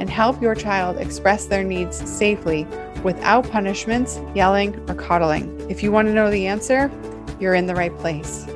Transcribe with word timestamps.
and 0.00 0.10
help 0.10 0.42
your 0.42 0.54
child 0.54 0.96
express 0.96 1.44
their 1.44 1.62
needs 1.62 1.96
safely 2.10 2.66
without 3.04 3.48
punishments, 3.50 4.18
yelling, 4.34 4.74
or 4.88 4.94
coddling. 4.94 5.54
If 5.70 5.82
you 5.82 5.92
want 5.92 6.08
to 6.08 6.14
know 6.14 6.30
the 6.30 6.46
answer, 6.46 6.90
you're 7.38 7.54
in 7.54 7.66
the 7.66 7.74
right 7.74 7.96
place. 7.98 8.46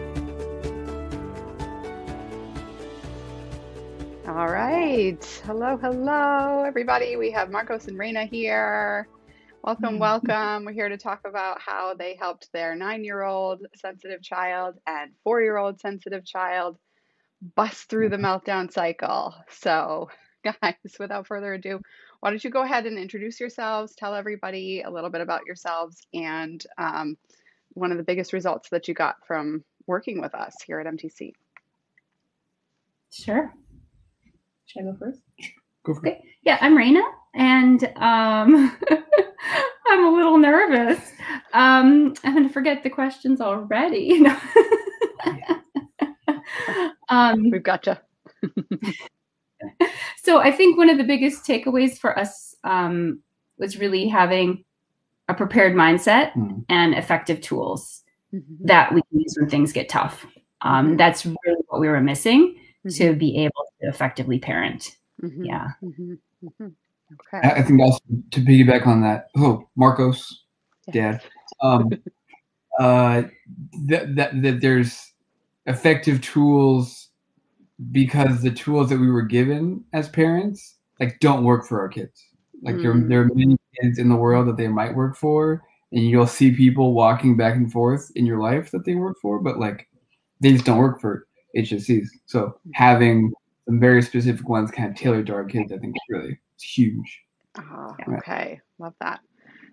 All 4.26 4.48
right. 4.48 5.24
Hello, 5.44 5.76
hello, 5.76 6.64
everybody. 6.64 7.16
We 7.16 7.30
have 7.30 7.50
Marcos 7.50 7.86
and 7.86 7.98
Raina 7.98 8.28
here. 8.28 9.06
Welcome, 9.62 9.94
hmm. 9.94 10.00
welcome. 10.00 10.64
We're 10.64 10.72
here 10.72 10.88
to 10.88 10.98
talk 10.98 11.20
about 11.24 11.60
how 11.60 11.94
they 11.94 12.16
helped 12.16 12.52
their 12.52 12.74
nine 12.74 13.04
year 13.04 13.22
old 13.22 13.66
sensitive 13.76 14.22
child 14.22 14.74
and 14.86 15.12
four 15.22 15.40
year 15.40 15.56
old 15.56 15.80
sensitive 15.80 16.24
child 16.24 16.78
bust 17.54 17.88
through 17.88 18.08
the 18.08 18.16
hmm. 18.16 18.24
meltdown 18.24 18.72
cycle. 18.72 19.34
So, 19.48 20.08
guys, 20.44 20.74
without 20.98 21.26
further 21.26 21.54
ado, 21.54 21.80
why 22.20 22.30
don't 22.30 22.44
you 22.44 22.50
go 22.50 22.62
ahead 22.62 22.86
and 22.86 22.98
introduce 22.98 23.40
yourselves, 23.40 23.94
tell 23.94 24.14
everybody 24.14 24.82
a 24.82 24.90
little 24.90 25.10
bit 25.10 25.20
about 25.20 25.46
yourselves, 25.46 26.06
and 26.12 26.64
um, 26.78 27.16
one 27.74 27.90
of 27.90 27.96
the 27.96 28.04
biggest 28.04 28.32
results 28.32 28.68
that 28.70 28.88
you 28.88 28.94
got 28.94 29.16
from 29.26 29.64
working 29.86 30.20
with 30.20 30.34
us 30.34 30.54
here 30.66 30.80
at 30.80 30.86
MTC. 30.86 31.32
Sure. 33.10 33.52
Should 34.66 34.82
I 34.82 34.84
go 34.84 34.96
first? 34.98 35.20
Go 35.84 35.94
for 35.94 36.06
it. 36.06 36.20
Yeah, 36.42 36.58
I'm 36.60 36.76
Raina, 36.76 37.02
and 37.34 37.84
um, 37.96 38.76
I'm 39.86 40.06
a 40.06 40.10
little 40.10 40.38
nervous. 40.38 40.98
Um, 41.52 42.14
I'm 42.24 42.34
going 42.34 42.48
to 42.48 42.52
forget 42.52 42.82
the 42.82 42.90
questions 42.90 43.40
already. 43.40 44.26
um, 47.08 47.50
We've 47.50 47.62
got 47.62 47.86
you. 47.86 47.96
So 50.24 50.38
I 50.40 50.50
think 50.50 50.76
one 50.78 50.88
of 50.88 50.98
the 50.98 51.04
biggest 51.04 51.44
takeaways 51.44 51.98
for 51.98 52.18
us 52.18 52.54
um, 52.64 53.20
was 53.58 53.78
really 53.78 54.08
having 54.08 54.64
a 55.28 55.34
prepared 55.34 55.74
mindset 55.74 56.32
Mm. 56.32 56.64
and 56.68 56.94
effective 56.94 57.40
tools 57.40 58.02
Mm-hmm. 58.34 58.66
that 58.66 58.92
we 58.92 59.00
can 59.02 59.20
use 59.20 59.36
when 59.38 59.48
things 59.48 59.72
get 59.72 59.88
tough. 59.88 60.26
Um, 60.62 60.96
that's 60.96 61.24
really 61.24 61.62
what 61.68 61.80
we 61.80 61.86
were 61.86 62.00
missing 62.00 62.56
to 62.90 63.14
be 63.14 63.36
able 63.44 63.62
to 63.80 63.88
effectively 63.88 64.40
parent. 64.40 64.96
Mhm, 65.22 65.46
Yeah. 65.46 65.68
mhm, 65.82 66.18
mhm. 66.42 66.72
Okay. 67.12 67.48
I 67.48 67.62
think 67.62 67.80
also 67.80 68.00
to 68.32 68.40
piggyback 68.40 68.88
on 68.88 69.02
that. 69.02 69.28
Oh, 69.36 69.68
Marcos, 69.76 70.46
Dad. 70.90 71.22
Um, 71.62 71.90
uh, 72.80 73.22
that, 73.86 74.16
that 74.16 74.42
that 74.42 74.60
there's 74.60 75.12
effective 75.66 76.20
tools 76.20 77.10
because 77.90 78.42
the 78.42 78.50
tools 78.50 78.88
that 78.90 78.98
we 78.98 79.10
were 79.10 79.22
given 79.22 79.84
as 79.92 80.08
parents 80.08 80.78
like 81.00 81.18
don't 81.20 81.44
work 81.44 81.66
for 81.66 81.80
our 81.80 81.88
kids. 81.88 82.24
Like 82.62 82.76
there, 82.80 82.94
Mm. 82.94 83.08
there 83.08 83.20
are 83.22 83.30
many 83.34 83.58
kids 83.80 83.98
in 83.98 84.08
the 84.08 84.16
world 84.16 84.46
that 84.48 84.56
they 84.56 84.68
might 84.68 84.94
work 84.94 85.16
for, 85.16 85.62
and 85.92 86.02
you'll 86.08 86.26
see 86.26 86.52
people 86.54 86.94
walking 86.94 87.36
back 87.36 87.56
and 87.56 87.70
forth 87.70 88.10
in 88.14 88.24
your 88.26 88.38
life 88.40 88.70
that 88.70 88.84
they 88.84 88.94
work 88.94 89.16
for, 89.20 89.38
but 89.40 89.58
like 89.58 89.88
they 90.40 90.52
just 90.52 90.64
don't 90.64 90.78
work 90.78 91.00
for 91.00 91.26
HSCs. 91.56 92.08
So 92.26 92.58
having 92.74 93.32
some 93.66 93.80
very 93.80 94.02
specific 94.02 94.48
ones 94.48 94.70
kind 94.70 94.90
of 94.90 94.96
tailored 94.96 95.26
to 95.26 95.34
our 95.34 95.44
kids, 95.44 95.72
I 95.72 95.78
think 95.78 95.96
is 95.96 96.02
really 96.08 96.38
it's 96.54 96.64
huge. 96.64 97.22
Ah, 97.56 97.96
Right. 98.06 98.18
okay. 98.18 98.60
Love 98.78 98.94
that. 99.00 99.20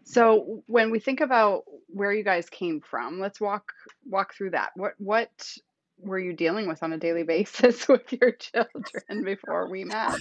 So 0.04 0.64
when 0.66 0.90
we 0.92 1.00
think 1.00 1.22
about 1.22 1.64
where 1.88 2.12
you 2.14 2.24
guys 2.24 2.50
came 2.50 2.82
from, 2.82 3.20
let's 3.20 3.40
walk 3.40 3.72
walk 4.10 4.34
through 4.34 4.52
that. 4.52 4.72
What 4.76 4.94
what 4.98 5.30
were 6.04 6.20
you 6.20 6.34
dealing 6.34 6.68
with 6.68 6.84
on 6.84 6.94
a 6.94 6.98
daily 6.98 7.24
basis 7.36 7.88
with 7.88 8.12
your 8.14 8.32
children 8.32 9.24
before 9.24 9.70
we 9.70 9.84
met? 9.86 10.14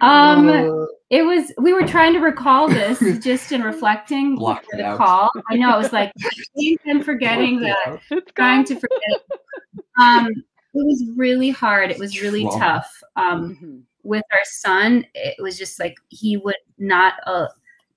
Um, 0.00 0.48
Uh, 0.48 0.86
it 1.10 1.22
was 1.24 1.52
we 1.58 1.72
were 1.72 1.86
trying 1.86 2.12
to 2.12 2.20
recall 2.20 2.68
this 2.68 3.00
just 3.24 3.50
in 3.52 3.62
reflecting 3.62 4.36
Block 4.36 4.62
before 4.62 4.78
the 4.78 4.84
out. 4.86 4.96
call. 4.98 5.30
I 5.50 5.56
know 5.56 5.74
it 5.74 5.78
was 5.78 5.92
like 5.92 6.12
I'm 6.88 7.02
forgetting 7.02 7.58
block 7.58 7.74
that, 7.86 7.90
it 7.90 7.92
out. 8.12 8.18
It's 8.18 8.32
trying 8.32 8.64
to 8.66 8.74
forget. 8.74 9.20
Um, 10.00 10.28
it 10.74 10.86
was 10.86 11.04
really 11.16 11.50
hard. 11.50 11.90
It 11.90 11.98
was 11.98 12.22
really 12.22 12.44
Wow. 12.44 12.58
tough. 12.58 13.02
Um, 13.16 13.56
Mhm. 13.60 13.82
with 14.04 14.22
our 14.30 14.44
son, 14.44 15.04
it 15.14 15.42
was 15.42 15.58
just 15.58 15.80
like 15.80 15.96
he 16.10 16.36
would 16.36 16.54
not, 16.78 17.14
uh, 17.26 17.46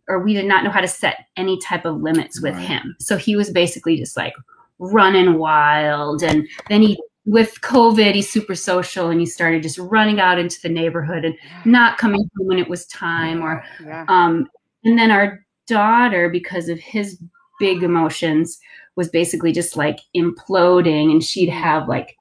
or 0.07 0.19
we 0.23 0.33
did 0.33 0.45
not 0.45 0.63
know 0.63 0.71
how 0.71 0.81
to 0.81 0.87
set 0.87 1.25
any 1.37 1.59
type 1.59 1.85
of 1.85 2.01
limits 2.01 2.41
with 2.41 2.55
Right. 2.55 2.65
him. 2.67 2.95
So 2.99 3.15
he 3.17 3.35
was 3.35 3.51
basically 3.51 3.95
just 3.97 4.17
like 4.17 4.33
running 4.81 5.37
wild. 5.37 6.23
And 6.23 6.47
then 6.67 6.81
he, 6.81 7.01
with 7.25 7.61
COVID, 7.61 8.15
he's 8.15 8.29
super 8.29 8.55
social 8.55 9.09
and 9.09 9.19
he 9.19 9.25
started 9.25 9.63
just 9.63 9.77
running 9.77 10.19
out 10.19 10.39
into 10.39 10.59
the 10.61 10.69
neighborhood 10.69 11.23
and 11.23 11.35
not 11.65 11.97
coming 11.97 12.21
home 12.35 12.47
when 12.47 12.59
it 12.59 12.67
was 12.69 12.87
time. 12.87 13.41
Or, 13.41 13.63
Yeah. 13.85 14.05
um, 14.09 14.49
and 14.83 14.97
then 14.97 15.11
our 15.11 15.45
daughter, 15.67 16.29
because 16.29 16.67
of 16.67 16.79
his 16.79 17.21
big 17.59 17.83
emotions, 17.83 18.59
was 18.95 19.09
basically 19.09 19.51
just 19.51 19.77
like 19.77 19.99
imploding 20.15 21.11
and 21.11 21.23
she'd 21.23 21.49
have 21.49 21.87
like 21.87 22.17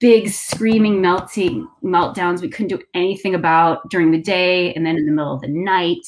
big 0.00 0.28
screaming 0.28 1.00
melting 1.00 1.66
meltdowns 1.84 2.40
we 2.42 2.48
couldn't 2.48 2.76
do 2.76 2.84
anything 2.92 3.36
about 3.36 3.88
during 3.88 4.10
the 4.10 4.20
day 4.20 4.74
and 4.74 4.84
then 4.84 4.96
in 4.96 5.06
the 5.06 5.12
middle 5.12 5.32
of 5.34 5.40
the 5.40 5.48
night 5.48 6.04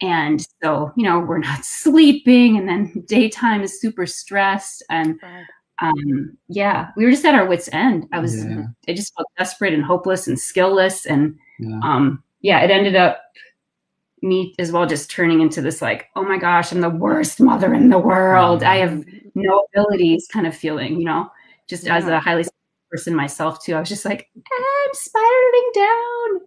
and 0.00 0.46
so 0.62 0.92
you 0.96 1.04
know 1.04 1.20
we're 1.20 1.38
not 1.38 1.64
sleeping 1.64 2.56
and 2.56 2.68
then 2.68 3.04
daytime 3.06 3.62
is 3.62 3.80
super 3.80 4.06
stressed 4.06 4.82
and 4.90 5.18
um 5.82 6.36
yeah 6.48 6.88
we 6.96 7.04
were 7.04 7.10
just 7.10 7.24
at 7.24 7.34
our 7.34 7.46
wits 7.46 7.68
end. 7.72 8.06
I 8.12 8.20
was 8.20 8.44
Yeah. 8.44 8.64
i 8.88 8.92
just 8.94 9.14
felt 9.14 9.28
desperate 9.38 9.74
and 9.74 9.84
hopeless 9.84 10.26
and 10.28 10.36
skillless 10.38 11.06
and 11.06 11.36
Yeah. 11.58 11.80
um 11.82 12.22
yeah 12.40 12.60
it 12.62 12.70
ended 12.70 12.96
up 12.96 13.20
me 14.22 14.54
as 14.58 14.72
well 14.72 14.86
just 14.86 15.10
turning 15.10 15.40
into 15.42 15.60
this 15.60 15.82
like 15.82 16.06
oh 16.16 16.22
my 16.24 16.38
gosh 16.38 16.72
i'm 16.72 16.80
the 16.80 16.88
worst 16.90 17.40
mother 17.40 17.74
in 17.74 17.90
the 17.90 17.98
world. 17.98 18.62
I 18.62 18.76
have 18.76 19.04
no 19.34 19.66
abilities 19.74 20.26
kind 20.32 20.46
of 20.46 20.56
feeling, 20.56 20.98
you 20.98 21.04
know, 21.04 21.30
just 21.68 21.86
as 21.88 22.06
a 22.06 22.18
highly 22.18 22.42
sensitive 22.44 22.55
person 22.96 23.14
myself 23.14 23.62
too. 23.62 23.74
I 23.74 23.80
was 23.80 23.88
just 23.88 24.04
like, 24.04 24.30
I'm 24.36 24.90
spiraling 24.92 25.70
down. 25.74 26.40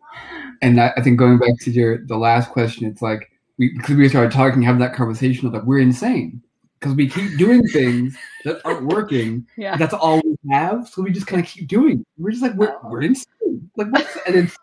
And 0.61 0.81
I, 0.81 0.93
I 0.97 1.01
think 1.01 1.19
going 1.19 1.37
back 1.37 1.59
to 1.61 1.71
your 1.71 2.05
the 2.05 2.17
last 2.17 2.49
question, 2.49 2.87
it's 2.87 3.01
like 3.01 3.31
we 3.57 3.73
because 3.77 3.95
we 3.95 4.09
started 4.09 4.31
talking, 4.31 4.61
having 4.61 4.81
that 4.81 4.95
conversation 4.95 5.47
of 5.47 5.53
like 5.53 5.63
we're 5.63 5.79
insane 5.79 6.41
because 6.79 6.95
we 6.95 7.07
keep 7.07 7.37
doing 7.37 7.65
things 7.67 8.17
that 8.45 8.61
aren't 8.65 8.85
working. 8.87 9.45
Yeah. 9.57 9.77
That's 9.77 9.93
all 9.93 10.21
we 10.23 10.35
have, 10.51 10.87
so 10.87 11.01
we 11.03 11.11
just 11.11 11.27
kind 11.27 11.43
of 11.43 11.47
keep 11.47 11.67
doing. 11.67 11.99
it. 11.99 12.07
We're 12.17 12.31
just 12.31 12.41
like 12.41 12.55
we're 12.55 12.73
oh. 12.83 12.89
we're 12.89 13.03
insane. 13.03 13.69
Like 13.77 13.91
what's 13.91 14.17
and 14.25 14.35
it's 14.35 14.57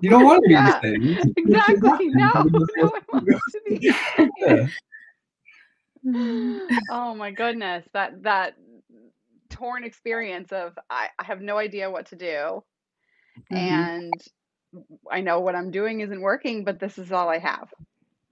you 0.00 0.10
don't 0.10 0.24
want 0.24 0.42
to 0.44 0.48
be 0.48 0.54
Yeah. 0.54 0.80
insane. 0.82 1.34
Exactly. 1.36 2.08
No, 2.08 2.30
no 2.76 2.86
one 2.86 3.02
wants 3.12 3.52
to 3.52 3.60
be. 3.68 3.92
Yeah. 4.38 4.66
oh 6.90 7.14
my 7.14 7.30
goodness 7.30 7.84
that 7.92 8.22
that 8.22 8.54
torn 9.50 9.84
experience 9.84 10.52
of 10.52 10.78
I, 10.88 11.08
I 11.18 11.24
have 11.24 11.40
no 11.42 11.58
idea 11.58 11.90
what 11.90 12.06
to 12.06 12.16
do 12.16 12.62
Mhm. 13.52 13.58
and 13.58 14.22
i 15.10 15.20
know 15.20 15.40
what 15.40 15.56
i'm 15.56 15.70
doing 15.70 16.00
isn't 16.00 16.20
working 16.20 16.64
but 16.64 16.78
this 16.78 16.96
is 16.98 17.10
all 17.12 17.28
i 17.28 17.38
have 17.38 17.68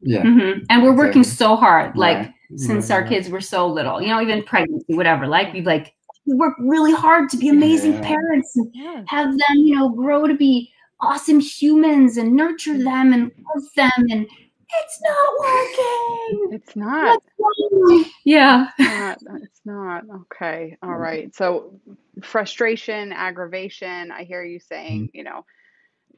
Yeah. 0.00 0.23
Mhm. 0.23 0.65
And 0.70 0.82
we're 0.85 0.97
working 0.97 1.25
so 1.25 1.56
hard, 1.56 1.97
like 1.97 2.19
Right. 2.19 2.35
since 2.55 2.88
Right, 2.88 2.97
our 2.97 3.03
kids 3.03 3.29
were 3.29 3.41
so 3.41 3.67
little, 3.67 4.00
you 4.00 4.06
know, 4.09 4.20
even 4.23 4.44
pregnancy, 4.44 4.94
whatever. 4.94 5.26
Like 5.26 5.53
we've 5.53 5.67
like 5.67 5.93
we 6.25 6.35
work 6.37 6.55
really 6.61 6.93
hard 6.93 7.29
to 7.31 7.37
be 7.37 7.49
amazing 7.49 7.94
Yeah. 7.94 8.03
parents 8.03 8.56
and 8.56 8.71
yeah 8.75 9.03
have 9.06 9.31
them, 9.32 9.56
you 9.56 9.75
know, 9.75 9.88
grow 9.88 10.29
to 10.29 10.35
be 10.35 10.71
awesome 11.00 11.41
humans 11.41 12.17
and 12.17 12.32
nurture 12.37 12.79
them 12.79 13.12
and 13.12 13.32
love 13.55 13.64
them 13.75 14.06
and 14.11 14.29
it's 14.82 15.00
not 15.03 15.38
working. 15.41 16.53
it's 16.53 16.76
not 16.76 17.23
What's 17.37 17.61
wrong? 17.73 18.05
Yeah. 18.25 18.69
not 18.79 19.19
it's 19.43 19.61
not 19.65 20.05
okay 20.23 20.76
all 20.82 20.97
right 20.97 21.35
so 21.35 21.81
frustration 22.23 23.12
aggravation 23.12 24.11
i 24.12 24.25
hear 24.25 24.43
you 24.44 24.59
saying 24.61 25.11
you 25.15 25.25
know 25.25 25.44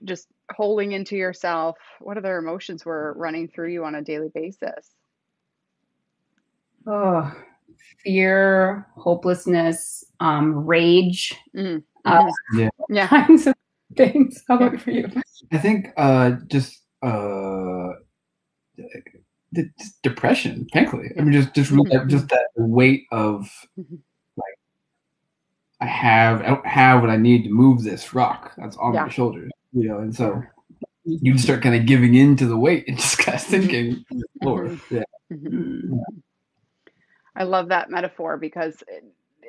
just 0.05 0.27
holding 0.57 0.93
into 0.93 1.17
yourself 1.17 1.77
what 2.01 2.17
other 2.19 2.39
emotions 2.39 2.85
were 2.85 3.15
running 3.17 3.49
through 3.49 3.69
you 3.73 3.85
on 3.85 3.95
a 3.95 4.03
daily 4.03 4.31
basis 4.35 4.91
Oh, 6.87 7.31
fear, 8.03 8.87
hopelessness, 8.97 10.03
um, 10.19 10.65
rage, 10.67 11.35
Mm. 11.55 11.83
uh, 12.07 12.31
Yeah. 12.55 12.71
Yeah. 12.89 13.07
kinds 13.07 13.47
of 13.47 13.55
things. 13.97 14.43
How 14.49 14.57
about 14.57 14.81
for 14.81 14.91
you? 14.91 15.07
I 15.53 15.59
think 15.59 15.89
uh, 15.99 16.37
just 16.47 16.81
uh, 17.03 17.89
just 17.91 18.10
depression, 20.03 20.67
frankly. 20.73 21.11
I 21.19 21.23
mean, 21.23 21.33
just 21.33 21.55
just 21.55 21.73
Mhm. 21.73 22.09
just 22.09 22.29
that 22.29 22.47
weight 22.57 23.05
of 23.11 23.51
Mhm. 23.79 23.99
like 24.37 24.59
I 25.81 25.87
have 25.87 26.43
I 26.43 26.47
don't 26.47 26.67
have 26.67 27.01
what 27.01 27.11
I 27.11 27.17
need 27.17 27.45
to 27.45 27.51
move 27.51 27.83
this 27.83 28.15
rock 28.15 28.53
that's 28.57 28.77
on 28.77 28.95
Yeah. 28.95 29.05
my 29.05 29.09
shoulders, 29.09 29.51
you 29.73 29.89
know, 29.89 29.99
and 29.99 30.15
so 30.15 30.43
you 31.05 31.37
start 31.39 31.63
kind 31.63 31.75
of 31.75 31.87
giving 31.87 32.15
in 32.15 32.37
to 32.37 32.47
the 32.47 32.59
weight 32.59 32.85
and 32.87 32.97
just 32.99 33.19
kind 33.19 33.37
of 33.37 33.43
thinking, 33.43 33.95
to 33.97 34.05
the 34.11 34.27
floor. 34.43 34.77
Yeah. 34.91 35.03
Mhm. 35.33 35.83
Mm. 35.91 36.01
I 37.37 37.45
love 37.45 37.69
that 37.69 37.91
metaphor 37.91 38.37
because 38.37 38.83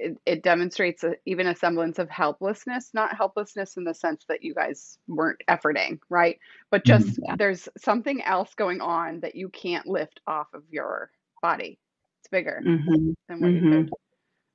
it, 0.02 0.18
it, 0.26 0.38
it 0.38 0.44
demonstrates 0.44 1.04
a, 1.04 1.16
even 1.26 1.48
a 1.48 1.56
semblance 1.56 2.00
of 2.00 2.10
helplessness, 2.10 2.92
not 2.94 3.16
helplessness 3.18 3.78
in 3.78 3.84
the 3.86 3.94
sense 3.96 4.26
that 4.30 4.44
you 4.44 4.54
guys 4.56 5.00
weren't 5.08 5.42
efforting, 5.50 6.00
right? 6.10 6.40
But 6.72 6.86
just 6.86 7.20
Mm-hmm. 7.20 7.24
Yeah. 7.24 7.36
there's 7.38 7.70
something 7.78 8.22
else 8.24 8.54
going 8.56 8.82
on 8.82 9.22
that 9.22 9.36
you 9.36 9.50
can't 9.50 9.88
lift 9.88 10.22
off 10.28 10.48
of 10.54 10.64
your 10.70 11.12
body. 11.42 11.80
It's 12.22 12.30
bigger 12.30 12.66
Mhm. 12.66 13.16
than 13.30 13.42
what 13.42 13.54
you 13.54 13.64
Mhm. 13.64 13.90
could 13.90 13.92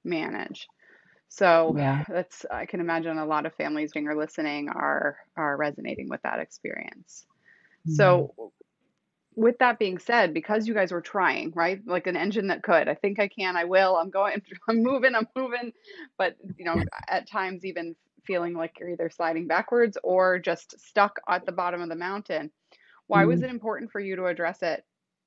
manage. 0.05 0.69
So 1.29 1.79
Yeah. 1.79 2.05
that's 2.09 2.45
I 2.51 2.67
can 2.67 2.81
imagine 2.81 3.19
a 3.19 3.27
lot 3.27 3.47
of 3.47 3.55
families 3.55 3.93
being 3.93 4.09
or 4.09 4.17
listening 4.17 4.69
are 4.69 5.19
are 5.37 5.57
resonating 5.57 6.09
with 6.09 6.23
that 6.23 6.41
experience. 6.41 7.27
So 7.87 8.46
with 9.37 9.59
that 9.59 9.79
being 9.79 9.99
said, 9.99 10.35
because 10.35 10.67
you 10.67 10.75
guys 10.75 10.91
were 10.93 11.03
trying, 11.03 11.53
right? 11.55 11.81
Like 11.87 12.07
an 12.07 12.17
engine 12.17 12.49
that 12.49 12.63
could, 12.63 12.89
I 12.89 12.95
think 12.95 13.21
I 13.21 13.29
can, 13.29 13.57
I 13.57 13.65
will, 13.65 13.97
I'm 13.97 14.11
going, 14.11 14.43
I'm 14.69 14.83
moving, 14.83 15.15
I'm 15.15 15.29
moving. 15.37 15.73
But, 16.19 16.37
you 16.59 16.65
know, 16.65 16.83
at 17.09 17.29
times 17.31 17.65
even 17.65 17.95
feeling 18.25 18.55
like 18.55 18.81
you're 18.81 18.91
either 18.91 19.11
sliding 19.11 19.47
backwards 19.47 19.99
or 20.03 20.39
just 20.39 20.81
stuck 20.81 21.21
at 21.29 21.47
the 21.47 21.53
bottom 21.53 21.83
of 21.83 21.89
the 21.89 21.95
mountain. 21.97 22.51
Why 23.07 23.27
was 23.27 23.41
Mhm. 23.41 23.45
it 23.45 23.51
important 23.51 23.93
for 23.93 24.01
you 24.01 24.17
to 24.17 24.27
address 24.27 24.63
it 24.63 24.85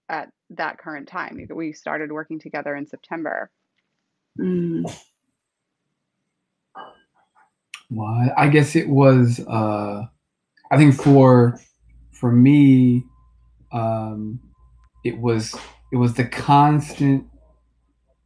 at 0.09 0.31
that 0.51 0.79
current 0.79 1.07
time? 1.07 1.47
We 1.49 1.71
started 1.73 2.11
working 2.11 2.39
together 2.39 2.75
in 2.75 2.87
September. 2.87 3.51
Mm. 4.39 4.91
Well, 7.89 8.31
I 8.37 8.47
guess 8.49 8.75
it 8.75 8.89
was. 8.89 9.39
Uh, 9.47 10.05
I 10.71 10.77
think 10.77 10.95
for 10.95 11.59
for 12.11 12.31
me, 12.31 13.05
um, 13.71 14.39
it 15.03 15.17
was 15.17 15.55
it 15.91 15.97
was 15.97 16.13
the 16.13 16.25
constant, 16.25 17.25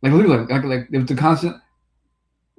like 0.01 0.11
literally, 0.13 0.45
like 0.45 0.63
like 0.63 0.87
it 0.91 0.97
was 0.97 1.07
the 1.07 1.15
constant 1.15 1.55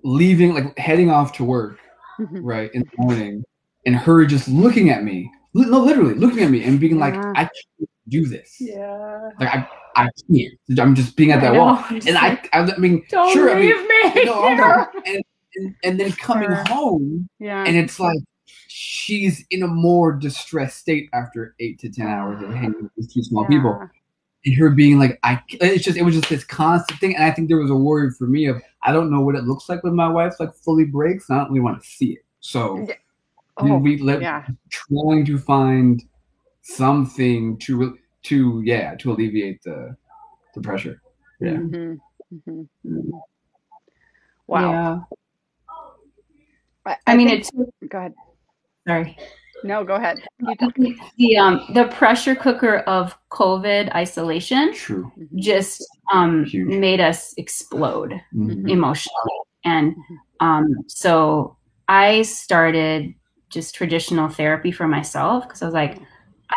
leaving, 0.02 0.54
like 0.54 0.76
heading 0.78 1.10
off 1.10 1.32
to 1.34 1.44
work, 1.44 1.78
right 2.18 2.70
in 2.74 2.82
the 2.82 2.90
morning, 3.02 3.44
and 3.86 3.96
her 3.96 4.24
just 4.26 4.48
looking 4.48 4.90
at 4.90 5.02
me, 5.04 5.30
li- 5.54 5.66
no, 5.68 5.80
literally 5.80 6.14
looking 6.14 6.42
at 6.42 6.50
me 6.50 6.62
and 6.64 6.78
being 6.80 6.98
like, 6.98 7.14
"I 7.14 7.44
can't 7.44 7.90
do 8.08 8.26
this. 8.26 8.56
Yeah. 8.60 9.30
Like 9.40 9.48
I, 9.54 9.68
I 9.96 10.08
can't. 10.30 10.78
I'm 10.80 10.94
just 10.94 11.16
being 11.16 11.32
at 11.32 11.40
that 11.40 11.54
wall." 11.54 11.82
And 11.90 12.16
I, 12.18 12.40
I, 12.52 12.60
I 12.60 12.76
mean, 12.78 13.04
Don't 13.10 13.32
sure, 13.32 13.50
I 13.50 13.54
mean, 13.60 13.68
leave 13.76 14.14
me. 14.14 14.24
no, 14.24 14.44
I'm 14.44 14.86
and, 15.06 15.24
and 15.56 15.74
and 15.84 16.00
then 16.00 16.12
coming 16.12 16.48
Sure. 16.50 16.64
home 16.68 17.28
Yeah. 17.38 17.64
and 17.66 17.76
it's 17.76 17.98
like 18.00 18.18
she's 18.76 19.44
in 19.50 19.62
a 19.62 19.68
more 19.68 20.12
distressed 20.12 20.78
state 20.78 21.08
after 21.12 21.54
eight 21.60 21.78
to 21.78 21.88
ten 21.88 22.08
hours 22.08 22.42
of 22.42 22.50
hanging 22.50 22.74
with 22.82 22.90
these 22.96 23.12
two 23.12 23.22
small 23.22 23.46
people 23.46 23.70
and 24.44 24.54
her 24.56 24.68
being 24.68 24.98
like 24.98 25.16
i 25.22 25.40
it's 25.60 25.84
just 25.84 25.96
it 25.96 26.02
was 26.02 26.16
just 26.16 26.28
this 26.28 26.42
constant 26.42 26.98
thing 26.98 27.14
and 27.14 27.22
i 27.24 27.30
think 27.30 27.46
there 27.48 27.58
was 27.58 27.70
a 27.70 27.74
worry 27.76 28.10
for 28.10 28.26
me 28.26 28.46
of 28.46 28.60
i 28.82 28.92
don't 28.92 29.12
know 29.12 29.20
what 29.20 29.36
it 29.36 29.44
looks 29.44 29.68
like 29.68 29.80
when 29.84 29.94
my 29.94 30.08
wife 30.08 30.34
like 30.40 30.52
fully 30.56 30.84
breaks 30.84 31.28
and 31.30 31.38
i 31.38 31.40
don't 31.42 31.50
really 31.52 31.60
want 31.60 31.80
to 31.80 31.88
see 31.88 32.14
it 32.14 32.24
so 32.40 32.78
Yeah. 32.88 32.94
we, 33.62 33.70
Oh, 33.70 33.78
we 33.78 33.98
let 33.98 34.20
yeah. 34.22 34.44
trying 34.70 35.24
to 35.26 35.38
find 35.38 36.02
something 36.62 37.56
to 37.58 37.96
to 38.24 38.60
yeah 38.64 38.96
to 38.96 39.12
alleviate 39.12 39.62
the 39.62 39.96
the 40.54 40.60
pressure 40.60 41.00
yeah 41.40 41.50
Mhm, 41.52 42.00
mhm, 42.34 42.68
mhm. 42.84 43.20
Wow. 44.48 44.60
Yeah. 44.60 45.00
I, 46.86 46.96
I 47.06 47.16
mean, 47.16 47.28
think- 47.28 47.40
it's 47.40 47.50
go 47.88 47.98
ahead. 47.98 48.14
Sorry. 48.86 49.16
No, 49.62 49.82
go 49.84 49.94
ahead. 49.94 50.18
You 50.40 50.48
I 50.50 50.54
talk. 50.56 50.74
think 50.76 50.98
The 51.16 51.36
um 51.38 51.64
the 51.74 51.84
pressure 51.88 52.34
cooker 52.34 52.78
of 52.80 53.16
COVID 53.30 53.94
isolation 53.94 54.74
true 54.74 55.10
Mhm. 55.18 55.40
just 55.40 55.82
um 56.12 56.44
Huge. 56.44 56.68
made 56.68 57.00
us 57.00 57.32
explode 57.38 58.20
Mhm. 58.34 58.68
emotionally, 58.68 59.38
and 59.64 59.94
Mhm. 59.96 60.18
um 60.40 60.66
so 60.86 61.56
I 61.88 62.22
started 62.22 63.14
just 63.50 63.74
traditional 63.74 64.28
therapy 64.28 64.70
for 64.72 64.86
myself 64.88 65.44
because 65.46 65.62
I 65.62 65.66
was 65.66 65.74
like, 65.74 65.98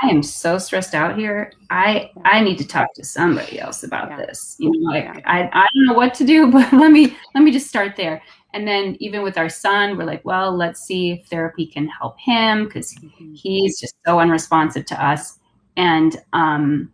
I 0.04 0.10
am 0.10 0.22
so 0.24 0.58
stressed 0.58 0.94
out 0.96 1.18
here. 1.18 1.52
I 1.70 2.12
I 2.26 2.42
need 2.42 2.58
to 2.58 2.68
talk 2.68 2.94
to 2.96 3.06
somebody 3.06 3.60
else 3.60 3.84
about 3.84 4.10
Yeah. 4.10 4.18
this. 4.26 4.56
You 4.60 4.72
know, 4.72 4.90
like 4.92 5.06
Yeah. 5.06 5.20
I, 5.26 5.44
I 5.54 5.68
don't 5.74 5.86
know 5.86 5.94
what 5.94 6.14
to 6.16 6.26
do, 6.26 6.52
but 6.56 6.74
let 6.74 6.92
me 6.92 7.16
let 7.36 7.44
me 7.44 7.52
just 7.52 7.68
start 7.68 7.96
there. 7.96 8.22
And 8.54 8.68
then 8.68 8.96
even 9.00 9.24
with 9.24 9.38
our 9.38 9.50
son, 9.50 9.98
we're 9.98 10.06
like, 10.06 10.24
well, 10.26 10.56
let's 10.56 10.82
see 10.82 11.12
if 11.12 11.28
therapy 11.28 11.66
can 11.68 11.88
help 11.88 12.20
him 12.20 12.66
because 12.66 12.96
Mhm. 12.96 13.36
he's 13.38 13.80
just 13.80 13.96
so 14.06 14.20
unresponsive 14.20 14.86
to 14.88 15.06
us. 15.06 15.40
And 15.76 16.18
um, 16.34 16.92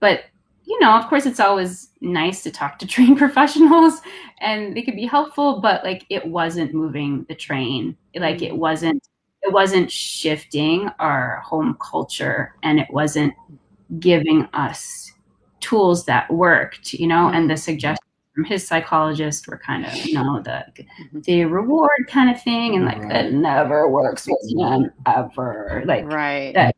but 0.00 0.24
you 0.64 0.78
know, 0.80 0.92
of 0.96 1.06
course, 1.08 1.26
it's 1.26 1.40
always 1.40 1.90
nice 2.00 2.42
to 2.44 2.50
talk 2.50 2.78
to 2.78 2.86
trained 2.94 3.18
professionals, 3.18 4.00
and 4.40 4.76
they 4.76 4.82
could 4.82 4.96
be 4.96 5.06
helpful. 5.06 5.60
But 5.60 5.84
like, 5.84 6.06
it 6.10 6.26
wasn't 6.26 6.72
moving 6.74 7.24
the 7.28 7.34
train. 7.34 7.96
Like, 8.14 8.42
it 8.42 8.56
wasn't. 8.56 9.02
It 9.42 9.52
wasn't 9.52 9.90
shifting 9.90 10.88
our 11.00 11.40
home 11.44 11.76
culture, 11.80 12.54
and 12.62 12.78
it 12.80 12.86
wasn't 12.90 13.34
giving 14.00 14.48
us 14.54 15.12
tools 15.60 16.04
that 16.06 16.30
worked. 16.32 16.94
You 16.94 17.08
know, 17.08 17.28
and 17.30 17.50
the 17.50 17.56
suggestions 17.56 17.98
from 18.34 18.44
his 18.44 18.66
psychologist 18.66 19.46
were 19.46 19.58
kind 19.58 19.84
of, 19.84 19.94
you 20.06 20.14
know, 20.14 20.40
the 20.42 20.64
Mhm. 21.12 21.24
the 21.24 21.44
reward 21.44 22.06
kind 22.08 22.30
of 22.30 22.42
thing, 22.42 22.74
and 22.76 22.84
like 22.84 22.98
Right. 23.00 23.08
that 23.10 23.32
never 23.32 23.88
works 23.88 24.26
with 24.26 24.38
him 24.50 24.90
ever. 25.06 25.82
Like 25.84 26.10
Right. 26.10 26.54
that- 26.54 26.76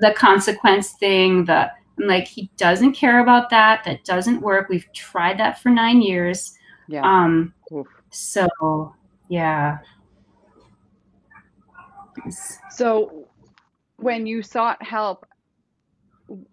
the 0.00 0.12
consequence 0.14 0.92
thing, 0.92 1.44
the 1.44 1.70
I'm 2.00 2.06
like 2.08 2.26
he 2.26 2.50
doesn't 2.56 2.92
care 2.94 3.20
about 3.20 3.50
that. 3.50 3.84
That 3.84 4.02
doesn't 4.04 4.40
work. 4.40 4.68
We've 4.70 4.90
tried 4.94 5.38
that 5.38 5.58
for 5.58 5.68
nine 5.68 6.00
years. 6.00 6.56
yeah. 6.88 7.02
Um, 7.04 7.52
Oof. 7.72 7.86
so 8.10 8.48
yeah. 9.28 9.78
So, 12.70 13.28
when 13.96 14.26
you 14.26 14.42
sought 14.42 14.82
help, 14.82 15.26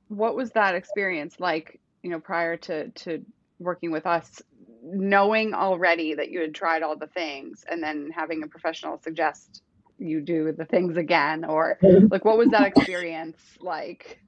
what 0.09 0.35
was 0.35 0.51
that 0.51 0.75
experience 0.75 1.39
like? 1.39 1.79
You 2.03 2.09
know, 2.11 2.19
prior 2.19 2.55
to 2.57 2.89
to 2.89 3.25
working 3.59 3.91
with 3.91 4.05
us, 4.05 4.41
knowing 4.83 5.53
already 5.53 6.13
that 6.15 6.29
you 6.29 6.41
had 6.41 6.53
tried 6.55 6.83
all 6.83 6.95
the 6.97 7.07
things, 7.07 7.63
and 7.69 7.81
then 7.81 8.09
having 8.13 8.43
a 8.43 8.47
professional 8.47 8.99
suggest 9.01 9.61
you 9.97 10.21
do 10.21 10.51
the 10.51 10.65
things 10.65 10.97
again, 10.97 11.43
or 11.45 11.79
like, 12.11 12.23
what 12.25 12.37
was 12.37 12.49
that 12.51 12.67
experience 12.77 13.39
like? 13.61 14.19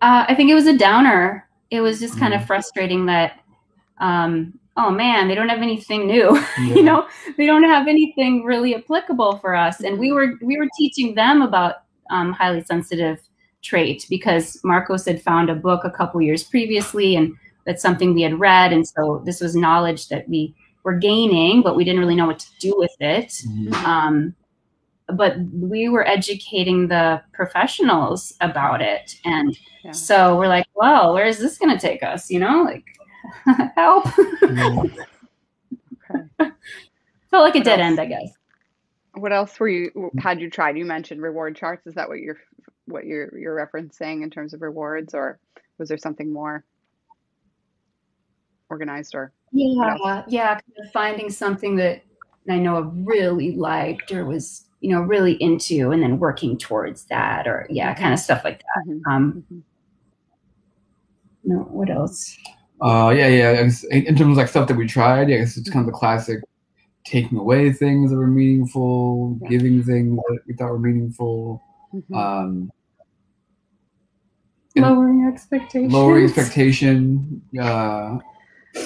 Uh, 0.00 0.24
I 0.28 0.34
think 0.34 0.50
it 0.50 0.54
was 0.54 0.66
a 0.66 0.76
downer. 0.76 1.48
It 1.70 1.80
was 1.80 2.00
just 2.00 2.18
kind 2.18 2.34
of 2.34 2.42
Mhm. 2.42 2.46
frustrating 2.46 3.06
that, 3.06 3.40
um, 4.00 4.58
oh 4.76 4.90
man, 4.90 5.28
they 5.28 5.34
don't 5.34 5.48
have 5.48 5.62
anything 5.62 6.06
new. 6.06 6.30
Yeah. 6.58 6.74
you 6.74 6.82
know, 6.82 7.08
they 7.36 7.46
don't 7.46 7.64
have 7.64 7.88
anything 7.88 8.44
really 8.44 8.74
applicable 8.76 9.38
for 9.38 9.54
us. 9.54 9.80
And 9.82 9.98
we 9.98 10.12
were 10.12 10.34
we 10.42 10.56
were 10.56 10.68
teaching 10.78 11.14
them 11.14 11.42
about 11.42 11.76
um, 12.10 12.32
highly 12.32 12.62
sensitive 12.64 13.18
trait 13.62 14.06
because 14.08 14.60
Marcos 14.64 15.04
had 15.04 15.20
found 15.22 15.50
a 15.50 15.54
book 15.54 15.84
a 15.84 15.90
couple 15.90 16.20
years 16.22 16.44
previously, 16.44 17.16
and 17.16 17.34
that's 17.66 17.82
something 17.82 18.14
we 18.14 18.22
had 18.22 18.38
read, 18.40 18.72
and 18.72 18.86
so 18.86 19.22
this 19.24 19.40
was 19.40 19.54
knowledge 19.56 20.08
that 20.08 20.28
we 20.28 20.54
were 20.84 20.94
gaining, 20.94 21.60
but 21.62 21.76
we 21.76 21.84
didn't 21.84 22.00
really 22.00 22.14
know 22.14 22.26
what 22.26 22.38
to 22.38 22.50
do 22.60 22.74
with 22.78 22.94
it. 23.00 23.28
Mhm. 23.48 23.74
Um, 23.84 24.34
but 25.14 25.36
we 25.52 25.88
were 25.88 26.06
educating 26.06 26.88
the 26.88 27.20
professionals 27.32 28.34
about 28.40 28.80
it, 28.80 29.16
and 29.24 29.58
Yeah. 29.84 29.92
so 29.92 30.36
we're 30.38 30.48
like, 30.48 30.66
well, 30.74 31.12
where 31.14 31.26
is 31.26 31.38
this 31.38 31.58
going 31.58 31.76
to 31.76 31.80
take 31.80 32.02
us? 32.02 32.30
You 32.30 32.40
know, 32.40 32.62
like 32.62 32.84
help. 33.76 34.04
Okay. 36.10 36.50
Felt 37.30 37.44
like 37.44 37.54
a 37.54 37.58
What 37.58 37.64
dead 37.64 37.80
else? 37.80 37.86
end, 37.90 38.00
I 38.00 38.06
guess. 38.06 38.32
What 39.14 39.32
else 39.32 39.58
were 39.60 39.68
you 39.68 40.10
had 40.18 40.40
you 40.40 40.48
tried? 40.48 40.78
You 40.78 40.84
mentioned 40.86 41.20
reward 41.20 41.56
charts. 41.56 41.86
Is 41.86 41.94
that 41.94 42.08
what 42.08 42.20
you're 42.20 42.38
what 42.88 43.06
you're 43.06 43.36
you're 43.38 43.56
referencing 43.56 44.22
in 44.22 44.30
terms 44.30 44.54
of 44.54 44.62
rewards, 44.62 45.14
or 45.14 45.38
was 45.78 45.88
there 45.88 45.98
something 45.98 46.32
more 46.32 46.64
organized 48.70 49.14
or 49.14 49.32
Yeah, 49.52 50.24
yeah, 50.28 50.48
kind 50.54 50.62
of 50.84 50.92
finding 50.92 51.30
something 51.30 51.76
that 51.76 52.02
I 52.50 52.58
know 52.58 52.76
I 52.76 52.90
really 53.04 53.56
liked 53.56 54.12
or 54.12 54.24
was, 54.24 54.66
you 54.80 54.90
know, 54.90 55.00
really 55.00 55.34
into, 55.42 55.90
and 55.90 56.02
then 56.02 56.18
working 56.18 56.56
towards 56.58 57.04
that, 57.06 57.46
or 57.46 57.66
yeah, 57.70 57.94
kind 57.94 58.12
of 58.12 58.18
stuff 58.18 58.42
like 58.44 58.60
that. 58.60 58.84
Mhm, 58.86 59.00
Um, 59.06 59.44
mhm. 59.52 59.62
no, 61.44 61.56
what 61.70 61.90
else? 61.90 62.36
Uh, 62.80 63.12
yeah, 63.16 63.28
yeah. 63.28 63.68
In 63.90 64.16
terms 64.16 64.32
of 64.32 64.36
like 64.36 64.48
stuff 64.48 64.68
that 64.68 64.76
we 64.76 64.86
tried, 64.86 65.28
I 65.28 65.38
guess 65.38 65.56
it's 65.56 65.68
kind 65.68 65.86
of 65.86 65.92
the 65.92 65.98
classic 65.98 66.40
taking 67.04 67.38
away 67.38 67.72
things 67.72 68.10
that 68.10 68.16
were 68.16 68.26
meaningful, 68.26 69.38
yeah. 69.42 69.48
giving 69.48 69.82
things 69.82 70.16
that 70.16 70.38
we 70.46 70.54
thought 70.54 70.70
were 70.70 70.78
meaningful. 70.78 71.62
Mm-hmm. 71.94 72.14
Um, 72.14 72.70
lowering 74.82 75.30
expectations. 75.32 75.92
Lowering 75.92 76.24
expectation. 76.24 77.42
Uh, 77.58 78.18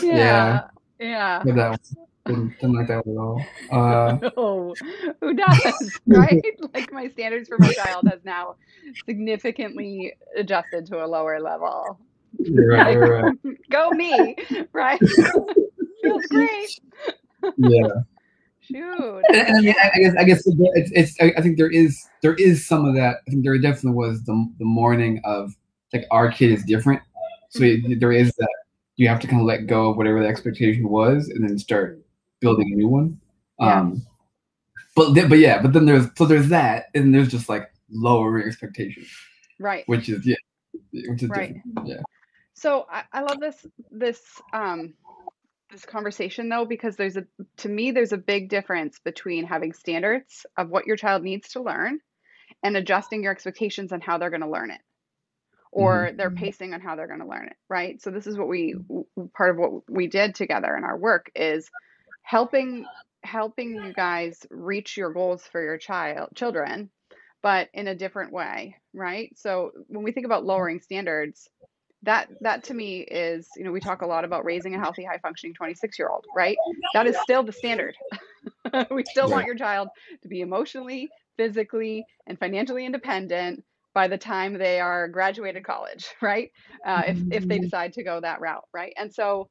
yeah. 0.03 0.63
Yeah. 0.99 1.43
yeah. 1.45 1.45
That 1.45 1.81
didn't, 2.27 2.55
didn't 2.61 2.77
like 2.77 2.89
that 2.89 2.99
at 2.99 3.17
all. 3.17 3.45
Uh, 3.71 4.19
no, 4.37 4.75
who 5.21 5.35
does, 5.35 6.01
right? 6.07 6.45
like 6.73 6.93
my 6.93 7.09
standards 7.09 7.49
for 7.49 7.59
my 7.59 7.73
child 7.73 8.07
has 8.09 8.21
now 8.25 8.55
significantly 9.07 10.15
adjusted 10.37 10.87
to 10.87 11.05
a 11.05 11.07
lower 11.07 11.41
level. 11.41 11.99
Right, 12.39 12.97
right, 12.97 13.23
right. 13.23 13.35
Go 13.71 13.91
me, 13.91 14.37
right? 14.73 15.01
Feels 16.03 16.27
great. 16.27 16.81
Yeah. 17.57 17.89
Shoot. 18.61 19.23
And, 19.29 19.57
I, 19.57 19.61
mean, 19.61 19.75
I 19.83 19.99
guess 19.99 20.15
I 20.17 20.25
guess 20.25 20.43
it's, 20.47 20.91
it's 20.95 21.37
I 21.37 21.43
think 21.43 21.59
there 21.59 21.71
is 21.71 22.07
there 22.23 22.35
is 22.35 22.65
some 22.65 22.85
of 22.85 22.95
that. 22.95 23.17
I 23.27 23.31
think 23.31 23.43
there 23.43 23.59
definitely 23.59 23.97
was 23.97 24.23
the 24.23 24.49
the 24.59 24.65
morning 24.65 25.21
of 25.25 25.57
like 25.93 26.07
our 26.11 26.31
kid 26.31 26.51
is 26.51 26.65
different, 26.65 27.03
so 27.51 27.65
it, 27.65 28.01
there 28.01 28.13
is 28.13 28.33
that 28.39 28.49
you 28.97 29.09
have 29.09 29.21
to 29.21 29.27
kind 29.27 29.41
of 29.41 29.47
let 29.47 29.67
go 29.67 29.91
of 29.91 29.97
whatever 29.97 30.21
the 30.21 30.29
expectation 30.29 30.89
was 30.89 31.29
and 31.29 31.49
then 31.49 31.59
start 31.59 32.01
building 32.41 32.71
a 32.73 32.77
new 32.77 32.89
one. 32.89 33.21
Yeah. 33.59 33.81
Um, 33.81 34.07
but 34.95 35.15
but 35.15 35.39
yeah, 35.39 35.61
but 35.63 35.73
then 35.73 35.87
there's 35.87 36.07
so 36.17 36.27
there's 36.27 36.49
that, 36.49 36.87
and 36.95 37.15
there's 37.15 37.29
just 37.29 37.49
like 37.49 37.73
lowering 37.91 38.47
expectations, 38.47 39.09
right? 39.59 39.85
Which 39.87 40.09
is 40.09 40.27
yeah, 40.27 40.37
which 40.93 41.23
is 41.23 41.29
right. 41.31 41.55
Different. 41.55 41.89
Yeah. 41.89 42.03
So 42.55 42.87
I, 42.91 43.05
I 43.13 43.21
love 43.23 43.41
this 43.41 43.67
this 43.91 44.21
um 44.53 44.95
this 45.71 45.87
conversation 45.87 46.49
though 46.49 46.67
because 46.67 46.97
there's 46.97 47.17
a 47.17 47.25
to 47.59 47.69
me 47.69 47.91
there's 47.91 48.13
a 48.13 48.19
big 48.19 48.51
difference 48.51 48.99
between 48.99 49.45
having 49.45 49.73
standards 49.73 50.45
of 50.59 50.69
what 50.69 50.87
your 50.87 50.97
child 50.97 51.23
needs 51.23 51.49
to 51.51 51.63
learn 51.63 51.99
and 52.63 52.77
adjusting 52.77 53.23
your 53.23 53.33
expectations 53.33 53.93
on 53.93 54.01
how 54.03 54.19
they're 54.19 54.31
going 54.31 54.43
to 54.43 54.51
learn 54.51 54.71
it 54.71 54.81
or 55.73 56.07
mm-hmm. 56.07 56.17
their 56.17 56.31
pacing 56.31 56.75
on 56.75 56.81
how 56.81 56.95
they're 56.95 57.09
going 57.09 57.21
to 57.21 57.27
learn 57.27 57.47
it 57.47 57.57
right? 57.69 58.01
So 58.01 58.11
this 58.11 58.27
is 58.27 58.37
what 58.37 58.49
we 58.49 58.77
part 59.37 59.51
of 59.51 59.57
what 59.57 59.91
we 59.91 60.07
did 60.07 60.35
together 60.35 60.77
in 60.77 60.85
our 60.85 60.97
work 60.97 61.31
is 61.35 61.69
helping 62.23 62.87
helping 63.25 63.75
you 63.75 63.93
guys 63.93 64.45
reach 64.51 64.97
your 64.97 65.13
goals 65.13 65.43
for 65.51 65.63
your 65.63 65.79
child 65.79 66.29
children 66.35 66.91
but 67.41 67.69
in 67.73 67.89
a 67.89 67.95
different 67.95 68.33
way 68.33 68.77
right? 68.95 69.33
So 69.37 69.73
when 69.89 70.05
we 70.05 70.13
think 70.13 70.27
about 70.27 70.45
lowering 70.45 70.81
standards 70.81 71.49
that 72.05 72.29
that 72.41 72.65
to 72.65 72.75
me 72.75 73.01
is 73.01 73.49
you 73.57 73.65
know 73.65 73.73
we 73.73 73.81
talk 73.81 74.03
a 74.03 74.07
lot 74.07 74.25
about 74.25 74.45
raising 74.45 74.75
a 74.75 74.79
healthy 74.79 75.05
high 75.05 75.19
functioning 75.19 75.55
26 75.55 75.99
year 75.99 76.09
old 76.09 76.25
right? 76.37 76.57
That 76.95 77.07
is 77.07 77.17
still 77.23 77.43
the 77.43 77.53
standard. 77.53 77.97
We 78.91 79.05
still 79.05 79.29
want 79.29 79.47
your 79.47 79.57
child 79.57 79.89
to 80.23 80.29
be 80.29 80.41
emotionally 80.41 81.11
physically 81.37 82.05
and 82.27 82.39
financially 82.39 82.87
independent 82.87 83.65
by 83.95 84.09
the 84.09 84.19
time 84.19 84.55
they 84.55 84.81
are 84.81 85.09
graduated 85.09 85.65
college 85.65 86.07
right 86.23 86.51
uh, 86.87 87.03
if, 87.07 87.19
if 87.31 87.47
they 87.47 87.57
mm-hmm. 87.57 87.65
decide 87.65 87.93
to 87.93 88.03
go 88.03 88.21
that 88.21 88.41
route 88.41 88.65
right 88.73 88.93
and 88.97 89.13
so 89.13 89.49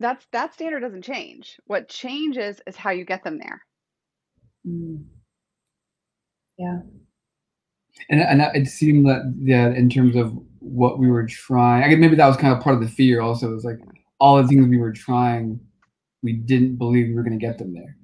that's 0.00 0.26
that 0.32 0.52
standard 0.52 0.80
doesn't 0.80 1.02
change 1.02 1.56
what 1.66 1.88
changes 1.88 2.60
is 2.66 2.76
how 2.76 2.90
you 2.90 3.04
get 3.04 3.22
them 3.24 3.38
there 3.38 3.62
mm. 4.66 5.02
yeah 6.58 6.78
and 8.10 8.20
and 8.20 8.56
it 8.56 8.68
seemed 8.68 9.06
that 9.06 9.34
yeah, 9.40 9.68
in 9.68 9.88
terms 9.88 10.16
of 10.16 10.36
what 10.60 10.98
we 10.98 11.08
were 11.08 11.26
trying, 11.26 11.84
I 11.84 11.88
guess 11.88 11.98
maybe 11.98 12.16
that 12.16 12.26
was 12.26 12.36
kind 12.36 12.54
of 12.54 12.62
part 12.62 12.74
of 12.74 12.82
the 12.82 12.88
fear. 12.88 13.20
Also, 13.20 13.50
it 13.50 13.54
was 13.54 13.64
like 13.64 13.78
all 14.18 14.40
the 14.40 14.48
things 14.48 14.66
we 14.66 14.78
were 14.78 14.92
trying, 14.92 15.60
we 16.22 16.32
didn't 16.32 16.76
believe 16.76 17.08
we 17.08 17.14
were 17.14 17.22
going 17.22 17.38
to 17.38 17.44
get 17.44 17.58
them 17.58 17.74
there. 17.74 17.96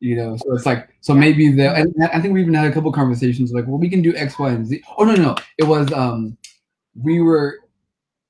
You 0.00 0.14
know, 0.14 0.36
so 0.36 0.54
it's 0.54 0.64
like 0.64 0.88
so 1.00 1.12
maybe 1.12 1.50
the 1.50 1.74
and 1.74 1.92
I 2.12 2.20
think 2.20 2.32
we 2.32 2.40
even 2.40 2.54
had 2.54 2.70
a 2.70 2.72
couple 2.72 2.92
conversations 2.92 3.52
like, 3.52 3.66
well, 3.66 3.78
we 3.78 3.90
can 3.90 4.00
do 4.00 4.14
X, 4.14 4.38
Y, 4.38 4.50
and 4.50 4.64
Z. 4.64 4.80
Oh 4.96 5.04
no, 5.04 5.14
no, 5.14 5.34
it 5.58 5.64
was 5.64 5.92
um, 5.92 6.36
we 6.94 7.20
were, 7.20 7.58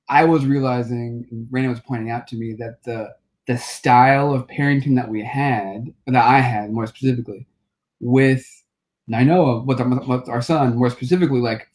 I 0.09 0.25
was 0.25 0.47
realizing, 0.47 1.47
Raina 1.51 1.69
was 1.69 1.79
pointing 1.79 2.09
out 2.09 2.27
to 2.29 2.35
me 2.35 2.53
that 2.53 2.83
the 2.83 3.13
the 3.45 3.57
style 3.57 4.33
of 4.33 4.47
parenting 4.47 4.95
that 4.95 5.09
we 5.09 5.23
had, 5.23 5.93
that 6.07 6.15
I 6.23 6.39
had 6.39 6.71
more 6.71 6.87
specifically, 6.87 7.45
with 7.99 8.45
I 9.13 9.23
know 9.23 9.63
with 9.65 9.79
with 9.79 10.29
our 10.29 10.41
son 10.41 10.75
more 10.75 10.89
specifically, 10.89 11.39
like 11.39 11.67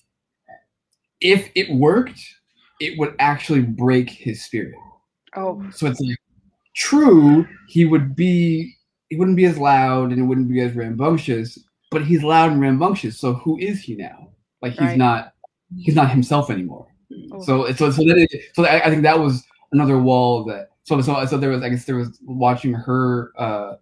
if 1.20 1.50
it 1.54 1.72
worked, 1.72 2.20
it 2.80 2.98
would 2.98 3.14
actually 3.20 3.62
break 3.62 4.10
his 4.10 4.44
spirit. 4.44 4.74
Oh, 5.36 5.64
so 5.70 5.86
it's 5.86 6.00
like 6.00 6.18
true. 6.74 7.46
He 7.68 7.84
would 7.84 8.14
be, 8.16 8.74
he 9.08 9.16
wouldn't 9.16 9.36
be 9.36 9.44
as 9.44 9.58
loud 9.58 10.10
and 10.10 10.20
it 10.20 10.24
wouldn't 10.24 10.48
be 10.48 10.60
as 10.60 10.74
rambunctious, 10.74 11.58
but 11.90 12.04
he's 12.04 12.22
loud 12.22 12.52
and 12.52 12.60
rambunctious. 12.60 13.18
So 13.18 13.34
who 13.34 13.58
is 13.58 13.80
he 13.80 13.94
now? 13.94 14.30
Like 14.62 14.72
he's 14.72 14.80
right. 14.80 14.98
not, 14.98 15.34
he's 15.76 15.94
not 15.94 16.10
himself 16.10 16.50
anymore. 16.50 16.86
Oh. 17.32 17.42
So 17.42 17.72
so 17.72 17.90
so 17.90 18.02
that 18.04 18.16
it, 18.16 18.30
so 18.54 18.64
I, 18.64 18.86
I 18.86 18.90
think 18.90 19.02
that 19.02 19.18
was 19.18 19.44
another 19.72 19.98
wall 19.98 20.44
that 20.44 20.70
so 20.84 21.00
so 21.00 21.24
so 21.26 21.36
there 21.36 21.50
was 21.50 21.62
I 21.62 21.68
guess 21.68 21.84
there 21.84 21.96
was 21.96 22.18
watching 22.24 22.72
her 22.72 23.32
uh 23.38 23.74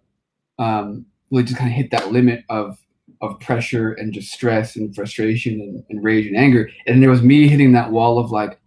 um 0.59 1.05
really 1.31 1.45
just 1.45 1.57
kind 1.57 1.69
of 1.69 1.75
hit 1.75 1.89
that 1.91 2.11
limit 2.11 2.43
of 2.49 2.77
of 3.21 3.39
pressure 3.39 3.93
and 3.93 4.13
just 4.13 4.31
stress 4.31 4.75
and 4.75 4.93
frustration 4.93 5.53
and, 5.61 5.83
and 5.89 6.03
rage 6.03 6.27
and 6.27 6.35
anger. 6.35 6.69
And 6.85 7.01
there 7.01 7.09
was 7.09 7.21
me 7.21 7.47
hitting 7.47 7.71
that 7.71 7.89
wall 7.89 8.19
of 8.19 8.31
like, 8.31 8.59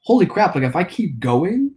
holy 0.00 0.26
crap, 0.26 0.54
like 0.54 0.64
if 0.64 0.74
I 0.74 0.82
keep 0.82 1.20
going, 1.20 1.72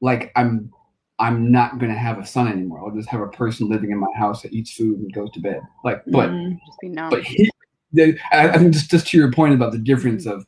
like 0.00 0.32
I'm 0.34 0.72
I'm 1.18 1.50
not 1.50 1.78
gonna 1.78 1.98
have 1.98 2.18
a 2.18 2.26
son 2.26 2.48
anymore. 2.48 2.80
I'll 2.80 2.94
just 2.94 3.08
have 3.08 3.20
a 3.20 3.28
person 3.28 3.68
living 3.68 3.90
in 3.90 3.98
my 3.98 4.12
house 4.16 4.42
that 4.42 4.52
eats 4.52 4.72
food 4.72 4.98
and 4.98 5.12
goes 5.12 5.30
to 5.32 5.40
bed. 5.40 5.60
Like, 5.84 6.02
but 6.06 6.30
mm, 6.30 6.58
but 7.10 7.24
he, 7.24 7.50
the, 7.92 8.18
I, 8.32 8.50
I 8.50 8.58
think 8.58 8.72
just 8.72 8.90
just 8.90 9.06
to 9.08 9.18
your 9.18 9.32
point 9.32 9.54
about 9.54 9.72
the 9.72 9.78
difference 9.78 10.26
mm-hmm. 10.26 10.38
of 10.38 10.46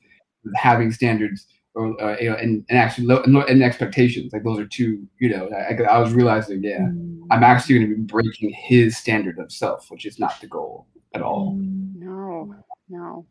having 0.55 0.93
standards 0.93 1.47
or 1.75 2.00
uh, 2.03 2.17
you 2.19 2.31
know 2.31 2.37
and, 2.37 2.65
and 2.69 2.79
actually 2.79 3.07
low, 3.07 3.23
and 3.23 3.62
expectations 3.62 4.33
like 4.33 4.43
those 4.43 4.59
are 4.59 4.67
two 4.67 5.07
you 5.21 5.29
know 5.29 5.49
I, 5.50 5.81
I 5.83 5.99
was 5.99 6.12
realizing 6.12 6.65
yeah 6.65 6.81
mm. 6.81 7.21
I'm 7.31 7.45
actually 7.45 7.77
going 7.77 7.91
to 7.91 7.97
be 7.97 8.03
breaking 8.03 8.53
his 8.53 8.97
standard 8.97 9.39
of 9.39 9.53
self 9.53 9.91
which 9.91 10.05
is 10.05 10.19
not 10.19 10.41
the 10.41 10.49
goal 10.49 10.87
at 11.15 11.23
all. 11.23 11.57
No, 11.95 12.55
no. 12.89 13.27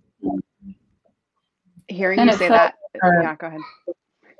Hearing 1.88 2.20
and 2.20 2.30
you 2.30 2.38
say 2.38 2.50
that, 2.50 2.76
uh, 3.04 3.10
yeah, 3.22 3.36
go 3.36 3.48
ahead. 3.48 3.62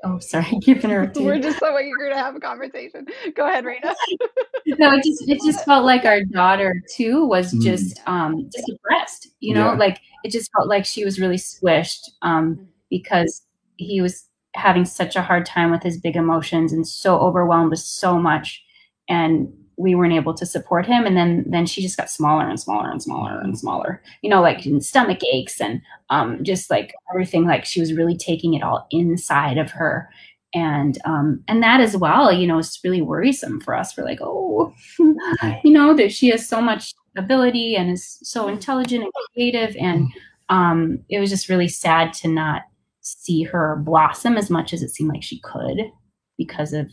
Oh, 0.02 0.18
sorry, 0.18 0.58
keep 0.62 0.82
interrupting. 0.84 1.24
We're 1.24 1.38
just 1.38 1.58
so 1.58 1.78
eager 1.78 2.08
to 2.08 2.16
have 2.16 2.34
a 2.34 2.40
conversation. 2.40 3.06
Go 3.34 3.46
ahead, 3.46 3.64
Raina. 3.64 3.94
no, 4.66 4.92
it 4.94 5.04
just 5.04 5.28
it 5.28 5.40
just 5.44 5.64
felt 5.64 5.84
like 5.84 6.04
our 6.04 6.24
daughter 6.24 6.82
too 6.94 7.26
was 7.26 7.52
mm. 7.52 7.62
just 7.62 8.00
um 8.06 8.48
just 8.52 8.66
depressed. 8.66 9.28
You 9.40 9.54
know, 9.54 9.72
yeah. 9.72 9.78
like 9.78 10.00
it 10.24 10.30
just 10.30 10.50
felt 10.56 10.68
like 10.68 10.84
she 10.84 11.04
was 11.04 11.20
really 11.20 11.36
squished 11.36 12.10
um 12.22 12.56
mm. 12.56 12.66
because 12.88 13.42
he 13.76 14.00
was 14.00 14.26
having 14.54 14.84
such 14.84 15.16
a 15.16 15.22
hard 15.22 15.46
time 15.46 15.70
with 15.70 15.82
his 15.82 15.98
big 16.00 16.16
emotions 16.16 16.72
and 16.72 16.86
so 16.86 17.18
overwhelmed 17.18 17.70
with 17.70 17.78
so 17.78 18.18
much 18.18 18.64
and 19.08 19.52
we 19.80 19.94
weren't 19.94 20.12
able 20.12 20.34
to 20.34 20.44
support 20.44 20.86
him. 20.86 21.06
And 21.06 21.16
then 21.16 21.44
then 21.46 21.66
she 21.66 21.80
just 21.80 21.96
got 21.96 22.10
smaller 22.10 22.46
and 22.46 22.60
smaller 22.60 22.90
and 22.90 23.02
smaller 23.02 23.40
and 23.40 23.58
smaller 23.58 24.02
you 24.22 24.30
know 24.30 24.42
like 24.42 24.66
stomach 24.80 25.20
aches 25.32 25.60
and 25.60 25.80
um, 26.10 26.44
just 26.44 26.70
like 26.70 26.94
everything 27.10 27.46
like 27.46 27.64
she 27.64 27.80
was 27.80 27.94
really 27.94 28.16
taking 28.16 28.54
it 28.54 28.62
all 28.62 28.86
inside 28.90 29.58
of 29.58 29.70
her. 29.70 30.08
And 30.52 30.98
um, 31.04 31.42
and 31.48 31.62
that 31.62 31.80
as 31.80 31.96
well 31.96 32.32
you 32.32 32.46
know 32.46 32.58
is 32.58 32.78
really 32.84 33.02
worrisome 33.02 33.60
for 33.60 33.74
us. 33.74 33.96
We're 33.96 34.04
like 34.04 34.20
oh 34.20 34.74
you 34.98 35.72
know 35.72 35.94
that 35.94 36.12
she 36.12 36.28
has 36.28 36.46
so 36.46 36.60
much 36.60 36.94
ability 37.16 37.76
and 37.76 37.90
is 37.90 38.18
so 38.22 38.48
intelligent 38.48 39.04
and 39.04 39.12
creative. 39.32 39.76
And 39.76 40.08
um, 40.48 40.98
it 41.08 41.20
was 41.20 41.30
just 41.30 41.48
really 41.48 41.68
sad 41.68 42.12
to 42.14 42.28
not 42.28 42.62
see 43.00 43.42
her 43.44 43.80
blossom 43.84 44.36
as 44.36 44.50
much 44.50 44.72
as 44.72 44.82
it 44.82 44.90
seemed 44.90 45.10
like 45.10 45.22
she 45.22 45.40
could 45.40 45.90
because 46.36 46.72
of 46.72 46.90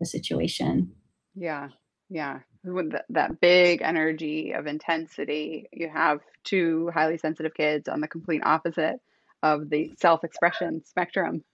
the 0.00 0.06
situation. 0.06 0.92
Yeah 1.34 1.68
yeah. 2.08 2.40
With 2.64 2.92
that 3.10 3.40
big 3.40 3.80
energy 3.82 4.52
of 4.52 4.66
intensity, 4.66 5.68
you 5.72 5.88
have 5.88 6.20
two 6.44 6.90
highly 6.92 7.18
sensitive 7.18 7.54
kids 7.54 7.88
on 7.88 8.00
the 8.00 8.08
complete 8.08 8.42
opposite 8.44 9.00
of 9.42 9.70
the 9.70 9.92
self 9.98 10.24
expression 10.24 10.82
spectrum. 10.84 11.44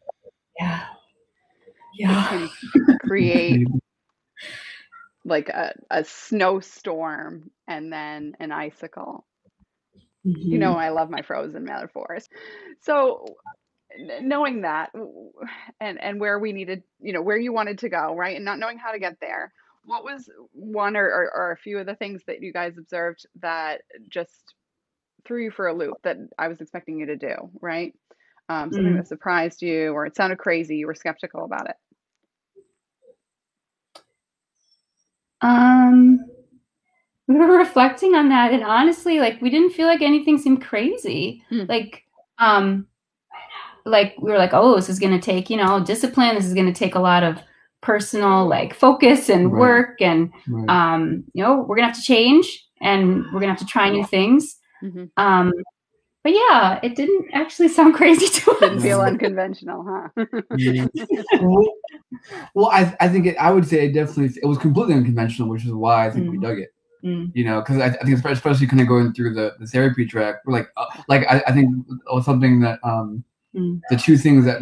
Yeah. 0.58 0.84
Yeah. 1.98 2.48
create 3.04 3.66
like 5.24 5.48
a, 5.50 5.74
a 5.90 6.04
snowstorm 6.04 7.50
and 7.68 7.92
then 7.92 8.34
an 8.40 8.50
icicle. 8.50 9.26
Mm-hmm. 10.26 10.52
You 10.52 10.58
know, 10.58 10.72
I 10.72 10.90
love 10.90 11.10
my 11.10 11.22
frozen 11.22 11.64
metaphors. 11.64 12.28
So, 12.80 13.26
knowing 14.22 14.62
that 14.62 14.90
and 15.78 16.00
and 16.00 16.18
where 16.18 16.38
we 16.38 16.52
needed 16.52 16.82
you 16.98 17.12
know 17.12 17.20
where 17.20 17.36
you 17.36 17.52
wanted 17.52 17.78
to 17.78 17.90
go 17.90 18.16
right 18.16 18.36
and 18.36 18.44
not 18.44 18.58
knowing 18.58 18.78
how 18.78 18.90
to 18.90 18.98
get 18.98 19.18
there 19.20 19.52
what 19.84 20.04
was 20.04 20.30
one 20.52 20.96
or, 20.96 21.04
or, 21.04 21.30
or, 21.34 21.52
a 21.52 21.56
few 21.56 21.78
of 21.78 21.86
the 21.86 21.96
things 21.96 22.22
that 22.26 22.40
you 22.40 22.52
guys 22.52 22.78
observed 22.78 23.26
that 23.40 23.82
just 24.08 24.54
threw 25.24 25.44
you 25.44 25.50
for 25.50 25.66
a 25.68 25.74
loop 25.74 25.96
that 26.04 26.16
I 26.38 26.48
was 26.48 26.60
expecting 26.60 26.98
you 26.98 27.06
to 27.06 27.16
do, 27.16 27.34
right? 27.60 27.92
um, 28.48 28.72
something 28.72 28.94
Mm. 28.94 28.96
that 28.96 29.08
surprised 29.08 29.62
you, 29.62 29.92
or 29.92 30.06
it 30.06 30.16
sounded 30.16 30.38
crazy, 30.38 30.76
you 30.76 30.86
were 30.86 30.94
skeptical 30.94 31.44
about 31.44 31.68
it? 31.68 31.76
Um, 35.40 36.20
we 37.26 37.34
were 37.34 37.58
reflecting 37.58 38.14
on 38.14 38.28
that, 38.28 38.52
and 38.52 38.62
honestly, 38.62 39.18
like 39.18 39.40
we 39.40 39.50
didn't 39.50 39.70
feel 39.70 39.86
like 39.86 40.02
anything 40.02 40.38
seemed 40.38 40.62
crazy. 40.62 41.42
Hmm. 41.48 41.64
Like, 41.68 42.04
um, 42.38 42.86
like 43.84 44.14
we 44.20 44.30
were 44.30 44.38
like, 44.38 44.52
oh, 44.52 44.76
this 44.76 44.88
is 44.88 44.98
gonna 44.98 45.20
take 45.20 45.50
you 45.50 45.56
know 45.56 45.80
discipline. 45.80 46.34
This 46.34 46.46
is 46.46 46.54
gonna 46.54 46.72
take 46.72 46.94
a 46.94 47.00
lot 47.00 47.24
of 47.24 47.38
personal 47.82 48.46
like 48.46 48.74
focus 48.74 49.28
and 49.28 49.52
Right. 49.52 49.60
work, 49.60 50.00
and 50.00 50.30
Right. 50.48 50.68
um, 50.68 51.24
you 51.34 51.42
know, 51.42 51.64
we're 51.68 51.76
gonna 51.76 51.88
have 51.88 51.96
to 51.96 52.02
change, 52.02 52.46
and 52.80 53.24
we're 53.32 53.40
gonna 53.40 53.52
have 53.52 53.58
to 53.58 53.66
try 53.66 53.90
new 53.90 54.04
things. 54.06 54.56
Mhm. 54.82 55.10
Um, 55.16 55.52
but 56.24 56.32
yeah, 56.32 56.78
it 56.82 56.94
didn't 56.96 57.26
actually 57.32 57.68
sound 57.78 57.94
crazy 57.94 58.26
to 58.26 58.50
us. 58.52 58.60
Didn't 58.60 58.80
feel 58.80 59.00
unconventional, 59.00 59.84
huh? 60.16 60.24
Well, 61.40 61.66
well, 62.54 62.66
I, 62.70 62.94
I 63.00 63.08
think 63.08 63.26
it, 63.26 63.36
I 63.36 63.50
would 63.50 63.66
say 63.66 63.86
it 63.86 63.92
definitely 63.94 64.38
it 64.42 64.46
was 64.46 64.58
completely 64.58 64.94
unconventional, 64.94 65.48
which 65.48 65.64
is 65.64 65.72
why 65.72 66.06
I 66.06 66.10
think 66.10 66.30
we 66.30 66.38
Mm. 66.38 66.42
dug 66.42 66.58
it. 66.58 66.68
Mm. 67.04 67.32
You 67.34 67.44
know, 67.44 67.60
because 67.60 67.78
I, 67.78 67.86
I 67.86 67.90
think 68.04 68.14
especially- 68.16 68.32
especially 68.34 68.66
kind 68.68 68.80
of 68.80 68.86
going 68.86 69.12
through 69.12 69.34
the, 69.34 69.54
the 69.58 69.66
therapy 69.66 70.06
track, 70.06 70.36
like 70.46 70.68
uh, 70.76 70.84
like 71.08 71.26
I, 71.28 71.42
I 71.48 71.52
think 71.52 71.84
it 71.88 72.14
was 72.14 72.24
something 72.24 72.60
that 72.60 72.78
um 72.84 73.24
Mm. 73.56 73.80
the 73.90 73.96
two 73.96 74.16
things 74.16 74.46
that 74.46 74.60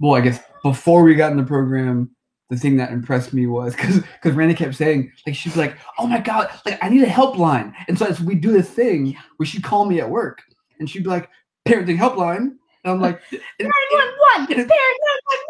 well 0.00 0.14
I 0.14 0.20
guess 0.20 0.40
before 0.62 1.02
we 1.02 1.14
got 1.14 1.30
in 1.32 1.36
the 1.38 1.44
program. 1.44 2.10
The 2.50 2.58
thing 2.58 2.76
that 2.76 2.92
impressed 2.92 3.32
me 3.32 3.46
was 3.46 3.74
because 3.74 4.00
because 4.00 4.32
Randy 4.36 4.54
kept 4.54 4.74
saying 4.74 5.10
like 5.26 5.34
she'd 5.34 5.54
be 5.54 5.58
like 5.60 5.78
oh 5.98 6.06
my 6.06 6.20
god 6.20 6.50
like 6.66 6.78
I 6.84 6.90
need 6.90 7.02
a 7.02 7.06
helpline 7.06 7.72
and 7.88 7.98
so 7.98 8.04
as 8.04 8.20
we 8.20 8.34
do 8.34 8.52
this 8.52 8.68
thing 8.68 9.16
where 9.38 9.46
she'd 9.46 9.64
call 9.64 9.86
me 9.86 9.98
at 9.98 10.08
work 10.10 10.42
and 10.78 10.88
she'd 10.88 11.04
be 11.04 11.08
like 11.08 11.30
parenting 11.66 11.96
helpline 11.96 12.36
and 12.36 12.56
I'm 12.84 13.00
like 13.00 13.18
and- 13.32 13.40
One, 14.36 14.52
It 14.52 14.58
is- 14.58 14.66
parent, 14.66 14.98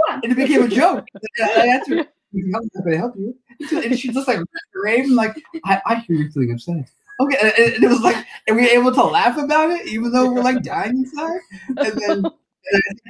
one, 0.08 0.20
and 0.22 0.32
it 0.32 0.36
became 0.36 0.62
a 0.62 0.68
joke. 0.68 1.04
I 1.42 1.66
answered, 1.66 1.98
"I'm 1.98 2.50
not 2.50 2.62
going 2.74 2.92
to 2.92 2.96
help 2.98 3.14
you," 3.16 3.36
and 3.82 3.98
she's 3.98 4.14
just 4.14 4.28
like 4.28 4.38
rave 4.74 5.10
like, 5.10 5.36
"I, 5.64 5.82
I 5.86 5.94
hear 5.96 6.16
you're 6.16 6.30
feeling 6.30 6.52
upset." 6.52 6.88
Okay, 7.20 7.36
and, 7.42 7.74
and 7.74 7.84
it 7.84 7.88
was 7.88 8.00
like, 8.02 8.24
and 8.46 8.56
we 8.56 8.62
were 8.62 8.68
able 8.68 8.92
to 8.92 9.02
laugh 9.02 9.36
about 9.36 9.70
it, 9.70 9.86
even 9.88 10.12
though 10.12 10.30
we're 10.32 10.42
like 10.42 10.62
dying 10.62 10.96
inside. 10.98 11.40
And 11.76 12.00
then 12.00 12.24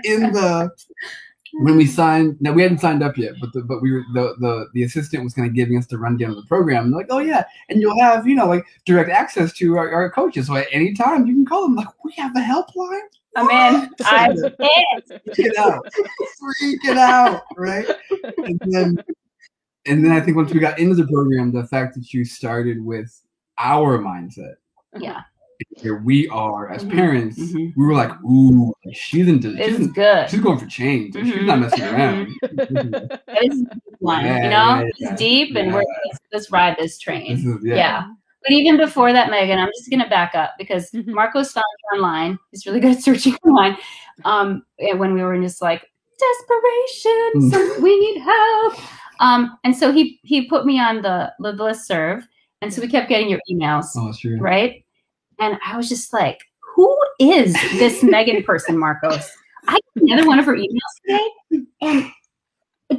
in 0.05 0.33
the 0.33 0.71
when 1.57 1.77
we 1.77 1.87
signed, 1.87 2.37
now 2.41 2.53
we 2.53 2.63
hadn't 2.63 2.81
signed 2.81 3.03
up 3.03 3.17
yet, 3.17 3.35
but 3.41 3.53
the, 3.53 3.63
but 3.63 3.81
we 3.81 3.93
were 3.93 4.03
the 4.13 4.35
the 4.41 4.67
the 4.75 4.83
assistant 4.83 5.23
was 5.23 5.35
kind 5.35 5.49
of 5.49 5.55
giving 5.55 5.79
us 5.79 5.87
the 5.87 5.99
rundown 5.99 6.31
of 6.31 6.37
the 6.37 6.47
program. 6.47 6.91
Like, 6.91 7.07
oh 7.11 7.21
yeah, 7.21 7.45
and 7.69 7.81
you'll 7.81 7.99
have 8.01 8.27
you 8.27 8.35
know 8.35 8.47
like 8.47 8.65
direct 8.85 9.11
access 9.11 9.53
to 9.55 9.77
our, 9.77 9.91
our 9.91 10.11
coaches. 10.11 10.49
So 10.49 10.57
at 10.57 10.67
any 10.73 10.95
time 10.95 11.27
you 11.27 11.35
can 11.35 11.47
call 11.47 11.63
them. 11.63 11.77
Like, 11.77 11.89
we 12.05 12.13
have 12.17 12.35
a 12.37 12.41
helpline. 12.41 13.01
I'm 13.37 13.51
in. 13.51 13.91
I'm 14.05 14.33
in. 14.33 14.37
freaking 15.29 15.57
out, 15.57 15.87
freaking 16.63 16.97
out, 16.97 17.43
right? 17.57 17.87
And 18.39 18.61
then, 18.63 19.05
and 19.87 20.05
then 20.05 20.13
I 20.13 20.21
think 20.21 20.37
once 20.37 20.53
we 20.53 20.61
got 20.61 20.79
into 20.79 20.97
the 20.97 21.07
program, 21.07 21.53
the 21.53 21.67
fact 21.67 21.95
that 21.95 22.13
you 22.13 22.25
started 22.25 22.85
with 22.85 23.11
our 23.59 23.99
mindset, 23.99 24.55
Yeah, 24.99 25.23
here 25.77 25.99
we 25.99 26.29
are 26.29 26.71
as 26.71 26.85
Mhm, 26.85 26.93
parents, 26.93 27.39
mhm. 27.39 27.73
we 27.77 27.87
were 27.87 27.95
like, 27.95 28.11
ooh, 28.25 28.73
she's 28.93 29.29
into, 29.29 29.57
she's, 29.57 29.77
in- 29.81 29.93
good. 29.93 30.29
she's 30.31 30.41
going 30.41 30.59
for 30.59 30.67
change. 30.67 31.15
Like, 31.15 31.25
She's 31.27 31.43
not 31.43 31.59
messing 31.61 31.83
around. 31.85 32.29
It's 33.29 33.57
deep 33.61 33.69
one, 34.01 34.25
Yeah, 34.25 34.43
you 34.45 34.51
know, 34.51 34.87
yeah, 34.99 35.11
it's 35.11 35.19
deep, 35.19 35.57
and 35.57 35.73
we're 35.73 35.81
yeah. 35.81 35.87
let's, 36.07 36.19
let's 36.33 36.51
ride 36.53 36.77
this 36.79 36.93
This 36.93 36.99
train. 36.99 37.33
is, 37.33 37.45
Yeah. 37.63 37.75
yeah. 37.77 38.07
But 38.43 38.53
even 38.53 38.77
before 38.77 39.13
that, 39.13 39.31
Megan, 39.31 39.59
I'm 39.59 39.71
just 39.77 39.91
gonna 39.91 40.09
back 40.09 40.35
up 40.35 40.53
because. 40.59 40.91
Marcos 41.07 41.53
found 41.53 41.65
me 41.93 41.99
online. 41.99 42.39
He's 42.51 42.67
really 42.67 42.79
good 42.81 42.97
at 42.97 43.03
searching 43.03 43.35
online. 43.45 43.77
Um, 44.27 44.65
when 44.97 45.15
we 45.15 45.23
were 45.23 45.35
in 45.35 45.43
just 45.43 45.63
like 45.63 45.91
desperation, 46.19 47.51
so 47.51 47.81
we 47.81 47.99
need 47.99 48.21
help. 48.21 48.75
Um, 49.21 49.57
and 49.65 49.75
so 49.75 49.93
he 49.93 50.21
he 50.23 50.47
put 50.49 50.67
me 50.67 50.79
on 50.79 51.01
the 51.03 51.33
the 51.41 51.53
list 51.53 51.87
serve, 51.87 52.27
and 52.61 52.73
so 52.73 52.83
we 52.83 52.89
kept 52.89 53.09
getting 53.09 53.31
your 53.31 53.41
emails. 53.51 53.87
Oh, 53.97 54.09
it's 54.11 54.19
true. 54.19 54.39
right? 54.39 54.84
And 55.41 55.59
I 55.65 55.77
was 55.77 55.89
just 55.89 56.13
like, 56.13 56.39
who 56.75 56.97
is 57.19 57.53
this 57.79 58.03
Megan 58.03 58.43
person, 58.43 58.79
Marcos? 58.79 59.31
I 59.67 59.73
got 59.73 60.03
another 60.03 60.27
one 60.27 60.39
of 60.39 60.45
her 60.47 60.57
emails 60.57 60.95
today. 61.07 61.65
And 61.81 62.11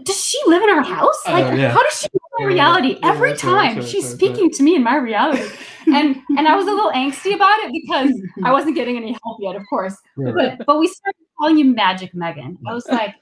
does 0.04 0.19
she 0.26 0.38
live 0.48 0.63
in 0.63 0.69
our 0.69 0.82
house? 0.82 1.15
Oh, 1.28 1.32
Like, 1.34 1.58
yeah. 1.58 1.69
how 1.69 1.84
does 1.84 2.00
she 2.02 2.08
know 2.13 2.19
my 2.39 2.45
Yeah, 2.45 2.48
yeah, 2.48 2.54
reality? 2.54 3.00
yeah, 3.00 3.10
Every 3.12 3.36
time 3.38 3.78
right, 3.78 3.86
she's 3.86 4.04
that's 4.06 4.15
speaking 4.15 4.50
to 4.52 4.63
me 4.63 4.76
in 4.76 4.84
my 4.84 4.95
reality. 4.95 5.43
And 5.88 6.15
and 6.38 6.48
I 6.48 6.56
was 6.56 6.65
a 6.65 6.71
little 6.71 6.91
angsty 6.91 7.36
about 7.36 7.60
it 7.60 7.71
because 7.71 8.12
I 8.43 8.52
wasn't 8.52 8.76
getting 8.76 8.98
any 8.98 9.15
help 9.24 9.38
yet, 9.39 9.56
of 9.56 9.62
course. 9.69 9.95
Right. 10.17 10.58
But 10.58 10.65
but 10.65 10.80
we 10.80 10.88
started 10.88 11.19
calling 11.38 11.58
you 11.58 11.65
Magic 11.65 12.15
Megan. 12.15 12.58
I 12.67 12.74
was 12.74 12.88
like, 12.88 13.13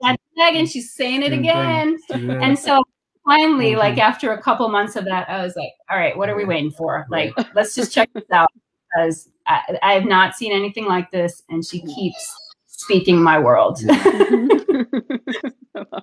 that's 0.00 0.22
Megan, 0.36 0.66
she's 0.66 0.92
saying 0.94 1.22
it 1.22 1.32
again. 1.32 1.98
Yeah. 2.10 2.38
And 2.40 2.56
so 2.58 2.84
finally, 3.26 3.72
Mhm. 3.72 3.78
like 3.78 3.98
after 3.98 4.32
a 4.32 4.42
couple 4.42 4.68
months 4.70 4.96
of 4.96 5.06
that, 5.06 5.28
I 5.30 5.42
was 5.42 5.56
like, 5.56 5.72
all 5.90 5.98
right, 5.98 6.16
what 6.16 6.30
are 6.30 6.36
we 6.36 6.46
waiting 6.46 6.72
for? 6.72 7.06
Like, 7.10 7.34
let's 7.56 7.74
just 7.76 7.92
check 7.92 8.10
this 8.14 8.24
out 8.32 8.50
because 8.94 9.30
I, 9.46 9.78
I 9.82 9.94
have 9.94 10.06
not 10.06 10.36
seen 10.36 10.52
anything 10.52 10.86
like 10.86 11.10
this. 11.12 11.44
And 11.50 11.64
she 11.64 11.82
keeps 11.82 12.34
speaking 12.68 13.22
my 13.22 13.38
world. 13.40 13.80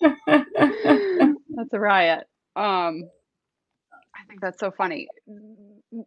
That. 0.00 1.36
That's 1.54 1.72
a 1.72 1.78
riot. 1.80 2.26
Um, 2.56 3.08
I 4.14 4.24
think 4.28 4.40
that's 4.40 4.60
so 4.60 4.70
funny. 4.70 5.08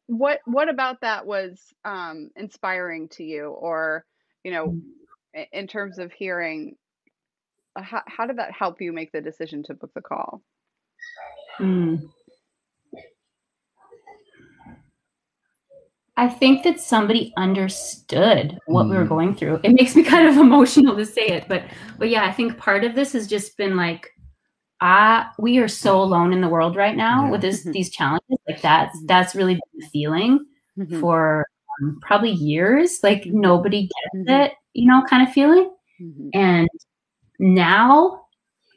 What 0.08 0.40
what 0.46 0.70
about 0.70 1.02
that 1.02 1.26
was 1.26 1.60
um, 1.84 2.30
inspiring 2.36 3.10
to 3.10 3.24
you, 3.24 3.48
or 3.50 4.06
you 4.44 4.52
know, 4.52 4.80
in 5.52 5.68
terms 5.68 6.00
of 6.00 6.12
hearing? 6.12 6.76
How, 7.76 8.02
how 8.08 8.26
did 8.26 8.38
that 8.38 8.52
help 8.52 8.82
you 8.82 8.94
make 8.94 9.12
the 9.12 9.22
decision 9.22 9.64
to 9.64 9.74
book 9.74 9.92
the 9.94 10.02
call? 10.02 10.42
Hmm. 11.58 11.96
I 16.18 16.30
think 16.30 16.64
that 16.64 16.80
somebody 16.80 17.34
understood 17.36 18.58
what 18.68 18.90
we 18.90 18.96
were 18.96 19.04
Mm. 19.06 19.10
going 19.10 19.36
through. 19.36 19.60
It 19.64 19.74
makes 19.74 19.96
me 19.98 20.04
kind 20.04 20.28
of 20.30 20.38
emotional 20.46 20.96
to 20.96 21.06
say 21.06 21.28
it, 21.28 21.48
but 21.50 21.64
but 21.98 22.10
yeah, 22.10 22.24
I 22.26 22.32
think 22.32 22.58
part 22.58 22.86
of 22.86 22.96
this 22.96 23.12
has 23.14 23.28
just 23.28 23.58
been 23.58 23.76
like, 23.76 24.12
ah, 24.82 25.34
we 25.38 25.58
are 25.58 25.68
so 25.68 26.02
alone 26.02 26.32
in 26.32 26.40
the 26.40 26.48
world 26.50 26.78
right 26.78 26.96
now 26.96 27.26
Yeah. 27.26 27.32
with 27.32 27.42
this 27.42 27.66
Mhm. 27.66 27.74
these 27.74 27.90
challenges. 27.90 28.38
Like 28.48 28.62
that's 28.62 28.98
that's 29.06 29.36
really 29.36 29.56
been 29.56 29.80
the 29.82 29.88
feeling 29.88 30.46
Mhm. 30.78 31.02
for 31.02 31.46
um, 31.82 32.00
probably 32.02 32.32
years. 32.32 33.00
Like 33.04 33.26
nobody 33.26 33.82
gets 33.90 34.30
Mhm. 34.30 34.46
it, 34.46 34.54
you 34.74 34.88
know, 34.90 35.04
kind 35.10 35.28
of 35.28 35.34
feeling. 35.34 35.70
Mhm. 36.02 36.30
And 36.34 36.70
now 37.40 38.26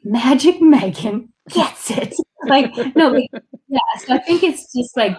Magic 0.05 0.61
Megan 0.61 1.33
gets 1.51 1.90
it. 1.90 2.14
like, 2.47 2.73
no, 2.97 3.09
like, 3.09 3.29
yeah. 3.68 3.79
So 4.07 4.14
I 4.14 4.18
think 4.18 4.42
it's 4.42 4.73
just 4.73 4.97
like 4.97 5.16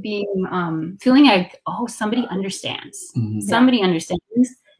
being, 0.00 0.46
um, 0.50 0.96
feeling 1.00 1.26
like, 1.26 1.60
oh, 1.66 1.86
somebody 1.86 2.26
understands. 2.30 2.98
Mhm. 3.16 3.42
Somebody 3.42 3.82
understands. 3.82 4.22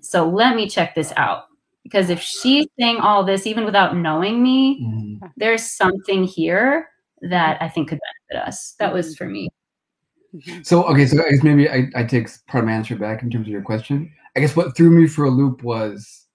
So 0.00 0.28
let 0.28 0.56
me 0.56 0.68
check 0.68 0.94
this 0.94 1.12
out. 1.16 1.44
Because 1.84 2.10
if 2.10 2.20
she's 2.20 2.66
saying 2.78 2.98
all 2.98 3.22
this, 3.24 3.46
even 3.46 3.64
without 3.64 3.96
knowing 3.96 4.42
me, 4.42 4.80
Mhm. 4.82 5.30
there's 5.36 5.62
something 5.62 6.24
here 6.24 6.88
that 7.22 7.62
I 7.62 7.68
think 7.68 7.88
could 7.88 8.00
benefit 8.30 8.48
us. 8.48 8.74
That 8.80 8.92
was 8.92 9.16
for 9.16 9.26
me. 9.26 9.48
Mhm. 10.34 10.66
So 10.66 10.82
okay, 10.84 11.06
so 11.06 11.24
I 11.24 11.30
guess 11.30 11.42
maybe 11.44 11.68
I, 11.70 11.88
I 11.94 12.02
take 12.04 12.28
part 12.48 12.64
of 12.64 12.68
my 12.68 12.74
answer 12.74 12.96
back 12.96 13.22
in 13.22 13.30
terms 13.30 13.46
of 13.46 13.52
your 13.52 13.62
question. 13.62 14.10
I 14.36 14.40
guess 14.40 14.56
what 14.56 14.76
threw 14.76 14.90
me 14.90 15.06
for 15.06 15.24
a 15.24 15.30
loop 15.30 15.62
was 15.62 16.25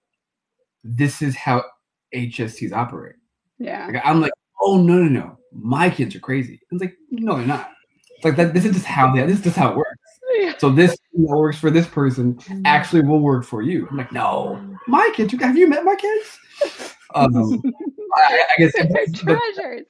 this 0.84 1.22
is 1.22 1.36
how 1.36 1.64
HSCs 2.14 2.72
operate. 2.72 3.16
Yeah. 3.58 3.86
Like 3.86 4.02
I'm 4.04 4.20
like, 4.20 4.32
oh 4.60 4.78
no 4.80 4.94
no 4.94 5.08
no, 5.08 5.38
my 5.52 5.88
kids 5.90 6.14
are 6.16 6.20
crazy. 6.20 6.60
It's 6.70 6.80
like 6.80 6.96
no 7.10 7.36
they're 7.36 7.46
not. 7.46 7.70
It's 8.16 8.24
like 8.24 8.36
that. 8.36 8.54
This 8.54 8.64
is 8.64 8.74
just 8.74 8.86
how 8.86 9.14
they. 9.14 9.24
This 9.26 9.38
is 9.38 9.44
just 9.44 9.56
how 9.56 9.70
it 9.70 9.76
works. 9.76 9.90
Yeah. 10.38 10.54
So 10.58 10.70
this 10.70 10.90
thing 11.12 11.26
that 11.26 11.36
works 11.36 11.58
for 11.58 11.70
this 11.70 11.86
person 11.86 12.34
Mm-hmm. 12.34 12.62
actually 12.64 13.02
will 13.02 13.20
work 13.20 13.44
for 13.44 13.62
you. 13.62 13.86
I'm 13.90 13.96
like, 13.96 14.12
no, 14.12 14.60
my 14.88 15.10
kids. 15.14 15.32
Have 15.40 15.56
you 15.58 15.68
met 15.68 15.84
my 15.84 15.94
kids? 15.94 16.38
Um, 17.14 17.60
I, 18.16 18.42
I 18.56 18.60
guess, 18.60 18.72
They're 18.74 18.86
but, 18.86 19.14
treasures. 19.14 19.86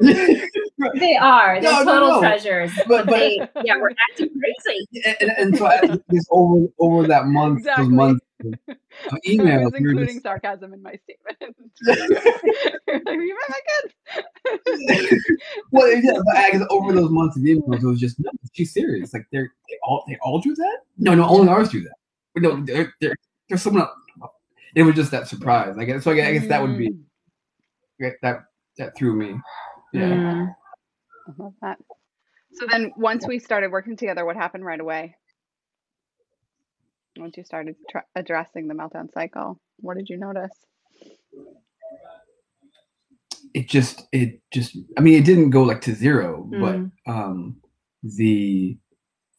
They 0.98 1.16
are. 1.16 1.60
They're 1.60 1.72
No, 1.72 1.82
no, 1.82 1.92
total 1.92 2.08
no. 2.12 2.20
treasures. 2.20 2.70
But- 2.76 2.88
But, 2.88 3.06
but- 3.06 3.14
they, 3.18 3.48
yeah, 3.64 3.76
we're 3.78 3.90
acting 4.10 4.28
crazy. 4.38 4.88
and, 5.20 5.30
and 5.38 5.56
so 5.58 5.66
I, 5.66 5.80
this 6.08 6.26
over 6.30 6.66
over 6.78 7.06
that 7.06 7.26
month, 7.26 7.60
Exactly. 7.60 7.96
those 7.96 8.18
of 8.68 9.46
I 9.46 9.58
was 9.58 9.74
including 9.74 10.16
just, 10.16 10.22
sarcasm 10.22 10.72
in 10.72 10.82
my 10.82 10.98
statement. 11.02 11.56
You're 13.06 13.22
you 13.22 13.38
my 13.48 13.60
kids. 13.68 13.94
well, 15.70 15.90
yeah, 15.92 16.20
but 16.24 16.36
I 16.36 16.50
guess 16.50 16.62
over 16.70 16.92
those 16.92 17.10
months 17.10 17.36
of 17.36 17.42
emails, 17.42 17.82
it 17.82 17.86
was 17.86 18.00
just 18.00 18.18
no, 18.20 18.30
she's 18.52 18.72
serious. 18.72 19.12
Like 19.12 19.26
they're 19.32 19.52
they 19.68 19.76
all 19.82 20.04
they 20.08 20.18
all 20.22 20.40
do 20.40 20.54
that. 20.54 20.78
No, 20.98 21.14
no, 21.14 21.26
only 21.26 21.48
ours 21.48 21.68
do 21.68 21.82
that. 21.82 21.94
But 22.34 22.42
no, 22.42 22.64
there 22.64 22.94
there 23.00 23.16
there's 23.48 23.62
someone 23.62 23.82
else. 23.82 24.30
It 24.74 24.82
was 24.82 24.94
just 24.96 25.10
that 25.12 25.28
surprise. 25.28 25.76
I 25.78 25.84
guess 25.84 26.04
so. 26.04 26.10
I 26.10 26.14
guess, 26.14 26.28
I 26.28 26.32
guess 26.32 26.48
that 26.48 26.62
would 26.62 26.76
be 26.76 26.90
Mm, 28.00 28.14
that 28.22 28.44
that 28.78 28.96
threw 28.96 29.14
me. 29.14 29.40
Yeah. 29.92 30.08
Mm. 30.08 30.54
I 31.28 31.42
love 31.42 31.54
that. 31.62 31.78
So 32.52 32.66
then, 32.66 32.92
once 32.96 33.26
we 33.26 33.38
started 33.38 33.72
working 33.72 33.96
together, 33.96 34.24
what 34.24 34.36
happened 34.36 34.64
right 34.64 34.80
away? 34.80 35.16
Once 37.18 37.36
you 37.36 37.44
started 37.44 37.76
tr- 37.90 37.98
addressing 38.14 38.68
the 38.68 38.74
meltdown 38.74 39.10
cycle, 39.12 39.60
what 39.78 39.96
did 39.96 40.08
you 40.08 40.16
notice? 40.16 40.52
It 43.52 43.68
just, 43.68 44.06
it 44.12 44.40
just, 44.52 44.76
I 44.98 45.00
mean, 45.00 45.14
it 45.14 45.24
didn't 45.24 45.50
go 45.50 45.62
like 45.62 45.80
to 45.82 45.94
zero, 45.94 46.48
Mm. 46.52 46.90
but 47.06 47.12
um, 47.12 47.56
the 48.02 48.76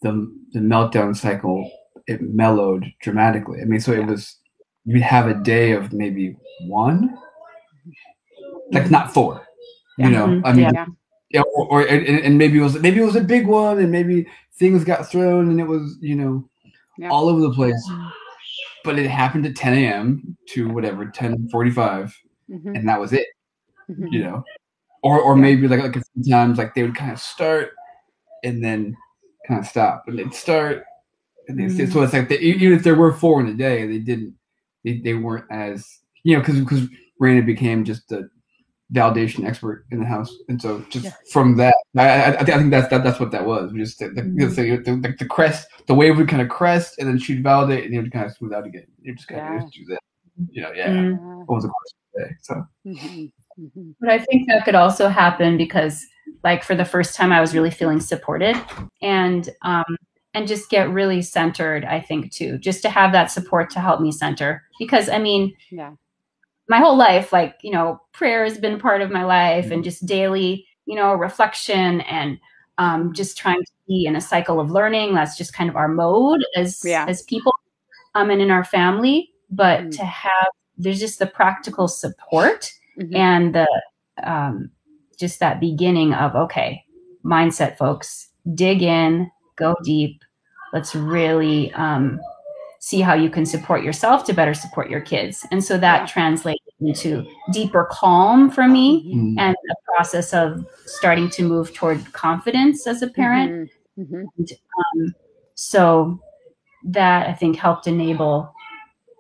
the 0.02 0.34
the 0.54 0.60
meltdown 0.60 1.16
cycle 1.16 1.70
it 2.08 2.22
mellowed 2.22 2.86
dramatically. 3.02 3.60
I 3.62 3.66
mean, 3.66 3.80
so 3.80 3.92
Yeah. 3.92 4.02
it 4.02 4.08
was 4.08 4.40
you'd 4.86 5.02
have 5.02 5.28
a 5.28 5.34
day 5.34 5.72
of 5.72 5.92
maybe 5.92 6.38
one, 6.68 7.18
like 8.72 8.90
not 8.92 9.14
four. 9.14 9.46
Yeah. 9.98 10.06
You 10.08 10.12
know, 10.14 10.28
Mhm. 10.28 10.42
I 10.46 10.52
mean, 10.54 10.62
Yeah. 10.66 10.72
Yeah. 10.74 10.86
yeah, 11.32 11.42
or, 11.56 11.68
or 11.72 11.82
and, 11.82 12.06
and 12.08 12.38
maybe 12.38 12.58
it 12.60 12.62
was 12.62 12.80
maybe 12.80 13.00
it 13.02 13.06
was 13.06 13.16
a 13.16 13.22
big 13.24 13.48
one, 13.48 13.80
and 13.80 13.92
maybe 13.92 14.28
things 14.60 14.84
got 14.84 15.10
thrown, 15.10 15.50
and 15.50 15.60
it 15.60 15.68
was 15.68 15.98
you 16.02 16.16
know 16.16 16.48
Yeah. 16.98 17.10
all 17.10 17.30
over 17.30 17.42
the 17.42 17.52
place. 17.52 17.90
But 18.84 19.00
it 19.00 19.10
happened 19.10 19.46
at 19.46 19.56
10 19.56 19.74
a.m. 19.74 20.38
to 20.50 20.70
whatever 20.70 21.06
10:45, 21.08 22.16
Mhm, 22.50 22.76
and 22.76 22.88
that 22.88 23.00
was 23.00 23.14
it. 23.14 23.28
mhm. 23.90 24.12
You 24.12 24.24
know, 24.24 24.44
or 25.04 25.20
or 25.20 25.36
maybe 25.36 25.68
like 25.68 25.82
like 25.82 25.96
a 25.96 26.04
few 26.14 26.32
times 26.32 26.58
like 26.58 26.74
they 26.76 26.84
would 26.84 26.96
kind 26.96 27.12
of 27.12 27.20
start 27.20 27.72
and 28.44 28.64
then 28.64 28.96
kind 29.48 29.60
of 29.60 29.66
stop, 29.68 30.04
and 30.08 30.18
they'd 30.20 30.34
start 30.34 30.84
and 31.48 31.60
then 31.60 31.70
Mm. 31.70 31.92
so 31.92 32.02
it's 32.02 32.14
like 32.14 32.28
they, 32.30 32.40
even 32.40 32.74
if 32.74 32.84
there 32.84 32.96
were 32.96 33.14
four 33.14 33.40
in 33.42 33.48
a 33.48 33.54
day, 33.54 33.86
they 33.88 34.00
didn't 34.00 34.34
they, 34.84 35.00
they 35.00 35.14
weren't 35.14 35.46
as 35.52 36.00
you 36.24 36.36
know 36.36 36.42
because 36.42 36.60
because 36.60 36.88
Raina 37.22 37.46
became 37.46 37.84
just 37.84 38.08
the 38.10 38.30
validation 38.94 39.46
expert 39.46 39.86
in 39.92 40.00
the 40.00 40.06
house, 40.06 40.36
and 40.50 40.62
so 40.62 40.80
just 40.90 41.06
Yeah. 41.06 41.12
from 41.32 41.56
that, 41.58 41.76
I, 41.98 42.08
I, 42.08 42.28
I 42.28 42.38
think 42.44 42.50
I 42.50 42.58
think 42.60 42.72
that's 42.72 42.90
that, 42.90 43.04
that's 43.04 43.20
what 43.20 43.32
that 43.32 43.46
was. 43.46 43.74
We 43.74 43.80
Just 43.80 44.00
the, 44.00 44.10
the, 44.10 44.22
Mhm. 44.22 44.56
the, 44.56 44.78
the, 44.78 44.92
the, 45.08 45.16
the 45.20 45.26
crest, 45.26 45.68
the 45.88 45.94
wave 45.96 46.18
would 46.18 46.28
kind 46.30 46.42
of 46.42 46.50
crest, 46.50 47.00
and 47.00 47.08
then 47.08 47.18
she'd 47.18 47.42
validate, 47.44 47.86
and 47.86 47.94
it 47.96 48.02
would 48.02 48.12
kind 48.12 48.26
of 48.26 48.34
smooth 48.34 48.54
out 48.54 48.66
again. 48.66 48.86
You 49.02 49.16
just 49.16 49.28
kind 49.28 49.42
Yeah. 49.42 49.64
of 49.64 49.72
do 49.72 49.86
that, 49.90 50.00
you 50.52 50.62
know, 50.62 50.72
yeah, 50.74 50.90
Mm. 50.90 51.12
Yeah. 51.18 51.44
over 51.50 51.62
the 51.62 51.68
course 51.70 51.94
of 51.94 52.14
the 52.14 52.24
day. 52.26 52.32
So 52.42 52.54
Mhm, 52.86 53.32
mhm. 53.60 53.96
But 54.00 54.10
I 54.10 54.20
think 54.20 54.48
that 54.50 54.66
could 54.66 54.76
also 54.76 55.08
happen 55.10 55.58
because, 55.58 56.06
like, 56.44 56.64
for 56.64 56.76
the 56.76 56.86
first 56.86 57.16
time, 57.16 57.32
I 57.32 57.42
was 57.42 57.54
really 57.56 57.72
feeling 57.72 58.00
supported, 58.00 58.56
and 59.02 59.50
um, 59.64 59.98
and 60.36 60.48
just 60.48 60.70
get 60.70 60.90
really 60.92 61.22
centered. 61.22 61.86
I 61.86 62.02
think 62.02 62.32
too, 62.32 62.58
just 62.60 62.82
to 62.84 62.90
have 62.90 63.14
that 63.14 63.32
support 63.32 63.70
to 63.72 63.80
help 63.80 64.00
me 64.02 64.12
center. 64.12 64.64
Because 64.78 65.10
I 65.10 65.18
mean, 65.18 65.54
Yeah. 65.72 65.94
My 66.68 66.80
whole 66.80 66.98
life, 66.98 67.32
like 67.32 67.58
you 67.62 67.72
know, 67.72 68.02
prayer 68.14 68.44
has 68.44 68.58
been 68.58 68.80
part 68.80 69.02
of 69.02 69.12
my 69.12 69.24
life, 69.24 69.72
and 69.72 69.84
just 69.84 70.06
daily, 70.06 70.68
you 70.86 70.96
know, 70.96 71.14
reflection 71.14 72.02
and 72.02 72.40
um, 72.78 73.14
just 73.14 73.38
trying 73.38 73.62
to 73.62 73.72
be 73.88 74.06
in 74.06 74.16
a 74.16 74.22
cycle 74.22 74.60
of 74.60 74.72
learning. 74.72 75.14
That's 75.14 75.38
just 75.38 75.54
kind 75.54 75.70
of 75.70 75.76
our 75.76 75.88
mode 75.88 76.44
as 76.56 76.82
Yeah. 76.84 77.06
as 77.08 77.22
people, 77.24 77.54
um, 78.16 78.30
and 78.30 78.42
in 78.42 78.52
our 78.52 78.64
family. 78.64 79.32
But 79.50 79.82
Mhm. 79.82 79.98
to 79.98 80.06
have 80.06 80.48
there's 80.78 81.00
just 81.00 81.20
the 81.20 81.28
practical 81.28 81.88
support 81.88 82.72
Mhm. 83.00 83.16
and 83.16 83.56
the 83.56 83.68
um, 84.24 84.70
just 85.18 85.40
that 85.40 85.60
beginning 85.60 86.14
of 86.14 86.36
okay 86.36 86.84
mindset 87.24 87.78
folks 87.78 88.30
dig 88.54 88.82
in 88.84 89.30
go 89.56 89.76
deep 89.84 90.22
let's 90.74 90.94
really 90.96 91.72
um, 91.74 92.20
see 92.86 93.02
how 93.02 93.16
you 93.16 93.30
can 93.32 93.46
support 93.48 93.84
yourself 93.84 94.24
to 94.24 94.32
better 94.40 94.54
support 94.54 94.92
your 94.92 95.02
kids 95.02 95.44
and 95.52 95.64
so 95.64 95.76
that 95.76 96.08
translated 96.08 96.62
into 96.82 97.26
deeper 97.52 97.88
calm 97.92 98.50
for 98.52 98.68
me 98.68 98.88
Mhm, 99.16 99.34
mm, 99.34 99.40
and 99.40 99.56
a 99.72 99.76
process 99.92 100.34
of 100.34 100.64
starting 100.86 101.28
to 101.32 101.42
move 101.44 101.74
toward 101.74 102.00
confidence 102.14 102.86
as 102.86 103.02
a 103.02 103.08
parent 103.08 103.72
mhm, 103.98 104.24
mhm. 104.40 104.52
um, 104.80 105.16
so 105.56 106.20
that 106.84 107.28
i 107.28 107.34
think 107.34 107.56
helped 107.58 107.88
enable 107.88 108.54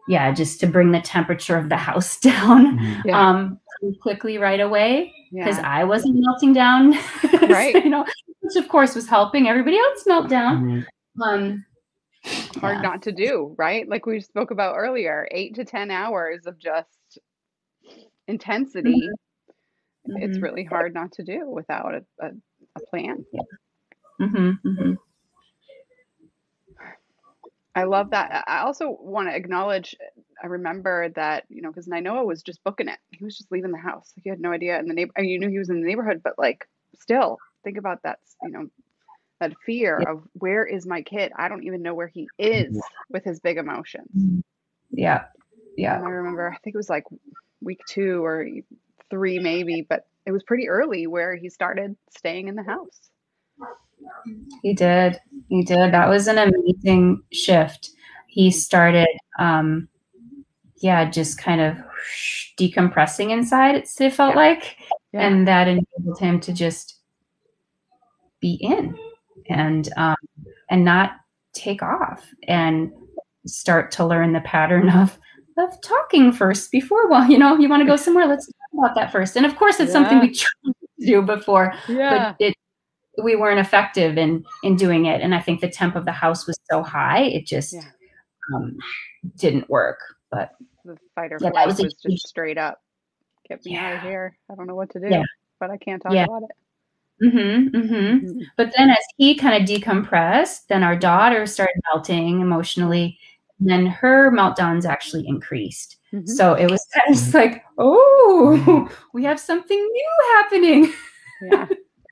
yeah 0.07 0.31
just 0.31 0.59
to 0.59 0.67
bring 0.67 0.91
the 0.91 1.01
temperature 1.01 1.57
of 1.57 1.69
the 1.69 1.77
house 1.77 2.19
down 2.31 2.77
mm, 2.77 3.01
Yeah. 3.05 3.19
um 3.29 3.59
quickly 4.01 4.37
right 4.37 4.59
away 4.59 5.11
because 5.31 5.57
Yeah. 5.57 5.79
I 5.79 5.83
wasn't 5.83 6.15
melting 6.17 6.53
down. 6.53 6.93
Right. 7.57 7.75
you 7.83 7.89
know, 7.89 8.05
which 8.41 8.55
of 8.55 8.67
course 8.69 8.95
was 8.95 9.07
helping 9.07 9.47
everybody 9.47 9.77
else 9.77 10.05
melt 10.07 10.27
down. 10.29 10.55
mm, 10.63 10.85
Um, 11.27 11.65
hard 12.55 12.81
yeah. 12.81 12.81
not 12.81 13.03
to 13.03 13.11
do, 13.11 13.55
right? 13.57 13.87
Like 13.87 14.05
we 14.05 14.21
spoke 14.21 14.51
about 14.51 14.75
earlier, 14.77 15.27
eight 15.31 15.55
to 15.55 15.65
10 15.65 15.91
hours 15.91 16.45
of 16.45 16.57
just 16.59 17.19
intensity. 18.27 19.09
It's 20.15 20.37
Mhm. 20.37 20.41
really 20.41 20.63
hard 20.63 20.93
not 20.93 21.11
to 21.13 21.23
do 21.23 21.49
without 21.49 21.93
a, 21.95 22.05
a, 22.21 22.31
a 22.75 22.79
plan. 22.81 23.25
Mhm, 24.19 24.59
mhm. 24.63 24.97
I 27.75 27.83
love 27.83 28.11
that. 28.11 28.31
I 28.47 28.59
I 28.59 28.61
also 28.61 28.97
want 28.99 29.27
to 29.29 29.35
acknowledge, 29.35 29.95
I 30.41 30.47
remember 30.47 31.09
that, 31.15 31.45
you 31.49 31.61
know, 31.61 31.69
because 31.69 31.87
Nainoa 31.87 32.25
was 32.25 32.41
just 32.41 32.63
booking 32.63 32.87
it. 32.87 32.99
He 33.11 33.23
was 33.23 33.37
just 33.37 33.51
leaving 33.51 33.71
the 33.71 33.77
house. 33.77 34.13
Like, 34.15 34.23
he 34.23 34.29
had 34.29 34.39
no 34.39 34.51
idea 34.51 34.79
in 34.79 34.87
the 34.87 34.93
neighbor. 34.93 35.11
You 35.21 35.39
knew 35.39 35.49
he 35.49 35.59
was 35.59 35.69
in 35.69 35.81
the 35.81 35.87
neighborhood, 35.87 36.21
but 36.23 36.37
like, 36.37 36.65
still 36.99 37.37
think 37.63 37.77
about 37.77 38.03
that, 38.03 38.19
you 38.43 38.51
know, 38.51 38.67
that 39.39 39.53
fear 39.65 39.99
Yeah. 40.01 40.11
of 40.13 40.23
where 40.33 40.65
is 40.65 40.85
my 40.85 41.01
kid? 41.01 41.31
I 41.35 41.47
don't 41.49 41.63
even 41.63 41.81
know 41.81 41.93
where 41.93 42.07
he 42.07 42.27
is 42.37 42.79
with 43.09 43.23
his 43.23 43.39
big 43.39 43.57
emotions. 43.57 44.43
Yeah, 44.91 45.25
yeah, 45.75 45.97
And 45.97 46.05
I 46.05 46.09
remember, 46.09 46.49
I 46.49 46.57
think 46.63 46.73
it 46.73 46.77
was 46.77 46.89
like 46.89 47.03
week 47.61 47.81
two 47.89 48.23
or 48.23 48.47
three, 49.09 49.39
maybe, 49.39 49.85
but 49.87 50.07
it 50.25 50.31
was 50.31 50.43
pretty 50.43 50.69
early 50.69 51.05
where 51.07 51.35
he 51.35 51.49
started 51.49 51.95
staying 52.15 52.47
in 52.47 52.55
the 52.55 52.63
house. 52.63 53.09
he 54.61 54.73
did. 54.73 55.19
He 55.49 55.63
did. 55.63 55.93
That 55.93 56.07
was 56.09 56.27
an 56.27 56.37
amazing 56.37 57.23
shift. 57.31 57.91
He 58.27 58.51
started, 58.51 59.07
um, 59.39 59.87
yeah, 60.77 61.09
just 61.09 61.37
kind 61.37 61.61
of 61.61 61.77
decompressing 62.57 63.31
inside. 63.31 63.75
It, 63.75 63.89
it 63.99 64.13
felt 64.13 64.35
Yeah. 64.35 64.39
like, 64.41 64.77
Yeah. 65.13 65.27
and 65.27 65.47
that 65.47 65.67
enabled 65.67 66.19
him 66.19 66.39
to 66.41 66.53
just 66.53 66.99
be 68.39 68.55
in 68.61 68.97
and 69.49 69.89
um, 69.97 70.15
and 70.69 70.83
not 70.85 71.11
take 71.53 71.81
off 71.81 72.25
and 72.47 72.91
start 73.45 73.91
to 73.91 74.05
learn 74.05 74.33
the 74.33 74.41
pattern 74.41 74.89
of 74.89 75.17
of 75.57 75.69
talking 75.81 76.33
first 76.33 76.69
before 76.71 77.07
well 77.09 77.29
you 77.29 77.37
know 77.37 77.55
you 77.57 77.69
want 77.69 77.81
to 77.81 77.85
go 77.87 77.95
somewhere 77.95 78.27
let's 78.27 78.45
talk 78.47 78.55
about 78.79 78.95
that 78.95 79.11
first 79.11 79.37
and 79.37 79.45
of 79.45 79.55
course 79.55 79.79
it's 79.79 79.91
something 79.91 80.19
we 80.19 80.31
tried 80.33 80.73
to 80.99 81.05
do 81.05 81.21
before 81.21 81.73
Yeah. 81.87 82.33
but 82.39 82.45
it 82.45 82.55
we 83.23 83.37
weren't 83.37 83.59
effective 83.59 84.17
in 84.17 84.43
in 84.63 84.75
doing 84.75 85.05
it 85.05 85.21
and 85.21 85.33
i 85.33 85.39
think 85.39 85.61
the 85.61 85.69
temp 85.69 85.95
of 85.95 86.03
the 86.03 86.11
house 86.11 86.45
was 86.45 86.59
so 86.69 86.83
high 86.83 87.21
it 87.23 87.45
just 87.45 87.73
Yeah. 87.73 87.81
um, 88.53 88.75
didn't 89.37 89.69
work 89.69 89.99
but 90.29 90.51
the 90.83 90.97
fight 91.15 91.31
or 91.31 91.37
Yeah, 91.39 91.47
that 91.47 91.53
flight 91.53 91.67
was 91.67 91.81
was, 91.81 91.93
just 91.95 92.27
straight 92.27 92.57
up. 92.57 92.79
Get 93.49 93.63
me 93.65 93.75
out 93.77 93.93
of 93.95 94.01
here. 94.01 94.37
I 94.51 94.55
don't 94.55 94.67
know 94.67 94.75
what 94.75 94.89
to 94.91 94.99
do, 94.99 95.07
Yeah. 95.09 95.23
but 95.59 95.69
I 95.71 95.77
can't 95.77 96.01
talk 96.01 96.13
Yeah. 96.13 96.25
about 96.25 96.43
it. 96.43 96.51
Hmm 97.21 97.67
hmm 97.67 98.41
But 98.57 98.73
then 98.77 98.89
as 98.89 98.97
he 99.17 99.35
kind 99.35 99.61
of 99.61 99.67
decompressed, 99.69 100.67
then 100.67 100.83
our 100.83 100.95
daughter 100.95 101.45
started 101.45 101.75
melting 101.93 102.41
emotionally. 102.41 103.17
And 103.59 103.69
then 103.69 103.85
her 103.85 104.31
meltdowns 104.31 104.85
actually 104.85 105.25
increased. 105.27 105.97
Mhm. 106.13 106.27
So 106.27 106.53
it 106.55 106.69
was 106.69 106.85
kind 106.93 107.09
of 107.09 107.15
just 107.15 107.33
like, 107.33 107.63
oh, 107.77 108.89
we 109.13 109.23
have 109.23 109.39
something 109.39 109.77
new 109.77 110.11
happening. 110.35 110.93
Yeah. 111.41 111.67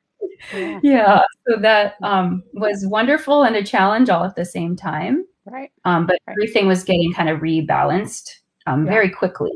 yeah. 0.54 0.80
yeah. 0.84 1.22
So 1.48 1.58
that 1.60 1.96
um, 2.02 2.44
was 2.54 2.86
wonderful 2.88 3.44
and 3.44 3.56
a 3.58 3.64
challenge 3.64 4.10
all 4.10 4.24
at 4.24 4.36
the 4.36 4.46
same 4.46 4.76
time. 4.76 5.26
Right. 5.46 5.72
Um, 5.86 6.06
but 6.08 6.18
Right. 6.28 6.34
everything 6.34 6.68
was 6.68 6.84
getting 6.86 7.12
kind 7.14 7.28
of 7.30 7.40
rebalanced 7.42 8.40
um, 8.68 8.86
Yeah. 8.86 8.92
very 8.92 9.10
quickly. 9.10 9.52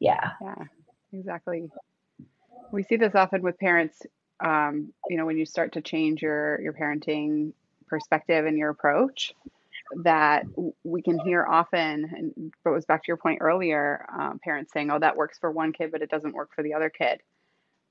Yeah. 0.00 0.30
Yeah. 0.40 0.64
Exactly. 1.12 1.68
We 2.72 2.82
see 2.82 2.96
this 2.96 3.14
often 3.14 3.42
with 3.42 3.58
parents. 3.58 4.02
Um, 4.40 4.92
you 5.08 5.16
know, 5.16 5.26
when 5.26 5.38
you 5.38 5.46
start 5.46 5.72
to 5.72 5.80
change 5.80 6.22
your 6.22 6.60
your 6.60 6.72
parenting 6.72 7.52
perspective 7.86 8.46
and 8.46 8.58
your 8.58 8.70
approach, 8.70 9.32
that 10.02 10.44
we 10.84 11.02
can 11.02 11.18
hear 11.18 11.44
often, 11.44 12.04
and 12.04 12.32
it 12.36 12.52
goes 12.64 12.84
back 12.84 13.04
to 13.04 13.08
your 13.08 13.16
point 13.16 13.38
earlier, 13.40 14.06
um, 14.12 14.38
parents 14.38 14.72
saying, 14.72 14.90
"Oh, 14.90 14.98
that 14.98 15.16
works 15.16 15.38
for 15.38 15.50
one 15.50 15.72
kid, 15.72 15.92
but 15.92 16.02
it 16.02 16.10
doesn't 16.10 16.34
work 16.34 16.50
for 16.54 16.62
the 16.62 16.74
other 16.74 16.90
kid." 16.90 17.22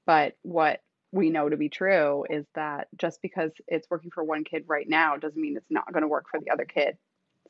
But 0.05 0.35
what 0.43 0.81
we 1.11 1.29
know 1.29 1.49
to 1.49 1.57
be 1.57 1.69
true 1.69 2.25
is 2.29 2.45
that 2.55 2.87
just 2.97 3.21
because 3.21 3.51
it's 3.67 3.89
working 3.89 4.11
for 4.11 4.23
one 4.23 4.43
kid 4.43 4.65
right 4.67 4.87
now 4.87 5.15
doesn't 5.17 5.41
mean 5.41 5.55
it's 5.55 5.71
not 5.71 5.91
going 5.93 6.01
to 6.01 6.07
work 6.07 6.25
for 6.29 6.39
the 6.39 6.51
other 6.51 6.65
kid 6.65 6.97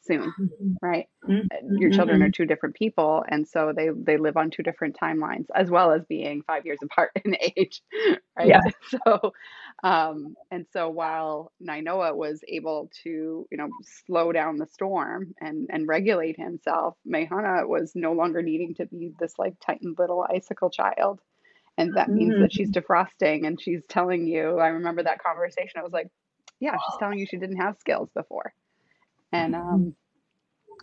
soon, 0.06 0.34
right? 0.82 1.08
Mhm. 1.28 1.48
your 1.80 1.90
children 1.90 2.22
are 2.22 2.30
two 2.30 2.46
different 2.46 2.76
people 2.76 3.24
and 3.30 3.48
so 3.48 3.74
they 3.76 3.90
they 3.90 4.18
live 4.18 4.38
on 4.38 4.50
two 4.52 4.64
different 4.64 4.96
timelines 4.96 5.46
as 5.56 5.70
well 5.70 5.92
as 5.92 6.06
being 6.06 6.42
five 6.44 6.66
years 6.66 6.80
apart 6.84 7.12
in 7.24 7.36
age 7.58 7.82
right 8.38 8.48
Yeah. 8.50 8.62
so 9.06 9.34
um 9.84 10.36
and 10.52 10.66
so 10.72 10.90
while 10.90 11.52
Nainoa 11.62 12.16
was 12.16 12.42
able 12.48 12.90
to 13.04 13.48
you 13.52 13.58
know 13.58 13.70
slow 14.06 14.32
down 14.32 14.58
the 14.58 14.68
storm 14.68 15.34
and 15.42 15.68
and 15.72 15.88
regulate 15.88 16.38
himself 16.38 16.96
Mehana 17.08 17.68
was 17.68 17.94
no 17.96 18.14
longer 18.14 18.42
needing 18.42 18.76
to 18.76 18.86
be 18.86 19.14
this 19.20 19.34
like 19.40 19.56
tightened 19.60 19.98
little 19.98 20.26
icicle 20.30 20.70
child 20.70 21.22
and 21.78 21.94
that 21.96 22.10
means 22.10 22.36
that 22.40 22.54
she's 22.54 22.72
defrosting 22.72 23.46
and 23.48 23.60
she's 23.62 23.84
telling 23.90 24.28
you 24.28 24.60
i 24.60 24.68
remember 24.68 25.04
that 25.04 25.22
conversation 25.24 25.80
i 25.80 25.84
was 25.84 25.94
like 25.94 26.08
yeah 26.60 26.76
she's 26.86 26.96
telling 27.00 27.20
you 27.20 27.26
she 27.26 27.38
didn't 27.38 27.58
have 27.58 27.78
skills 27.78 28.10
before 28.16 28.54
and 29.36 29.56
um 29.56 29.96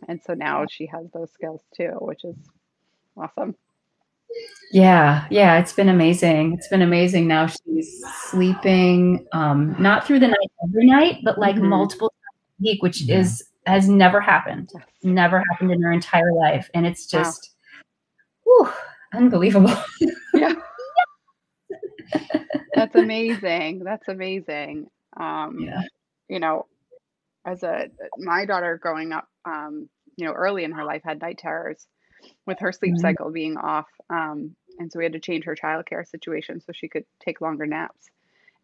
and 0.09 0.21
so 0.23 0.35
now 0.35 0.67
she 0.69 0.87
has 0.87 1.07
those 1.13 1.31
skills 1.33 1.63
too, 1.77 1.93
which 2.01 2.25
is 2.25 2.37
awesome. 3.17 3.55
Yeah, 4.73 5.27
yeah, 5.31 5.59
it's 5.59 5.73
been 5.75 5.91
amazing. 5.91 6.55
It's 6.55 6.69
been 6.69 6.83
amazing. 6.83 7.29
Now 7.29 7.47
she's 7.47 8.03
sleeping, 8.31 9.27
um, 9.33 9.77
not 9.79 10.07
through 10.07 10.21
the 10.21 10.29
night 10.29 10.51
every 10.65 10.87
night, 10.87 11.19
but 11.25 11.39
like 11.39 11.57
Mhm. 11.57 11.69
multiple 11.69 12.09
times 12.09 12.59
a 12.59 12.63
week, 12.63 12.83
which 12.83 13.03
Yeah. 13.03 13.19
is 13.19 13.49
has 13.67 13.89
never 13.89 14.21
happened. 14.21 14.71
Yes. 14.75 14.85
Never 15.05 15.39
happened 15.51 15.71
in 15.71 15.81
her 15.83 15.93
entire 15.93 16.33
life, 16.33 16.69
and 16.75 16.85
it's 16.85 17.13
Wow. 17.13 17.21
just, 17.21 17.55
whew, 18.45 18.69
unbelievable. 19.13 19.75
Yeah. 20.35 20.55
That's 22.75 22.95
amazing. 22.97 23.85
That's 23.85 24.09
amazing. 24.09 24.89
Um, 25.17 25.59
yeah. 25.61 25.83
you 26.29 26.41
know, 26.41 26.67
as 27.45 27.63
a 27.63 27.89
my 28.19 28.45
daughter 28.45 28.79
growing 28.81 29.13
up, 29.13 29.29
um, 29.45 29.89
you 30.17 30.27
know, 30.27 30.33
early 30.33 30.65
in 30.65 30.73
her 30.73 30.85
life 30.85 31.03
had 31.05 31.21
night 31.21 31.39
terrors 31.39 31.87
with 32.47 32.59
her 32.61 32.73
sleep 32.73 32.95
Mhm. 32.95 33.01
cycle 33.01 33.31
being 33.31 33.57
off. 33.57 33.89
Um, 34.11 34.57
and 34.79 34.91
so 34.93 34.99
we 34.99 35.05
had 35.05 35.13
to 35.15 35.21
change 35.21 35.45
her 35.45 35.57
childcare 35.57 36.07
situation 36.07 36.61
so 36.61 36.73
she 36.73 36.89
could 36.89 37.05
take 37.25 37.41
longer 37.41 37.67
naps. 37.67 38.11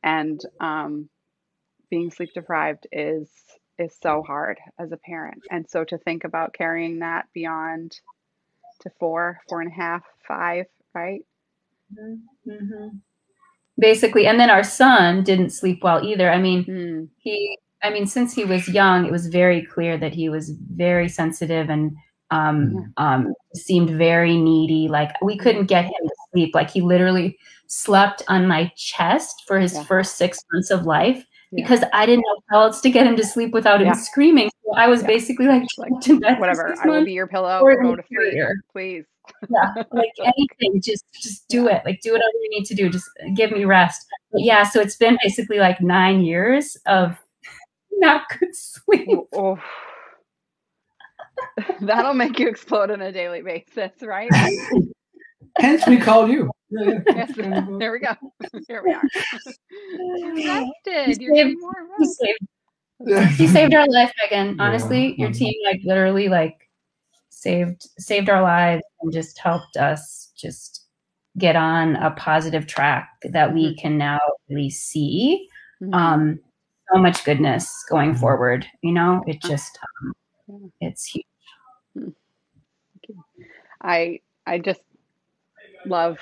And 0.03 0.41
um, 0.61 1.09
being 1.91 2.11
sleep 2.11 2.33
deprived 2.35 2.87
is 2.93 3.31
is 3.79 3.97
so 4.01 4.23
hard 4.23 4.59
as 4.79 4.93
a 4.93 4.97
parent. 4.97 5.43
And 5.51 5.69
so 5.69 5.85
to 5.85 5.99
think 5.99 6.25
about 6.25 6.55
carrying 6.55 7.01
that 7.01 7.27
beyond 7.33 8.01
to 8.81 8.91
four, 8.99 9.41
four 9.49 9.61
and 9.61 9.71
a 9.71 9.75
half, 9.75 10.03
five, 10.27 10.67
right? 10.95 11.23
Mhm. 12.47 13.01
Basically, 13.79 14.27
and 14.27 14.41
then 14.41 14.51
our 14.51 14.65
son 14.65 15.23
didn't 15.23 15.51
sleep 15.51 15.83
well 15.85 16.05
either. 16.05 16.31
I 16.31 16.39
mean, 16.41 16.67
Hmm. 16.67 17.05
he 17.19 17.59
i 17.83 17.91
mean 17.91 18.07
since 18.07 18.33
he 18.35 18.45
was 18.45 18.69
young 18.69 19.05
it 19.07 19.13
was 19.13 19.27
very 19.29 19.63
clear 19.65 19.97
that 19.99 20.13
he 20.15 20.29
was 20.29 20.51
very 20.75 21.09
sensitive 21.09 21.69
and 21.71 21.93
um, 22.31 22.93
um, 22.99 23.33
seemed 23.55 23.89
very 23.89 24.37
needy 24.37 24.87
like 24.89 25.11
we 25.23 25.39
couldn't 25.39 25.65
get 25.65 25.85
him 25.87 25.93
to 26.03 26.15
sleep 26.31 26.55
like 26.55 26.69
he 26.71 26.83
literally 26.83 27.39
slept 27.69 28.23
on 28.29 28.47
my 28.47 28.71
chest 28.77 29.45
for 29.47 29.59
his 29.59 29.73
Yeah. 29.75 29.85
first 29.85 30.17
six 30.19 30.39
months 30.53 30.71
of 30.71 30.85
life 30.85 31.25
Yeah. 31.53 31.63
because 31.65 31.85
i 31.95 32.05
didn't 32.05 32.25
know 32.27 32.37
how 32.51 32.61
else 32.65 32.83
to 32.83 32.91
get 32.91 33.07
him 33.07 33.17
to 33.17 33.25
sleep 33.25 33.53
without 33.55 33.81
him 33.81 33.95
screaming 33.95 34.51
so 34.63 34.75
i 34.77 34.87
was 34.89 35.01
Yeah. 35.01 35.07
basically 35.07 35.47
like, 35.47 35.63
Like, 35.79 36.39
Whatever. 36.39 36.75
I 36.83 36.87
will 36.87 37.05
be 37.05 37.13
your 37.13 37.27
pillow. 37.29 37.61
Go 37.61 37.97
to 37.97 38.03
sleep, 38.07 38.45
please. 38.73 39.05
yeah 39.49 39.73
like 39.93 40.13
anything 40.21 40.81
just 40.83 41.05
just 41.23 41.49
do 41.49 41.67
it 41.69 41.81
like 41.87 42.01
do 42.03 42.13
whatever 42.13 42.33
you 42.43 42.49
need 42.51 42.65
to 42.67 42.75
do 42.75 42.89
just 42.91 43.09
give 43.35 43.51
me 43.53 43.65
rest 43.65 44.07
but 44.33 44.43
yeah 44.43 44.63
so 44.65 44.81
it's 44.81 44.97
been 44.97 45.17
basically 45.23 45.59
like 45.59 45.81
nine 45.81 46.21
years 46.23 46.77
of 46.87 47.17
not 47.99 48.23
good 48.39 48.55
sleep 48.55 49.09
Oh. 49.33 49.59
That'll 51.81 52.15
make 52.15 52.39
you 52.39 52.49
explode 52.49 52.91
on 52.91 53.01
a 53.01 53.13
daily 53.13 53.43
basis, 53.43 53.93
right? 54.03 54.31
Hence, 55.59 55.87
we 55.87 55.97
called 55.99 56.31
you. 56.31 56.51
Yeah, 56.71 57.01
yeah. 57.07 57.27
Yes. 57.37 57.67
There 57.79 57.93
we 57.93 58.01
go. 58.01 58.15
Here 58.69 58.83
we 58.85 58.93
are. 58.93 59.03
You're 59.97 60.35
rested. 60.35 60.71
You're 60.87 61.07
saved- 61.07 61.35
getting 61.35 61.61
more 61.61 61.73
you 61.99 62.01
rest. 62.01 62.21
saved, 62.21 63.41
you 63.41 63.49
saved 63.49 63.75
our 63.75 63.87
life 63.89 64.13
megan 64.23 64.57
Yeah. 64.57 64.63
honestly 64.65 65.15
your 65.19 65.31
Mhm. 65.31 65.37
team 65.39 65.55
like 65.65 65.81
literally 65.85 66.29
like 66.29 66.69
saved 67.31 67.89
saved 67.99 68.29
our 68.29 68.43
lives 68.43 68.83
and 69.01 69.13
just 69.13 69.39
helped 69.39 69.77
us 69.77 70.33
just 70.37 70.87
get 71.39 71.55
on 71.57 71.97
a 71.97 72.11
positive 72.13 72.67
track 72.67 73.09
that 73.31 73.55
we 73.55 73.77
can 73.77 73.97
now 73.99 74.19
really 74.49 74.71
see 74.71 75.49
Mhm. 75.81 75.95
um 75.95 76.41
so 76.93 76.99
much 77.01 77.25
goodness 77.25 77.85
going 77.91 78.13
Mhm. 78.15 78.21
forward 78.21 78.67
you 78.83 78.93
know? 78.93 79.23
It 79.27 79.41
just 79.43 79.79
um, 80.49 80.73
it's 80.81 81.07
huge. 81.07 81.25
I 83.83 84.21
I 84.47 84.59
just 84.59 84.81
love 85.87 86.19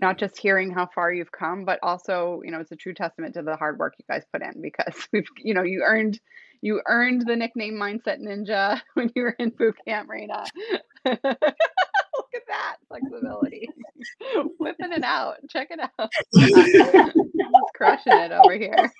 not 0.00 0.16
just 0.18 0.38
hearing 0.38 0.70
how 0.70 0.86
far 0.94 1.12
you've 1.12 1.32
come, 1.32 1.64
but 1.64 1.78
also, 1.82 2.40
you 2.44 2.50
know, 2.52 2.60
it's 2.60 2.70
a 2.72 2.76
true 2.76 2.94
testament 2.94 3.34
to 3.34 3.42
the 3.42 3.56
hard 3.56 3.78
work 3.78 3.94
you 3.98 4.04
guys 4.08 4.24
put 4.32 4.42
in 4.42 4.60
because 4.62 4.94
we've, 5.12 5.26
you 5.38 5.54
know, 5.54 5.62
you 5.62 5.82
earned 5.84 6.20
you 6.60 6.82
earned 6.86 7.26
the 7.26 7.36
nickname 7.36 7.74
Mindset 7.74 8.20
Ninja 8.20 8.80
when 8.94 9.10
you 9.14 9.22
were 9.22 9.36
in 9.38 9.50
boot 9.50 9.76
camp, 9.86 10.08
Raina. 10.10 10.46
Look 12.32 12.42
at 12.42 12.48
that 12.48 12.76
flexibility. 12.88 13.68
Whipping 14.58 14.92
it 14.92 15.02
out. 15.02 15.36
Check 15.48 15.68
it 15.70 15.80
out. 15.80 16.10
Just 16.34 17.74
crushing 17.74 18.12
it 18.12 18.32
over 18.32 18.52
here. 18.52 18.92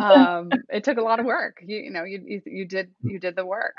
um, 0.00 0.50
it 0.68 0.84
took 0.84 0.98
a 0.98 1.02
lot 1.02 1.20
of 1.20 1.26
work. 1.26 1.62
You, 1.66 1.78
you 1.78 1.90
know, 1.90 2.04
you, 2.04 2.22
you 2.24 2.42
you 2.46 2.64
did 2.66 2.92
you 3.02 3.18
did 3.18 3.34
the 3.36 3.46
work. 3.46 3.76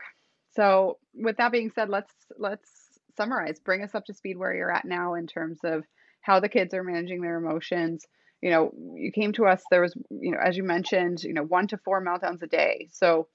So 0.55 0.97
with 1.13 1.37
that 1.37 1.51
being 1.51 1.71
said, 1.73 1.89
let's 1.89 2.13
let's 2.37 2.69
summarize. 3.15 3.59
Bring 3.59 3.83
us 3.83 3.95
up 3.95 4.05
to 4.05 4.13
speed 4.13 4.37
where 4.37 4.53
you're 4.53 4.71
at 4.71 4.85
now 4.85 5.13
in 5.13 5.27
terms 5.27 5.59
of 5.63 5.83
how 6.21 6.39
the 6.39 6.49
kids 6.49 6.73
are 6.73 6.83
managing 6.83 7.21
their 7.21 7.37
emotions. 7.37 8.05
You 8.41 8.49
know, 8.51 8.73
you 8.95 9.11
came 9.11 9.31
to 9.33 9.45
us. 9.45 9.63
There 9.71 9.81
was, 9.81 9.95
you 10.09 10.31
know, 10.31 10.39
as 10.43 10.57
you 10.57 10.63
mentioned, 10.63 11.23
you 11.23 11.33
know, 11.33 11.43
one 11.43 11.67
to 11.67 11.77
four 11.77 12.03
meltdowns 12.03 12.41
a 12.41 12.47
day. 12.47 12.89
So 12.91 13.27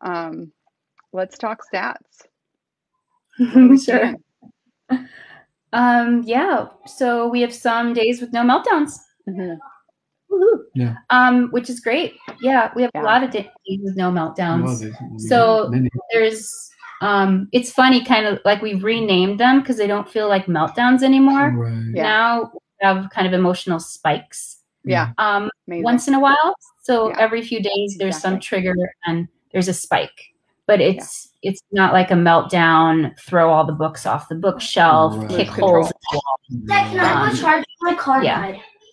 um, 0.00 0.52
let's 1.14 1.38
talk 1.38 1.60
stats. 1.72 2.26
What 3.38 3.56
are 3.56 3.68
we 3.68 3.78
sure 3.78 4.14
seeing? 4.90 5.08
um 5.72 6.22
yeah 6.24 6.66
so 6.86 7.26
we 7.28 7.40
have 7.40 7.52
some 7.52 7.94
days 7.94 8.20
with 8.20 8.32
no 8.32 8.42
meltdowns 8.42 8.98
Mhm. 9.28 9.56
Yeah. 10.74 10.94
Um, 11.10 11.48
which 11.52 11.70
is 11.70 11.78
great. 11.78 12.14
Yeah, 12.42 12.72
we 12.74 12.82
have 12.82 12.90
Yeah. 12.94 13.02
a 13.02 13.04
lot 13.04 13.22
of 13.22 13.30
days 13.30 13.46
with 13.84 13.96
no 13.96 14.10
meltdowns. 14.10 14.80
there's- 14.80 15.28
So- 15.28 15.68
many. 15.70 15.88
There's 16.12 16.50
um 17.00 17.48
it's 17.52 17.70
funny 17.72 18.04
kind 18.04 18.26
of 18.26 18.40
like 18.44 18.60
we've 18.60 18.82
renamed 18.82 19.38
them 19.38 19.60
because 19.60 19.76
they 19.76 19.86
don't 19.86 20.08
feel 20.08 20.28
like 20.28 20.46
meltdowns 20.46 21.02
anymore. 21.04 21.50
Right. 21.56 21.92
Yeah. 21.94 22.02
Now 22.02 22.50
we 22.52 22.58
have 22.86 23.08
kind 23.10 23.26
of 23.28 23.32
emotional 23.32 23.78
spikes. 23.78 24.58
Yeah, 24.84 25.12
Um 25.18 25.48
amazing. 25.68 25.84
once 25.84 26.08
in 26.08 26.14
a 26.14 26.20
while. 26.20 26.54
So 26.82 27.08
Yeah. 27.10 27.16
every 27.20 27.40
few 27.42 27.60
days 27.62 27.96
there's 27.98 28.18
some 28.18 28.38
trigger 28.40 28.74
and 29.06 29.28
there's 29.52 29.68
a 29.68 29.74
spike. 29.74 30.18
But 30.66 30.80
it's 30.80 31.28
it's 31.42 31.60
not 31.72 31.92
like 31.92 32.10
a 32.10 32.14
meltdown, 32.14 33.18
throw 33.20 33.50
all 33.50 33.66
the 33.66 33.72
books 33.72 34.06
off 34.06 34.28
the 34.28 34.34
bookshelf, 34.34 35.14
Right. 35.16 35.28
kick 35.28 35.48
Control. 35.48 35.70
holes 35.84 35.90
in 35.90 35.96
the 36.10 36.16
wall. 36.16 36.66
Dad, 36.66 36.90
can 36.90 37.00
I 37.00 37.30
go 37.30 37.36
charge 37.36 37.64
my 37.82 37.94
car? 37.94 38.24
yeah. 38.24 38.52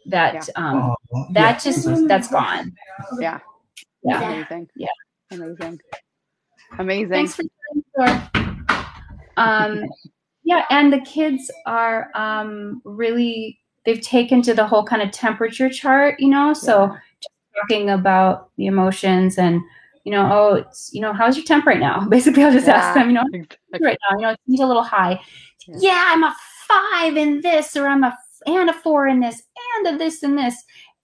Dad? 0.10 0.34
That 0.43 0.49
um 0.57 0.95
Oh, 1.13 1.25
that 1.34 1.63
yeah. 1.65 1.71
just 1.71 2.07
that's 2.07 2.27
gone. 2.29 2.73
yeah, 3.19 3.39
Yeah. 4.03 4.21
amazing. 4.21 4.67
Yeah. 4.75 4.88
amazing, 5.31 5.79
amazing. 6.77 7.10
Thanks 7.10 7.36
for 7.36 7.43
sharing, 7.97 8.29
Um, 9.38 9.86
yeah, 10.43 10.65
and 10.69 10.91
the 10.91 10.99
kids 11.01 11.49
are 11.65 12.10
um, 12.15 12.81
really 12.84 13.60
they've 13.86 14.01
taken 14.01 14.41
to 14.43 14.53
the 14.53 14.67
whole 14.67 14.84
kind 14.84 15.01
of 15.01 15.12
temperature 15.12 15.69
chart, 15.69 16.19
you 16.19 16.29
know. 16.29 16.53
So 16.53 16.86
Yeah. 16.88 16.97
just 17.21 17.29
talking 17.62 17.89
about 17.91 18.49
the 18.57 18.65
emotions 18.67 19.38
and 19.38 19.62
you 20.04 20.12
know, 20.12 20.30
oh, 20.32 20.56
it's 20.56 20.90
you 20.94 21.02
know, 21.02 21.14
how's 21.14 21.36
your 21.38 21.46
temp 21.46 21.66
right 21.66 21.80
now? 21.80 22.06
Basically, 22.10 22.44
I'll 22.44 22.52
just 22.52 22.68
Yeah. 22.68 22.76
ask 22.76 22.96
them, 22.96 23.08
you 23.10 23.14
know, 23.16 23.24
Exactly. 23.34 23.80
right 23.88 23.98
now, 24.10 24.18
you 24.18 24.22
know, 24.24 24.30
it 24.32 24.40
seems 24.48 24.60
a 24.62 24.66
little 24.66 24.84
high. 24.84 25.20
Yeah. 25.68 25.76
Yeah. 25.80 26.04
I'm 26.08 26.24
a 26.24 26.36
five 26.68 27.18
in 27.18 27.42
this, 27.42 27.76
or 27.76 27.88
I'm 27.88 28.04
a 28.04 28.16
and 28.48 28.70
a 28.70 28.74
four 28.74 29.08
in 29.08 29.20
this, 29.20 29.44
and 29.78 29.88
a 29.96 29.98
this 29.98 30.24
and 30.24 30.38
this, 30.38 30.56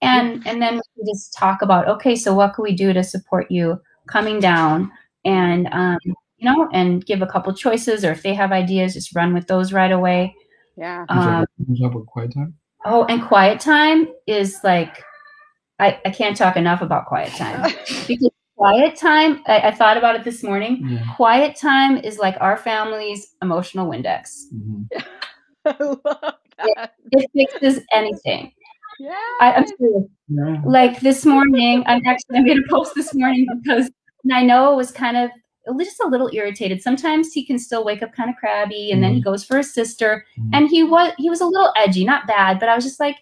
and 0.01 0.45
and 0.47 0.61
then 0.61 0.81
we 0.95 1.11
just 1.11 1.33
talk 1.37 1.61
about 1.61 1.87
okay, 1.87 2.15
so 2.15 2.33
what 2.33 2.53
can 2.55 2.63
we 2.63 2.75
do 2.75 2.93
to 2.93 3.03
support 3.03 3.51
you 3.51 3.79
coming 4.07 4.39
down, 4.39 4.91
and 5.25 5.67
um, 5.71 5.97
you 6.05 6.49
know, 6.49 6.67
and 6.73 7.05
give 7.05 7.21
a 7.21 7.27
couple 7.27 7.53
choices, 7.53 8.03
or 8.05 8.11
if 8.11 8.23
they 8.23 8.33
have 8.33 8.51
ideas, 8.51 8.93
just 8.95 9.15
run 9.15 9.33
with 9.33 9.45
those 9.47 9.71
right 9.73 9.91
away. 9.91 10.35
Yeah. 10.77 11.05
Um, 11.09 11.19
up- 11.19 11.49
who's 11.67 11.81
up 11.83 11.93
with 11.93 12.05
quiet 12.07 12.33
time? 12.33 12.55
oh, 12.85 13.05
and 13.05 13.21
quiet 13.21 13.59
time 13.59 14.07
is 14.27 14.59
like, 14.63 15.03
I 15.79 15.99
I 16.05 16.09
can't 16.11 16.37
talk 16.37 16.55
enough 16.57 16.81
about 16.81 17.05
quiet 17.07 17.33
time 17.33 17.61
because 18.07 18.31
quiet 18.57 18.95
time. 18.95 19.41
I, 19.47 19.59
I 19.69 19.71
thought 19.71 19.97
about 19.97 20.15
it 20.15 20.23
this 20.23 20.43
morning. 20.43 20.87
Yeah. 20.87 21.15
Quiet 21.15 21.55
time 21.55 21.97
is 21.97 22.17
like 22.19 22.35
our 22.41 22.57
family's 22.57 23.35
emotional 23.41 23.87
Windex. 23.89 24.45
Mhm. 24.53 24.87
I 25.65 25.75
love 25.83 26.33
that. 26.59 26.93
It 27.11 27.29
fixes 27.33 27.83
anything. 27.93 28.51
Yeah. 28.99 29.11
I, 29.41 29.53
I'm 29.53 29.67
serious. 29.67 30.03
Yeah. 30.27 30.61
Like 30.65 30.99
this 31.01 31.25
morning, 31.25 31.83
I'm 31.85 32.01
actually 32.05 32.37
I 32.37 32.41
made 32.41 32.57
a 32.57 32.67
post 32.69 32.95
this 32.95 33.13
morning 33.13 33.45
because 33.63 33.89
and 34.23 34.33
I 34.33 34.43
know 34.43 34.73
it 34.73 34.75
was 34.75 34.91
kind 34.91 35.17
of 35.17 35.29
just 35.79 35.99
a 36.03 36.07
little 36.07 36.29
irritated. 36.33 36.81
Sometimes 36.81 37.33
he 37.33 37.45
can 37.45 37.59
still 37.59 37.83
wake 37.83 38.01
up 38.01 38.13
kind 38.13 38.29
of 38.29 38.35
crabby, 38.37 38.91
and 38.91 39.03
then 39.03 39.13
he 39.13 39.21
goes 39.21 39.43
for 39.43 39.57
his 39.57 39.73
sister, 39.73 40.25
Mhm. 40.39 40.49
and 40.53 40.69
he 40.69 40.83
was 40.83 41.11
he 41.17 41.29
was 41.29 41.41
a 41.41 41.45
little 41.45 41.71
edgy, 41.75 42.05
not 42.05 42.25
bad, 42.27 42.59
but 42.59 42.69
I 42.69 42.75
was 42.75 42.83
just 42.85 42.99
like, 42.99 43.17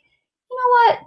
you 0.52 0.58
know 0.58 0.70
what, 0.96 1.00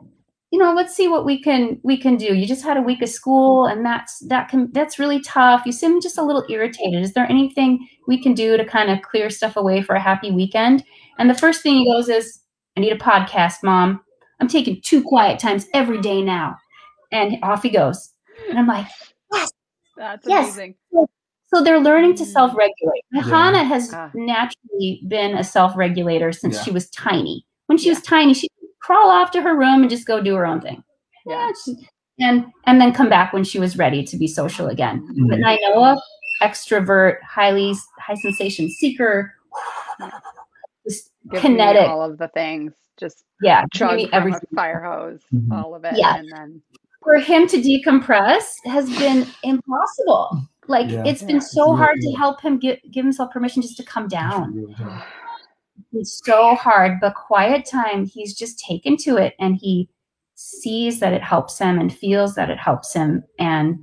you 0.51 0.59
know, 0.59 0.73
let's 0.73 0.95
see 0.97 1.09
what 1.09 1.25
we 1.27 1.43
can 1.43 1.79
we 1.83 1.97
can 1.99 2.17
do. 2.17 2.35
You 2.35 2.47
just 2.47 2.65
had 2.65 2.77
a 2.77 2.83
week 2.83 3.03
of 3.03 3.09
school, 3.09 3.67
and 3.67 3.85
that's 3.85 4.19
that 4.29 4.49
can 4.49 4.71
that's 4.73 4.99
really 4.99 5.21
tough. 5.21 5.63
You 5.67 5.73
seem 5.73 6.01
just 6.01 6.19
a 6.19 6.23
little 6.23 6.45
irritated. 6.49 7.03
Is 7.03 7.13
there 7.13 7.27
anything 7.29 7.87
we 8.07 8.21
can 8.23 8.35
do 8.35 8.57
to 8.57 8.65
kind 8.65 8.91
of 8.91 9.03
clear 9.03 9.29
stuff 9.31 9.57
away 9.57 9.83
for 9.83 9.95
a 9.95 10.01
happy 10.01 10.31
weekend? 10.31 10.85
And 11.19 11.29
the 11.29 11.35
first 11.35 11.63
thing 11.63 11.75
he 11.79 11.85
goes 11.93 12.09
is, 12.09 12.41
I 12.77 12.81
need 12.81 12.93
a 12.93 12.99
podcast, 12.99 13.57
mom. 13.63 14.01
I'm 14.41 14.49
taking 14.49 14.81
two 14.83 15.03
quiet 15.03 15.39
times 15.39 15.67
every 15.75 16.01
day 16.01 16.23
now. 16.23 16.57
And 17.13 17.37
off 17.43 17.63
he 17.63 17.71
goes. 17.71 18.13
And 18.49 18.59
I'm 18.59 18.67
like, 18.69 18.87
yes, 19.33 19.51
That's 19.97 20.27
Yes. 20.29 20.47
amazing. 20.55 20.75
So 21.53 21.63
they're 21.65 21.81
learning 21.81 22.15
to 22.17 22.23
Mm. 22.25 22.33
self-regulate. 22.33 23.03
Yeah. 23.13 23.23
Hannah 23.23 23.65
has 23.65 23.93
Ah. 23.93 24.11
naturally 24.15 25.03
been 25.09 25.37
a 25.37 25.43
self-regulator 25.43 26.31
since 26.33 26.57
Yeah. 26.57 26.63
she 26.63 26.71
was 26.71 26.89
tiny. 26.91 27.45
When 27.67 27.79
she 27.79 27.87
Yeah. 27.87 27.95
was 27.95 28.03
tiny, 28.03 28.33
she'd 28.35 28.51
crawl 28.81 29.11
off 29.11 29.31
to 29.33 29.43
her 29.43 29.57
room 29.57 29.83
and 29.83 29.91
just 29.91 30.07
go 30.07 30.21
do 30.23 30.35
her 30.35 30.47
own 30.47 30.61
thing. 30.61 30.83
Yeah. 31.27 31.51
Yeah, 32.17 32.31
and 32.31 32.47
and 32.67 32.81
then 32.81 32.93
come 32.93 33.09
back 33.09 33.33
when 33.33 33.45
she 33.45 33.59
was 33.59 33.77
ready 33.79 34.03
to 34.05 34.17
be 34.17 34.27
social 34.27 34.69
again. 34.69 35.07
But 35.29 35.39
Mhm. 35.39 35.59
Nainoa, 35.75 36.01
extrovert, 36.43 37.21
highly 37.23 37.75
high 37.99 38.15
sensation 38.15 38.69
seeker, 38.71 39.35
just 40.87 41.11
Give 41.31 41.41
kinetic. 41.41 41.89
all 41.89 42.03
of 42.03 42.19
the 42.19 42.29
things. 42.29 42.73
Just 42.99 43.25
Yeah, 43.43 43.63
give 43.63 43.71
chug 43.73 43.97
me 43.97 44.05
from 44.07 44.15
everything. 44.15 44.49
a 44.53 44.57
fire 44.57 44.83
hose, 44.83 45.21
Mhm. 45.33 45.53
all 45.53 45.75
of 45.75 45.85
it, 45.85 45.95
Yeah. 45.97 46.17
and 46.17 46.29
then 46.33 46.63
For 47.05 47.17
him 47.17 47.47
to 47.47 47.57
decompress 47.59 48.43
has 48.67 48.91
been 48.99 49.25
impossible. 49.45 50.43
Like 50.67 50.91
Yeah. 50.91 51.05
it's 51.07 51.23
Yeah. 51.23 51.29
been 51.29 51.41
so 51.41 51.73
It's 51.73 51.79
hard 51.79 51.97
really- 51.99 52.13
to 52.13 52.19
help 52.19 52.41
him 52.41 52.59
give 52.59 52.79
give 52.91 53.05
himself 53.05 53.31
permission 53.31 53.63
just 53.63 53.77
to 53.77 53.85
come 53.85 54.09
down. 54.09 54.75
Really 55.93 56.03
tough. 56.03 56.03
It's 56.03 56.21
so 56.25 56.55
hard, 56.55 57.01
but 57.01 57.15
quiet 57.15 57.67
time, 57.67 58.07
he's 58.07 58.35
just 58.35 58.59
taken 58.59 58.97
to 58.99 59.17
it 59.17 59.35
and 59.39 59.57
he 59.57 59.89
sees 60.35 61.01
that 61.01 61.13
it 61.13 61.23
helps 61.23 61.59
him 61.59 61.79
and 61.79 61.93
feels 61.93 62.35
that 62.37 62.51
it 62.51 62.59
helps 62.59 62.93
him. 62.95 63.25
And 63.39 63.79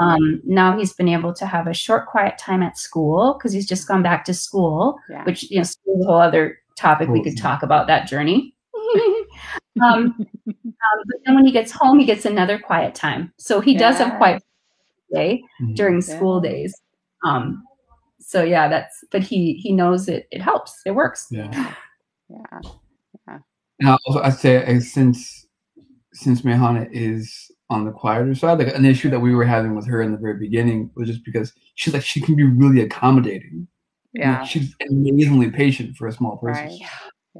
um, 0.00 0.40
now 0.44 0.78
he's 0.78 0.92
been 0.94 1.08
able 1.08 1.34
to 1.34 1.46
have 1.46 1.66
a 1.66 1.74
short, 1.74 2.06
quiet 2.06 2.38
time 2.38 2.62
at 2.62 2.78
school 2.78 3.34
because 3.38 3.52
he's 3.52 3.66
just 3.66 3.86
gone 3.86 4.02
back 4.02 4.24
to 4.24 4.34
school, 4.34 4.98
yeah. 5.10 5.24
which, 5.24 5.50
you 5.50 5.58
know, 5.58 5.64
school 5.64 6.00
is 6.00 6.06
a 6.06 6.08
whole 6.08 6.20
other 6.20 6.58
topic. 6.78 7.08
We 7.08 7.22
could 7.22 7.36
talk 7.36 7.62
about 7.62 7.86
that 7.88 8.06
journey. 8.08 8.54
um, 9.82 10.14
um, 10.16 10.16
but 10.46 11.16
then 11.26 11.34
when 11.34 11.44
he 11.44 11.52
gets 11.52 11.70
home, 11.70 11.98
he 11.98 12.06
gets 12.06 12.24
another 12.24 12.58
quiet 12.58 12.94
time. 12.94 13.32
So 13.36 13.60
he 13.60 13.74
does 13.76 13.98
have 13.98 14.16
quiet 14.16 14.42
day 15.12 15.42
Mhm. 15.60 15.74
during 15.76 16.00
school 16.00 16.40
Yeah. 16.42 16.50
days. 16.50 16.80
Um, 17.24 17.62
so 18.30 18.44
yeah, 18.44 18.68
that's, 18.68 19.02
but 19.10 19.24
he, 19.24 19.54
he 19.54 19.72
knows 19.72 20.08
it, 20.08 20.28
it 20.30 20.40
helps. 20.40 20.82
It 20.86 20.92
works. 20.92 21.26
Yeah. 21.32 21.50
yeah. 22.28 22.60
Yeah. 23.28 23.38
I 23.84 23.98
also 24.06 24.22
I'd 24.22 24.34
say 24.34 24.64
uh, 24.64 24.78
since 24.78 25.46
since 26.12 26.42
Mehana 26.42 26.88
is 26.92 27.50
on 27.70 27.84
the 27.84 27.90
quieter 27.90 28.32
side, 28.36 28.60
like 28.60 28.72
an 28.72 28.84
issue 28.84 29.10
that 29.10 29.18
we 29.18 29.34
were 29.34 29.44
having 29.44 29.74
with 29.74 29.84
her 29.88 30.00
in 30.00 30.12
the 30.12 30.18
very 30.18 30.38
beginning 30.38 30.92
was 30.94 31.08
just 31.08 31.24
because 31.24 31.52
she's 31.74 31.92
like 31.92 32.04
she 32.04 32.20
can 32.20 32.36
be 32.36 32.44
really 32.44 32.82
accommodating. 32.82 33.66
Like, 34.14 34.22
Yeah. 34.22 34.44
she's 34.44 34.76
amazingly 34.88 35.50
patient 35.50 35.96
for 35.96 36.06
a 36.06 36.12
small 36.12 36.36
person. 36.36 36.66
Right. 36.66 36.80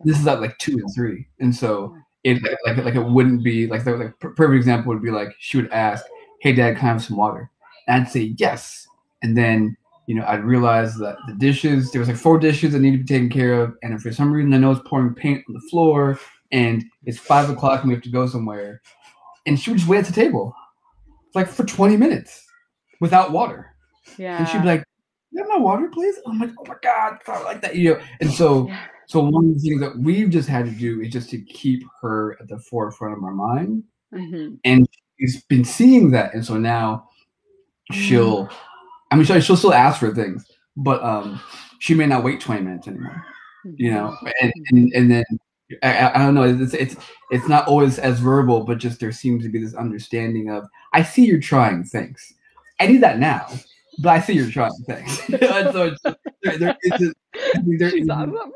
This 0.05 0.19
is 0.19 0.27
at 0.27 0.41
like 0.41 0.59
two 0.59 0.73
and 0.73 0.93
three, 0.93 1.29
and 1.39 1.55
so 1.55 1.95
it 2.25 2.43
like 2.43 2.59
like, 2.67 2.85
like 2.85 2.95
it 2.97 3.07
wouldn't 3.07 3.45
be 3.45 3.69
like 3.69 3.85
the 3.85 3.97
like, 3.97 4.19
perfect 4.19 4.57
example 4.57 4.93
would 4.93 5.05
be 5.05 5.13
like 5.13 5.37
she 5.39 5.57
would 5.57 5.71
ask, 5.71 6.05
"Hey, 6.41 6.53
Dad, 6.53 6.79
can 6.79 6.89
I 6.89 6.93
have 6.95 7.05
some 7.05 7.17
water?" 7.17 7.49
And 7.87 8.03
I'd 8.03 8.11
say 8.11 8.35
yes, 8.39 8.89
and 9.23 9.37
then 9.37 9.77
you 10.11 10.17
know 10.17 10.25
I'd 10.27 10.43
realize 10.55 10.93
that 11.05 11.17
the 11.29 11.35
dishes 11.47 11.93
there 11.93 12.01
was 12.01 12.09
like 12.09 12.17
four 12.27 12.39
dishes 12.49 12.73
that 12.73 12.81
needed 12.81 12.99
to 12.99 13.05
be 13.05 13.15
taken 13.15 13.31
care 13.31 13.55
of, 13.63 13.67
and 13.83 13.95
if 13.95 14.01
for 14.03 14.13
some 14.13 14.33
reason 14.33 14.53
I 14.53 14.59
know 14.59 14.73
it's 14.73 14.89
pouring 14.91 15.15
paint 15.15 15.45
on 15.49 15.55
the 15.55 15.67
floor, 15.71 16.19
and 16.51 16.77
it's 17.09 17.19
five 17.33 17.49
o'clock 17.49 17.79
and 17.81 17.89
we 17.91 17.95
have 17.95 18.03
to 18.09 18.11
go 18.19 18.27
somewhere, 18.27 18.83
and 19.47 19.59
she 19.59 19.71
would 19.71 19.79
just 19.79 19.89
wait 19.89 19.99
at 20.01 20.07
the 20.07 20.13
table, 20.25 20.53
like 21.37 21.49
for 21.49 21.65
twenty 21.65 21.97
minutes, 21.97 22.33
without 23.01 23.31
water, 23.31 23.61
Yeah. 24.19 24.37
and 24.39 24.49
she'd 24.49 24.63
be 24.63 24.67
like, 24.75 24.85
"You 25.31 25.43
have 25.43 25.49
my 25.55 25.59
water, 25.69 25.89
please?" 25.93 26.17
I'm 26.27 26.41
like, 26.41 26.51
"Oh 26.59 26.65
my 26.67 26.75
god, 26.83 27.19
I 27.29 27.43
like 27.45 27.61
that," 27.63 27.77
you 27.77 27.95
know, 27.95 28.01
and 28.21 28.31
so. 28.33 28.67
Yeah. 28.69 28.81
So 29.07 29.19
one 29.25 29.45
of 29.49 29.55
the 29.55 29.61
things 29.61 29.81
that 29.81 29.99
we've 29.99 30.31
just 30.31 30.49
had 30.49 30.67
to 30.67 30.71
do 30.71 31.01
is 31.01 31.09
just 31.13 31.31
to 31.31 31.39
keep 31.41 31.83
her 32.01 32.37
at 32.41 32.47
the 32.47 32.61
forefront 32.61 33.17
of 33.19 33.25
our 33.25 33.35
mind, 33.35 33.83
Mhm. 34.15 34.59
and 34.65 34.89
she's 35.19 35.43
been 35.47 35.65
seeing 35.65 36.13
that, 36.13 36.33
and 36.33 36.45
so 36.47 36.57
now 36.57 37.09
she'll, 37.91 38.49
I 39.11 39.17
mean, 39.17 39.25
she'll, 39.25 39.41
she'll 39.41 39.57
still 39.57 39.75
ask 39.75 39.99
for 40.01 40.15
things, 40.15 40.47
but 40.77 41.03
um, 41.03 41.41
she 41.79 41.95
may 41.95 42.07
not 42.07 42.25
wait 42.25 42.41
twenty 42.41 42.63
minutes 42.63 42.87
anymore, 42.89 43.25
you 43.77 43.91
know, 43.93 44.17
and 44.41 44.53
and, 44.71 44.93
and 44.95 45.11
then 45.11 45.25
I, 45.83 45.93
I- 45.99 46.15
I 46.15 46.19
don't 46.19 46.35
know, 46.35 46.43
it's 46.45 46.75
it's 46.75 46.97
it's 47.31 47.49
not 47.49 47.67
always 47.69 47.99
as 47.99 48.19
verbal, 48.21 48.65
but 48.65 48.79
just 48.79 49.01
there 49.01 49.13
seems 49.13 49.43
to 49.45 49.49
be 49.51 49.59
this 49.59 49.75
understanding 49.75 50.51
of 50.51 50.65
I 50.93 51.03
see 51.03 51.25
you're 51.27 51.41
trying 51.41 51.85
things, 51.85 52.33
I 52.79 52.87
need 52.87 53.03
that 53.03 53.19
now, 53.19 53.47
but 54.03 54.11
I 54.11 54.21
see 54.21 54.35
you're 54.35 54.51
trying 54.51 54.73
things, 54.87 55.21
and 55.29 55.73
so 55.73 55.87
it's, 55.93 56.03
there, 56.43 56.59
there 56.59 56.77
is 56.83 57.03
a, 57.03 57.15
there 57.79 57.91
She's 57.91 58.09
awesome. 58.09 58.53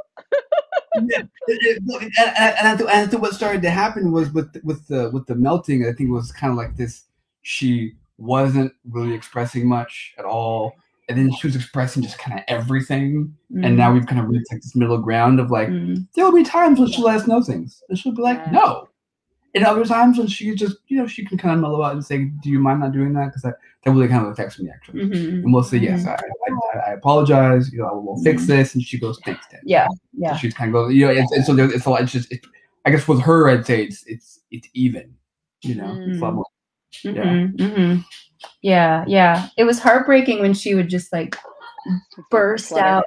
yeah, 1.08 1.22
it- 1.22 1.28
it- 1.48 1.82
look, 1.84 2.02
and, 2.02 2.12
I 2.18 2.48
and 2.60 2.68
I 2.88 3.06
think 3.06 3.20
what 3.22 3.34
started 3.34 3.62
to 3.62 3.70
happen 3.70 4.12
was 4.12 4.30
with 4.32 4.56
with 4.64 4.86
the 4.86 5.10
with 5.10 5.26
the 5.26 5.34
melting. 5.34 5.82
I 5.84 5.92
think 5.92 6.08
it 6.08 6.12
was 6.12 6.30
kind 6.32 6.50
of 6.52 6.56
like 6.56 6.76
this. 6.76 7.02
She 7.42 7.94
wasn't 8.18 8.72
really 8.90 9.14
expressing 9.14 9.66
much 9.68 10.14
at 10.18 10.24
all, 10.24 10.72
and 11.08 11.18
then 11.18 11.32
she 11.32 11.46
was 11.46 11.56
expressing 11.56 12.02
just 12.02 12.18
kind 12.18 12.38
of 12.38 12.44
everything. 12.48 13.34
And 13.62 13.76
now 13.76 13.92
we've 13.92 14.06
kind 14.06 14.20
of 14.20 14.28
reached 14.28 14.50
like 14.52 14.62
this 14.62 14.74
middle 14.76 14.98
ground 14.98 15.38
of 15.40 15.50
like 15.50 15.68
Mm. 15.68 16.06
there 16.14 16.24
will 16.24 16.32
be 16.32 16.42
times 16.44 16.78
when 16.78 16.88
she'll 16.88 17.04
let 17.04 17.16
us 17.20 17.26
know 17.26 17.42
things, 17.42 17.82
and 17.88 17.98
she'll 17.98 18.14
be 18.14 18.22
like, 18.22 18.38
Yeah. 18.38 18.50
no. 18.52 18.88
And 19.56 19.64
other 19.64 19.84
times 19.84 20.18
when 20.18 20.26
she 20.26 20.52
just 20.54 20.76
you 20.88 20.98
know 20.98 21.06
she 21.06 21.24
can 21.24 21.38
kind 21.38 21.54
of 21.54 21.60
mellow 21.60 21.82
out 21.82 21.92
and 21.92 22.04
say, 22.04 22.24
do 22.42 22.50
you 22.50 22.58
mind 22.58 22.80
not 22.80 22.92
doing 22.92 23.12
that? 23.14 23.26
Because 23.26 23.42
that 23.42 23.54
that 23.84 23.90
really 23.92 24.08
kind 24.08 24.26
of 24.26 24.32
affects 24.32 24.58
me 24.58 24.68
actually. 24.70 25.02
Mhm. 25.04 25.42
And 25.44 25.52
we'll 25.54 25.62
say 25.62 25.76
yes, 25.78 26.06
I, 26.06 26.14
I, 26.14 26.78
I 26.90 26.92
apologize. 26.94 27.70
You 27.72 27.78
know, 27.80 28.02
we'll 28.04 28.22
fix 28.24 28.46
this, 28.46 28.74
and 28.74 28.82
she 28.82 28.98
goes, 28.98 29.20
thanks, 29.24 29.46
Dad. 29.50 29.60
Yeah, 29.64 29.86
So 29.88 29.94
yeah. 30.14 30.36
she's 30.36 30.54
kind 30.54 30.70
of 30.70 30.72
goes, 30.72 30.94
you 30.94 31.06
know, 31.06 31.12
and, 31.12 31.28
and 31.30 31.44
so 31.44 31.54
there's, 31.54 31.72
it's 31.72 31.84
a 31.86 31.90
lot. 31.90 32.02
It's 32.02 32.10
just, 32.12 32.32
it, 32.32 32.40
I 32.86 32.90
guess 32.90 33.06
with 33.06 33.20
her, 33.20 33.48
I'd 33.48 33.64
say 33.66 33.84
it's 33.84 34.04
it's 34.06 34.40
it's 34.50 34.68
even, 34.74 35.14
you 35.62 35.74
know, 35.76 35.96
it's 36.08 36.18
a 36.20 36.24
lot 36.24 36.34
Mm. 36.34 36.42
More- 37.04 37.14
Yeah. 37.14 37.22
Mhm, 37.24 37.56
mhm. 37.56 38.04
Yeah, 38.62 39.04
yeah. 39.06 39.48
It 39.56 39.64
was 39.64 39.78
heartbreaking 39.78 40.40
when 40.40 40.54
she 40.54 40.74
would 40.74 40.88
just 40.90 41.12
like 41.12 41.36
burst 42.30 42.68
Flutter. 42.68 42.84
out, 42.86 43.04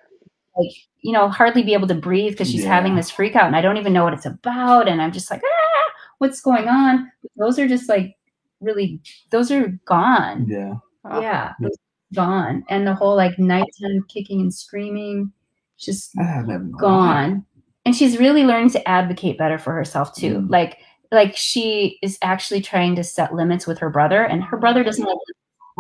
like, 0.58 0.72
you 1.02 1.12
know, 1.14 1.30
hardly 1.30 1.64
be 1.64 1.74
able 1.74 1.88
to 1.88 1.96
breathe 1.96 2.32
because 2.34 2.50
she's 2.50 2.64
having 2.66 2.96
this 2.96 3.12
freak 3.12 3.36
out 3.36 3.46
and 3.46 3.56
I 3.56 3.62
don't 3.62 3.78
even 3.78 3.94
know 3.94 4.04
what 4.04 4.14
it's 4.14 4.26
about. 4.26 4.88
And 4.88 5.02
I'm 5.02 5.12
just 5.12 5.30
like, 5.32 5.42
ah, 5.46 5.92
what's 6.18 6.42
going 6.42 6.68
on? 6.68 7.12
Those 7.38 7.60
are 7.60 7.68
just 7.68 7.88
like 7.88 8.16
really, 8.62 9.00
those 9.30 9.52
are 9.52 9.68
gone. 9.86 10.46
yeah, 10.50 10.74
Yeah, 11.22 11.54
those 11.62 11.78
gone. 12.14 12.64
And 12.70 12.86
the 12.88 12.96
whole 12.96 13.16
like 13.16 13.38
nighttime 13.38 14.04
kicking 14.10 14.42
and 14.42 14.54
screaming, 14.54 15.32
just 15.78 16.12
I 16.20 16.24
have 16.24 16.72
gone 16.72 17.46
and 17.86 17.96
she's 17.96 18.18
really 18.18 18.44
learning 18.44 18.72
to 18.72 18.88
advocate 18.90 19.38
better 19.38 19.60
for 19.60 19.74
herself 19.74 20.14
too 20.16 20.40
Mm. 20.40 20.50
like 20.50 20.80
like 21.12 21.36
she 21.36 21.98
is 22.02 22.18
actually 22.22 22.62
trying 22.62 22.96
to 22.96 23.04
set 23.04 23.34
limits 23.34 23.66
with 23.68 23.78
her 23.80 23.90
brother 23.90 24.24
and 24.24 24.44
her 24.44 24.58
brother 24.58 24.84
doesn't 24.84 25.06
like 25.06 25.18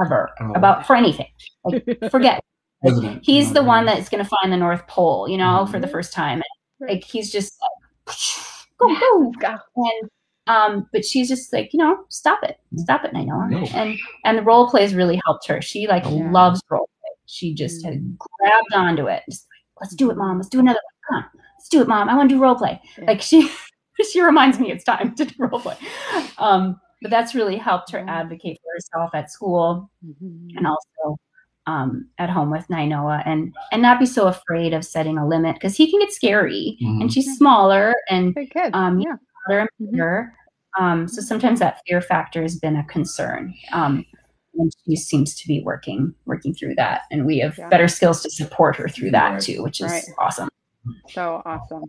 ever 0.06 0.30
Oh. 0.40 0.52
about 0.54 0.86
for 0.86 0.96
anything 0.96 1.28
like 1.66 1.86
forget 2.12 2.44
President, 2.84 3.22
he's 3.26 3.54
the 3.54 3.64
one 3.64 3.86
that's 3.86 4.08
going 4.10 4.24
to 4.24 4.30
find 4.30 4.54
the 4.54 4.58
north 4.58 4.86
pole 4.88 5.28
you 5.28 5.38
know 5.38 5.66
for 5.66 5.80
the 5.80 5.88
Mhm. 5.88 5.92
first 5.92 6.14
time 6.14 6.42
Right. 6.80 6.92
like 6.94 7.04
he's 7.04 7.32
just 7.32 7.54
like 8.08 8.18
go 8.80 8.88
go 9.00 9.32
Go. 9.40 9.56
and 9.76 10.10
um 10.46 10.88
but 10.94 11.04
she's 11.04 11.28
just 11.28 11.52
like 11.52 11.74
you 11.74 11.80
know 11.80 12.06
stop 12.10 12.40
it 12.44 12.58
stop 12.78 13.04
it 13.04 13.14
Nainoa. 13.14 13.50
No. 13.50 13.66
and 13.74 13.98
and 14.26 14.38
the 14.38 14.44
role 14.44 14.70
plays 14.70 14.94
really 14.94 15.20
helped 15.26 15.48
her 15.48 15.62
she 15.62 15.88
like 15.88 16.04
Yeah. 16.04 16.32
loves 16.32 16.62
role 16.70 16.88
play 17.02 17.12
she 17.26 17.54
just 17.56 17.84
had 17.84 18.18
grabbed 18.20 18.74
onto 18.76 19.08
it 19.08 19.24
just 19.30 19.48
like 19.50 19.82
let's 19.82 19.96
do 19.96 20.12
it 20.12 20.18
mom 20.18 20.38
let's 20.38 20.48
do 20.50 20.60
another 20.60 20.80
one 21.10 21.22
come 21.22 21.24
on 21.24 21.42
let's 21.58 21.70
do 21.70 21.82
it 21.82 21.88
mom 21.88 22.08
i 22.10 22.16
want 22.16 22.30
to 22.30 22.36
do 22.36 22.42
role 22.42 22.56
play 22.56 22.80
Yeah. 23.00 23.06
like 23.06 23.22
she 23.24 23.50
she 24.12 24.22
reminds 24.22 24.60
me 24.60 24.72
it's 24.72 24.84
time 24.84 25.14
to 25.16 25.26
do 25.26 25.34
role 25.40 25.60
play 25.60 25.78
um 26.38 26.80
but 27.02 27.12
that's 27.12 27.36
really 27.36 27.58
helped 27.58 27.92
her 27.92 28.04
advocate 28.08 28.58
for 28.64 28.72
herself 28.76 29.12
at 29.14 29.32
school 29.32 29.90
Mhm. 30.06 30.56
and 30.58 30.68
also 30.68 31.18
um, 31.68 32.08
at 32.18 32.30
home 32.30 32.50
with 32.50 32.66
Nainoa 32.70 33.24
and 33.26 33.54
and 33.74 33.82
not 33.82 34.00
be 34.00 34.06
so 34.06 34.28
afraid 34.28 34.74
of 34.74 34.86
setting 34.86 35.18
a 35.18 35.28
limit 35.28 35.56
because 35.56 35.76
he 35.76 35.92
can 35.92 36.00
get 36.00 36.14
scary 36.14 36.78
Mhm. 36.82 37.02
and 37.02 37.14
she's 37.14 37.38
smaller 37.38 37.94
and 38.10 38.34
kid. 38.52 38.74
um, 38.74 39.00
yeah. 39.02 39.16
louder 39.50 39.60
and 39.80 39.92
bigger. 39.92 40.34
Um, 40.80 41.08
so 41.10 41.22
sometimes 41.22 41.60
that 41.60 41.82
fear 41.86 42.00
factor 42.02 42.42
has 42.42 42.58
been 42.58 42.78
a 42.78 42.86
concern. 42.86 43.54
Um, 43.74 44.06
and 44.58 44.72
she 44.86 44.96
seems 44.96 45.36
to 45.42 45.48
be 45.48 45.62
working 45.62 46.14
working 46.26 46.54
through 46.54 46.76
that, 46.76 47.02
and 47.12 47.26
we 47.26 47.40
have 47.40 47.58
Yeah. 47.58 47.68
better 47.68 47.90
skills 47.90 48.24
to 48.24 48.30
support 48.30 48.76
her 48.78 48.88
through 48.88 49.12
that 49.12 49.32
Right. 49.34 49.42
too, 49.42 49.62
which 49.62 49.82
is 49.82 49.92
Right. 49.92 50.06
awesome. 50.20 50.48
So 51.10 51.42
awesome. 51.46 51.84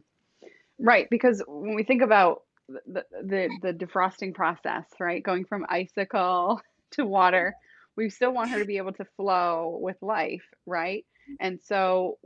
Right, 0.79 1.09
because 1.11 1.43
when 1.47 1.75
we 1.75 1.83
think 1.85 2.03
about 2.03 2.43
the, 2.69 3.05
the 3.23 3.49
the 3.63 3.73
defrosting 3.73 4.35
process, 4.35 4.85
right, 5.01 5.23
going 5.23 5.45
from 5.45 5.67
icicle 5.69 6.61
to 6.93 7.05
water, 7.05 7.57
we 7.97 8.11
still 8.11 8.33
want 8.33 8.51
her 8.51 8.59
to 8.61 8.65
be 8.65 8.77
able 8.77 8.93
to 8.95 9.05
flow 9.17 9.79
with 9.81 9.97
life, 10.03 10.45
right? 10.67 11.05
And 11.41 11.61
so, 11.63 12.19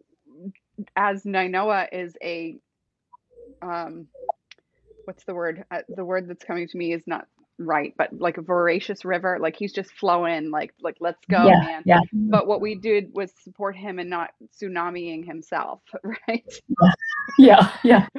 as 0.96 1.24
Nainoa 1.24 1.88
is 1.92 2.16
a, 2.22 2.57
um, 3.62 4.09
what's 5.05 5.24
the 5.24 5.34
word? 5.34 5.64
Uh, 5.70 5.82
the 5.88 6.05
word 6.05 6.28
that's 6.28 6.44
coming 6.44 6.68
to 6.68 6.76
me 6.78 6.92
is 6.92 7.03
not 7.07 7.26
right, 7.66 7.94
but 7.96 8.12
like 8.18 8.38
a 8.38 8.42
voracious 8.42 9.04
river, 9.04 9.38
like 9.40 9.56
he's 9.56 9.72
just 9.72 9.90
flowing, 9.92 10.50
like 10.50 10.74
like 10.80 10.96
let's 11.00 11.24
go, 11.30 11.46
yeah, 11.46 11.60
man. 11.60 11.82
yeah, 11.84 12.00
But 12.12 12.46
what 12.46 12.60
we 12.60 12.74
did 12.74 13.14
was 13.14 13.32
support 13.42 13.76
him 13.76 13.98
and 13.98 14.10
not 14.10 14.30
tsunamiing 14.60 15.24
himself, 15.24 15.80
right? 16.28 16.54
yeah, 17.38 17.72
yeah. 17.82 18.06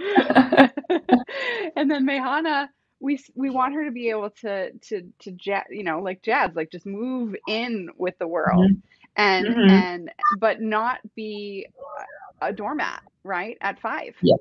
and 1.75 1.89
then 1.89 2.05
Mehana 2.05 2.67
we 3.03 3.19
we 3.35 3.49
want 3.49 3.75
her 3.75 3.85
to 3.85 3.91
be 3.91 4.09
able 4.09 4.29
to 4.29 4.71
to 4.79 5.01
to 5.19 5.31
jet 5.31 5.67
you 5.69 5.83
know 5.83 5.99
like 5.99 6.21
jazz 6.23 6.51
like 6.55 6.71
just 6.71 6.85
move 6.85 7.35
in 7.47 7.89
with 7.97 8.17
the 8.17 8.27
world 8.27 8.71
mm-hmm. 8.71 8.79
and 9.17 9.45
mm-hmm. 9.45 9.69
and 9.69 10.11
but 10.39 10.61
not 10.61 10.99
be 11.13 11.67
a 12.41 12.53
doormat 12.53 13.01
right 13.23 13.57
at 13.59 13.79
five 13.79 14.15
yeah 14.21 14.35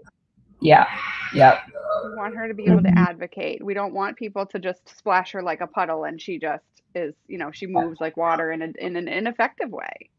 yeah. 0.63 0.87
Yeah 1.35 1.61
we 2.05 2.15
want 2.15 2.35
her 2.37 2.49
to 2.49 2.55
be 2.55 2.65
able 2.67 2.83
to 2.83 2.93
advocate. 2.97 3.65
We 3.65 3.75
don't 3.75 3.95
want 3.95 4.17
people 4.17 4.47
to 4.47 4.59
just 4.59 4.89
splash 4.97 5.33
her 5.33 5.43
like 5.43 5.61
a 5.61 5.67
puddle 5.67 6.05
and 6.05 6.21
she 6.21 6.39
just 6.39 6.65
is 6.95 7.15
you 7.27 7.39
know 7.39 7.51
she 7.51 7.67
moves 7.67 8.01
like 8.01 8.17
water 8.17 8.53
in, 8.53 8.63
a, 8.63 8.73
in 8.79 8.97
an 8.97 9.09
ineffective 9.09 9.71
way. 9.71 10.11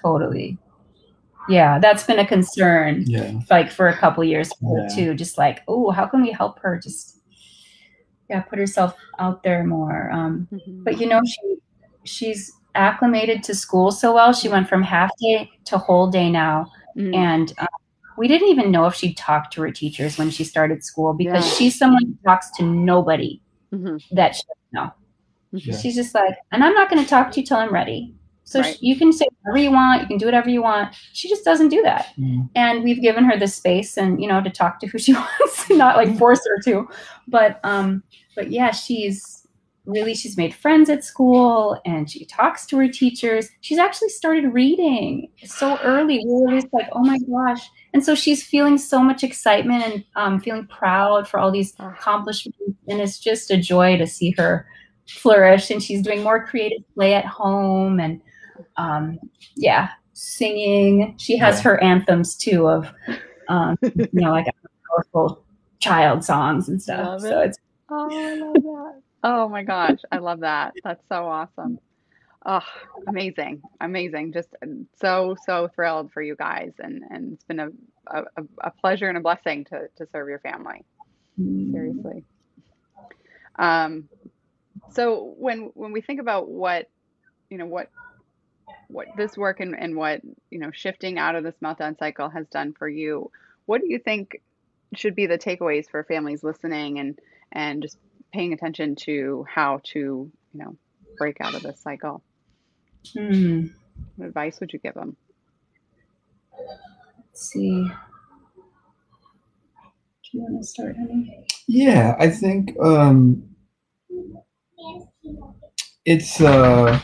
Totally. 0.00 0.58
Yeah 1.48 1.78
that's 1.78 2.04
been 2.04 2.18
a 2.18 2.26
concern 2.26 3.04
yeah. 3.06 3.32
like 3.50 3.70
for 3.70 3.88
a 3.88 3.96
couple 3.96 4.22
years 4.24 4.50
yeah. 4.60 4.88
too 4.94 5.14
just 5.14 5.38
like 5.38 5.62
oh 5.68 5.90
how 5.90 6.06
can 6.06 6.22
we 6.22 6.30
help 6.30 6.58
her 6.60 6.78
just 6.78 7.20
yeah 8.28 8.40
put 8.40 8.58
herself 8.58 8.94
out 9.18 9.42
there 9.42 9.64
more? 9.64 10.10
Um, 10.10 10.48
mm-hmm. 10.52 10.84
but 10.84 11.00
you 11.00 11.06
know 11.06 11.20
she 11.24 11.56
she's 12.04 12.52
acclimated 12.74 13.42
to 13.44 13.54
school 13.54 13.90
so 13.90 14.14
well. 14.14 14.32
She 14.32 14.48
went 14.48 14.68
from 14.68 14.82
half 14.82 15.10
day 15.20 15.50
to 15.66 15.78
whole 15.78 16.08
day 16.08 16.30
now. 16.30 16.70
Mm-hmm. 16.96 17.14
and 17.14 17.52
um, 17.58 17.68
we 18.18 18.28
didn't 18.28 18.48
even 18.48 18.70
know 18.70 18.86
if 18.86 18.94
she 18.94 19.14
talked 19.14 19.52
to 19.54 19.62
her 19.62 19.70
teachers 19.70 20.18
when 20.18 20.30
she 20.30 20.44
started 20.44 20.84
school 20.84 21.14
because 21.14 21.46
yeah. 21.46 21.52
she's 21.54 21.78
someone 21.78 22.04
who 22.04 22.16
talks 22.24 22.50
to 22.52 22.62
nobody 22.62 23.40
mm-hmm. 23.72 23.96
that 24.14 24.34
she 24.34 24.42
doesn't 24.42 24.72
know 24.72 24.92
yeah. 25.52 25.76
she's 25.76 25.94
just 25.94 26.14
like 26.14 26.34
and 26.52 26.62
i'm 26.62 26.74
not 26.74 26.90
going 26.90 27.02
to 27.02 27.08
talk 27.08 27.30
to 27.30 27.40
you 27.40 27.46
till 27.46 27.56
i'm 27.56 27.72
ready 27.72 28.14
so 28.50 28.58
right. 28.58 28.76
she, 28.76 28.86
you 28.86 28.96
can 28.96 29.12
say 29.12 29.26
whatever 29.42 29.62
you 29.62 29.70
want, 29.70 30.00
you 30.02 30.08
can 30.08 30.18
do 30.18 30.24
whatever 30.24 30.50
you 30.50 30.60
want. 30.60 30.92
She 31.12 31.28
just 31.28 31.44
doesn't 31.44 31.68
do 31.68 31.82
that. 31.82 32.08
Mm. 32.18 32.48
And 32.56 32.82
we've 32.82 33.00
given 33.00 33.22
her 33.22 33.38
the 33.38 33.46
space 33.46 33.96
and 33.96 34.20
you 34.20 34.26
know 34.26 34.42
to 34.42 34.50
talk 34.50 34.80
to 34.80 34.88
who 34.88 34.98
she 34.98 35.12
wants, 35.40 35.70
not 35.70 35.94
like 35.94 36.18
force 36.18 36.40
her 36.48 36.60
to. 36.64 36.88
But 37.28 37.60
um, 37.62 38.02
but 38.34 38.50
yeah, 38.50 38.72
she's 38.72 39.39
really 39.86 40.14
she's 40.14 40.36
made 40.36 40.54
friends 40.54 40.88
at 40.88 41.04
school 41.04 41.80
and 41.84 42.10
she 42.10 42.24
talks 42.26 42.66
to 42.66 42.76
her 42.78 42.88
teachers. 42.88 43.48
She's 43.60 43.78
actually 43.78 44.10
started 44.10 44.52
reading 44.52 45.28
so 45.44 45.78
early. 45.82 46.18
We 46.24 46.42
were 46.42 46.60
just 46.60 46.72
like, 46.72 46.88
oh 46.92 47.00
my 47.00 47.18
gosh. 47.18 47.68
And 47.92 48.04
so 48.04 48.14
she's 48.14 48.42
feeling 48.42 48.78
so 48.78 49.02
much 49.02 49.24
excitement 49.24 49.84
and 49.84 50.04
um, 50.16 50.40
feeling 50.40 50.66
proud 50.66 51.26
for 51.26 51.40
all 51.40 51.50
these 51.50 51.74
accomplishments. 51.78 52.58
And 52.88 53.00
it's 53.00 53.18
just 53.18 53.50
a 53.50 53.56
joy 53.56 53.96
to 53.96 54.06
see 54.06 54.30
her 54.32 54.66
flourish. 55.08 55.70
And 55.70 55.82
she's 55.82 56.02
doing 56.02 56.22
more 56.22 56.46
creative 56.46 56.82
play 56.94 57.14
at 57.14 57.26
home 57.26 57.98
and 57.98 58.20
um, 58.76 59.18
yeah, 59.56 59.90
singing. 60.12 61.14
She 61.18 61.36
has 61.38 61.56
yeah. 61.56 61.62
her 61.62 61.82
anthems 61.82 62.36
too 62.36 62.68
of, 62.68 62.92
um, 63.48 63.76
you 63.82 64.08
know, 64.12 64.30
like 64.30 64.46
powerful 64.88 65.42
child 65.80 66.24
songs 66.24 66.68
and 66.68 66.80
stuff. 66.80 67.22
So 67.22 67.40
it's 67.40 67.58
oh, 67.88 68.08
I 68.12 68.34
love 68.34 68.54
that. 68.54 69.02
Oh 69.22 69.48
my 69.48 69.62
gosh, 69.62 70.00
I 70.10 70.18
love 70.18 70.40
that. 70.40 70.74
That's 70.82 71.02
so 71.08 71.26
awesome. 71.26 71.78
Oh, 72.44 72.64
amazing, 73.06 73.62
amazing! 73.80 74.32
Just 74.32 74.48
so 74.98 75.36
so 75.44 75.68
thrilled 75.74 76.12
for 76.12 76.22
you 76.22 76.36
guys, 76.36 76.72
and 76.78 77.02
and 77.10 77.34
it's 77.34 77.44
been 77.44 77.60
a 77.60 77.68
a, 78.06 78.24
a 78.64 78.70
pleasure 78.70 79.08
and 79.08 79.18
a 79.18 79.20
blessing 79.20 79.64
to 79.66 79.88
to 79.96 80.06
serve 80.10 80.28
your 80.28 80.38
family. 80.38 80.84
Mm. 81.38 81.72
Seriously. 81.72 82.24
Um, 83.58 84.08
so 84.90 85.34
when 85.38 85.70
when 85.74 85.92
we 85.92 86.00
think 86.00 86.20
about 86.20 86.48
what 86.48 86.88
you 87.50 87.58
know 87.58 87.66
what 87.66 87.90
what 88.88 89.08
this 89.16 89.36
work 89.36 89.60
and, 89.60 89.78
and 89.78 89.96
what 89.96 90.20
you 90.50 90.58
know 90.58 90.70
shifting 90.70 91.18
out 91.18 91.34
of 91.34 91.44
this 91.44 91.54
meltdown 91.62 91.98
cycle 91.98 92.28
has 92.28 92.46
done 92.48 92.72
for 92.72 92.88
you 92.88 93.30
what 93.66 93.80
do 93.80 93.88
you 93.88 93.98
think 93.98 94.40
should 94.94 95.14
be 95.14 95.26
the 95.26 95.38
takeaways 95.38 95.88
for 95.88 96.02
families 96.04 96.42
listening 96.42 96.98
and 96.98 97.18
and 97.52 97.82
just 97.82 97.98
paying 98.32 98.52
attention 98.52 98.96
to 98.96 99.44
how 99.48 99.80
to 99.84 99.98
you 99.98 100.30
know 100.54 100.76
break 101.18 101.40
out 101.40 101.54
of 101.54 101.62
this 101.62 101.80
cycle. 101.80 102.22
Hmm. 103.16 103.66
what 104.16 104.28
advice 104.28 104.60
would 104.60 104.72
you 104.72 104.78
give 104.78 104.94
them? 104.94 105.16
Let's 106.56 107.50
see. 107.50 107.90
Do 110.22 110.38
you 110.38 110.42
want 110.42 110.62
to 110.62 110.66
start 110.66 110.96
honey? 110.96 111.44
Yeah 111.66 112.14
i 112.20 112.28
think 112.28 112.78
um 112.80 113.42
it's 116.04 116.40
uh 116.40 117.00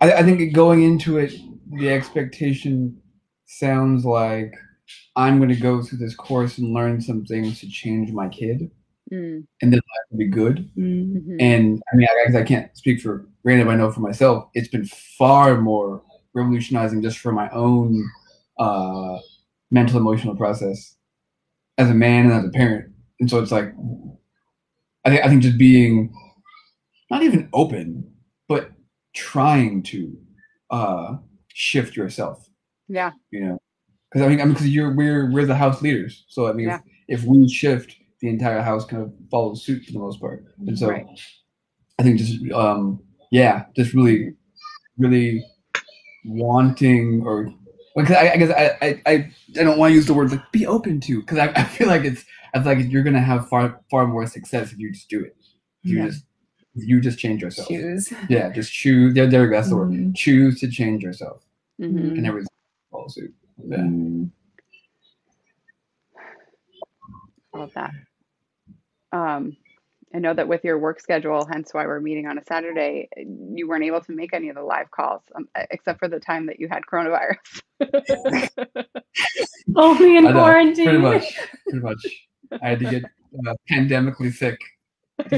I, 0.00 0.12
I 0.12 0.22
think 0.22 0.52
going 0.52 0.82
into 0.82 1.18
it, 1.18 1.34
the 1.70 1.90
expectation 1.90 3.00
sounds 3.46 4.04
like 4.04 4.54
I'm 5.14 5.38
going 5.38 5.50
to 5.50 5.56
go 5.56 5.82
through 5.82 5.98
this 5.98 6.14
course 6.14 6.58
and 6.58 6.72
learn 6.72 7.00
some 7.00 7.24
things 7.24 7.60
to 7.60 7.68
change 7.68 8.10
my 8.10 8.28
kid, 8.28 8.70
mm. 9.12 9.44
and 9.62 9.72
then 9.72 9.78
life 9.78 10.06
will 10.10 10.18
be 10.18 10.28
good. 10.28 10.70
Mm-hmm. 10.76 11.36
And 11.40 11.82
I 11.92 11.96
mean, 11.96 12.08
I, 12.34 12.38
I 12.38 12.42
can't 12.42 12.76
speak 12.76 13.00
for 13.00 13.26
but 13.44 13.68
I 13.68 13.76
know 13.76 13.90
for 13.90 14.00
myself, 14.00 14.48
it's 14.54 14.68
been 14.68 14.84
far 14.84 15.60
more 15.60 16.02
revolutionizing 16.34 17.02
just 17.02 17.18
for 17.18 17.32
my 17.32 17.48
own 17.50 18.08
uh, 18.58 19.18
mental 19.70 19.98
emotional 19.98 20.36
process 20.36 20.96
as 21.78 21.88
a 21.88 21.94
man 21.94 22.26
and 22.26 22.34
as 22.34 22.44
a 22.44 22.50
parent. 22.50 22.92
And 23.18 23.30
so 23.30 23.40
it's 23.40 23.52
like, 23.52 23.74
I 25.04 25.10
think 25.10 25.24
I 25.24 25.28
think 25.28 25.42
just 25.42 25.58
being 25.58 26.14
not 27.10 27.22
even 27.22 27.48
open, 27.52 28.12
but 28.48 28.70
trying 29.14 29.82
to 29.84 30.16
uh 30.70 31.16
shift 31.48 31.96
yourself. 31.96 32.46
Yeah. 32.88 33.12
You 33.30 33.40
know, 33.40 33.58
because 34.10 34.26
I 34.26 34.28
mean, 34.28 34.40
I 34.40 34.44
mean, 34.44 34.54
because 34.54 34.68
you're 34.68 34.94
we're 34.94 35.30
we're 35.30 35.46
the 35.46 35.54
house 35.54 35.80
leaders, 35.80 36.24
so 36.28 36.48
I 36.48 36.52
mean, 36.52 36.68
yeah. 36.68 36.80
if, 37.08 37.20
if, 37.20 37.24
we 37.24 37.48
shift, 37.48 37.96
the 38.20 38.28
entire 38.28 38.60
house 38.60 38.84
kind 38.84 39.02
of 39.02 39.12
follows 39.30 39.64
suit 39.64 39.84
for 39.84 39.92
the 39.92 39.98
most 39.98 40.20
part, 40.20 40.44
and 40.66 40.78
so 40.78 40.88
right. 40.88 41.06
I 41.98 42.02
think 42.02 42.18
just 42.18 42.50
um 42.52 43.00
yeah, 43.30 43.64
just 43.76 43.94
really 43.94 44.34
really 44.98 45.44
wanting 46.24 47.22
or 47.24 47.52
because 47.96 48.16
I, 48.16 48.32
I, 48.32 48.36
guess 48.36 48.50
I, 48.50 49.00
I 49.06 49.32
I 49.58 49.64
don't 49.64 49.78
want 49.78 49.90
to 49.90 49.94
use 49.94 50.06
the 50.06 50.14
word 50.14 50.30
like 50.30 50.52
be 50.52 50.66
open 50.66 51.00
to 51.00 51.20
because 51.20 51.38
I, 51.38 51.52
I 51.56 51.64
feel 51.64 51.88
like 51.88 52.04
it's 52.04 52.24
I 52.54 52.62
feel 52.62 52.74
like 52.74 52.90
you're 52.90 53.02
gonna 53.02 53.20
have 53.20 53.48
far 53.48 53.80
far 53.90 54.06
more 54.06 54.26
success 54.26 54.72
if 54.72 54.78
you 54.78 54.92
just 54.92 55.08
do 55.08 55.20
it. 55.20 55.36
If 55.82 55.90
you 55.90 55.98
yeah. 55.98 56.06
just 56.06 56.24
you 56.74 57.00
just 57.00 57.18
change 57.18 57.42
yourself. 57.42 57.68
Choose. 57.68 58.12
Yeah, 58.28 58.50
just 58.50 58.72
choose. 58.72 59.16
Yeah, 59.16 59.26
there, 59.26 59.50
that's 59.50 59.70
the 59.70 59.76
word. 59.76 59.90
Mm-hmm. 59.90 60.12
Choose 60.12 60.60
to 60.60 60.70
change 60.70 61.02
yourself, 61.02 61.42
mm-hmm. 61.80 62.16
and 62.16 62.26
everything 62.26 62.48
follows 62.90 63.14
suit. 63.14 63.34
Yeah. 63.66 63.78
Mm-hmm. 63.78 64.24
Love 67.58 67.72
that. 67.74 67.90
Um, 69.12 69.56
I 70.14 70.18
know 70.18 70.34
that 70.34 70.48
with 70.48 70.64
your 70.64 70.78
work 70.78 71.00
schedule, 71.00 71.46
hence 71.50 71.72
why 71.72 71.86
we're 71.86 72.00
meeting 72.00 72.26
on 72.26 72.36
a 72.36 72.44
Saturday, 72.44 73.08
you 73.16 73.68
weren't 73.68 73.84
able 73.84 74.00
to 74.00 74.12
make 74.12 74.34
any 74.34 74.48
of 74.48 74.56
the 74.56 74.62
live 74.62 74.90
calls, 74.90 75.22
um, 75.36 75.48
except 75.70 76.00
for 76.00 76.08
the 76.08 76.18
time 76.18 76.46
that 76.46 76.58
you 76.58 76.68
had 76.68 76.82
coronavirus. 76.90 77.36
Only 79.76 80.16
in 80.16 80.32
quarantine. 80.32 80.84
Pretty 80.84 80.98
much. 80.98 81.38
Pretty 81.64 81.78
much. 81.78 82.26
I 82.60 82.70
had 82.70 82.80
to 82.80 82.90
get 82.90 83.04
uh, 83.04 83.54
pandemically 83.70 84.32
sick 84.32 84.58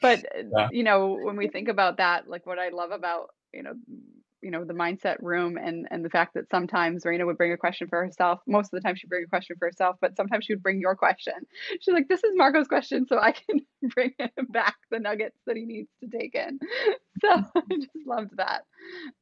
but 0.00 0.24
yeah. 0.56 0.68
you 0.70 0.82
know 0.82 1.18
when 1.22 1.36
we 1.36 1.48
think 1.48 1.68
about 1.68 1.96
that 1.96 2.28
like 2.28 2.46
what 2.46 2.58
i 2.58 2.68
love 2.68 2.90
about 2.90 3.30
you 3.52 3.62
know 3.62 3.72
you 4.42 4.50
know 4.50 4.64
the 4.64 4.74
mindset 4.74 5.16
room 5.20 5.56
and 5.56 5.86
and 5.90 6.04
the 6.04 6.10
fact 6.10 6.34
that 6.34 6.50
sometimes 6.50 7.04
Raina 7.04 7.24
would 7.24 7.38
bring 7.38 7.52
a 7.52 7.56
question 7.56 7.88
for 7.88 8.04
herself. 8.04 8.40
Most 8.46 8.66
of 8.66 8.70
the 8.72 8.80
time 8.80 8.96
she'd 8.96 9.08
bring 9.08 9.24
a 9.24 9.28
question 9.28 9.56
for 9.58 9.68
herself, 9.68 9.96
but 10.00 10.16
sometimes 10.16 10.44
she 10.44 10.54
would 10.54 10.62
bring 10.62 10.80
your 10.80 10.96
question. 10.96 11.34
She's 11.80 11.94
like, 11.94 12.08
"This 12.08 12.24
is 12.24 12.32
Marco's 12.34 12.68
question, 12.68 13.06
so 13.06 13.18
I 13.18 13.32
can 13.32 13.60
bring 13.94 14.12
him 14.18 14.30
back 14.50 14.76
the 14.90 14.98
nuggets 14.98 15.38
that 15.46 15.56
he 15.56 15.64
needs 15.64 15.88
to 16.02 16.08
take 16.08 16.34
in." 16.34 16.58
So 17.20 17.28
I 17.30 17.76
just 17.76 18.06
loved 18.06 18.36
that 18.36 18.64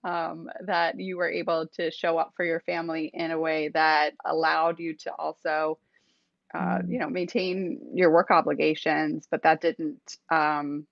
um, 0.05 0.49
that 0.66 0.99
you 0.99 1.16
were 1.16 1.31
able 1.31 1.66
to 1.75 1.91
show 1.91 2.18
up 2.18 2.33
for 2.37 2.45
your 2.45 2.61
family 2.61 3.11
in 3.12 3.31
a 3.31 3.39
way 3.39 3.68
that 3.68 4.14
allowed 4.25 4.81
you 4.81 4.95
to 4.97 5.12
also 5.18 5.79
uh, 6.55 6.79
you 6.89 6.99
know 6.99 7.09
maintain 7.09 7.81
your 7.95 8.11
work 8.11 8.31
obligations 8.31 9.29
but 9.31 9.43
that 9.43 9.61
didn't 9.61 10.16
um, 10.31 10.87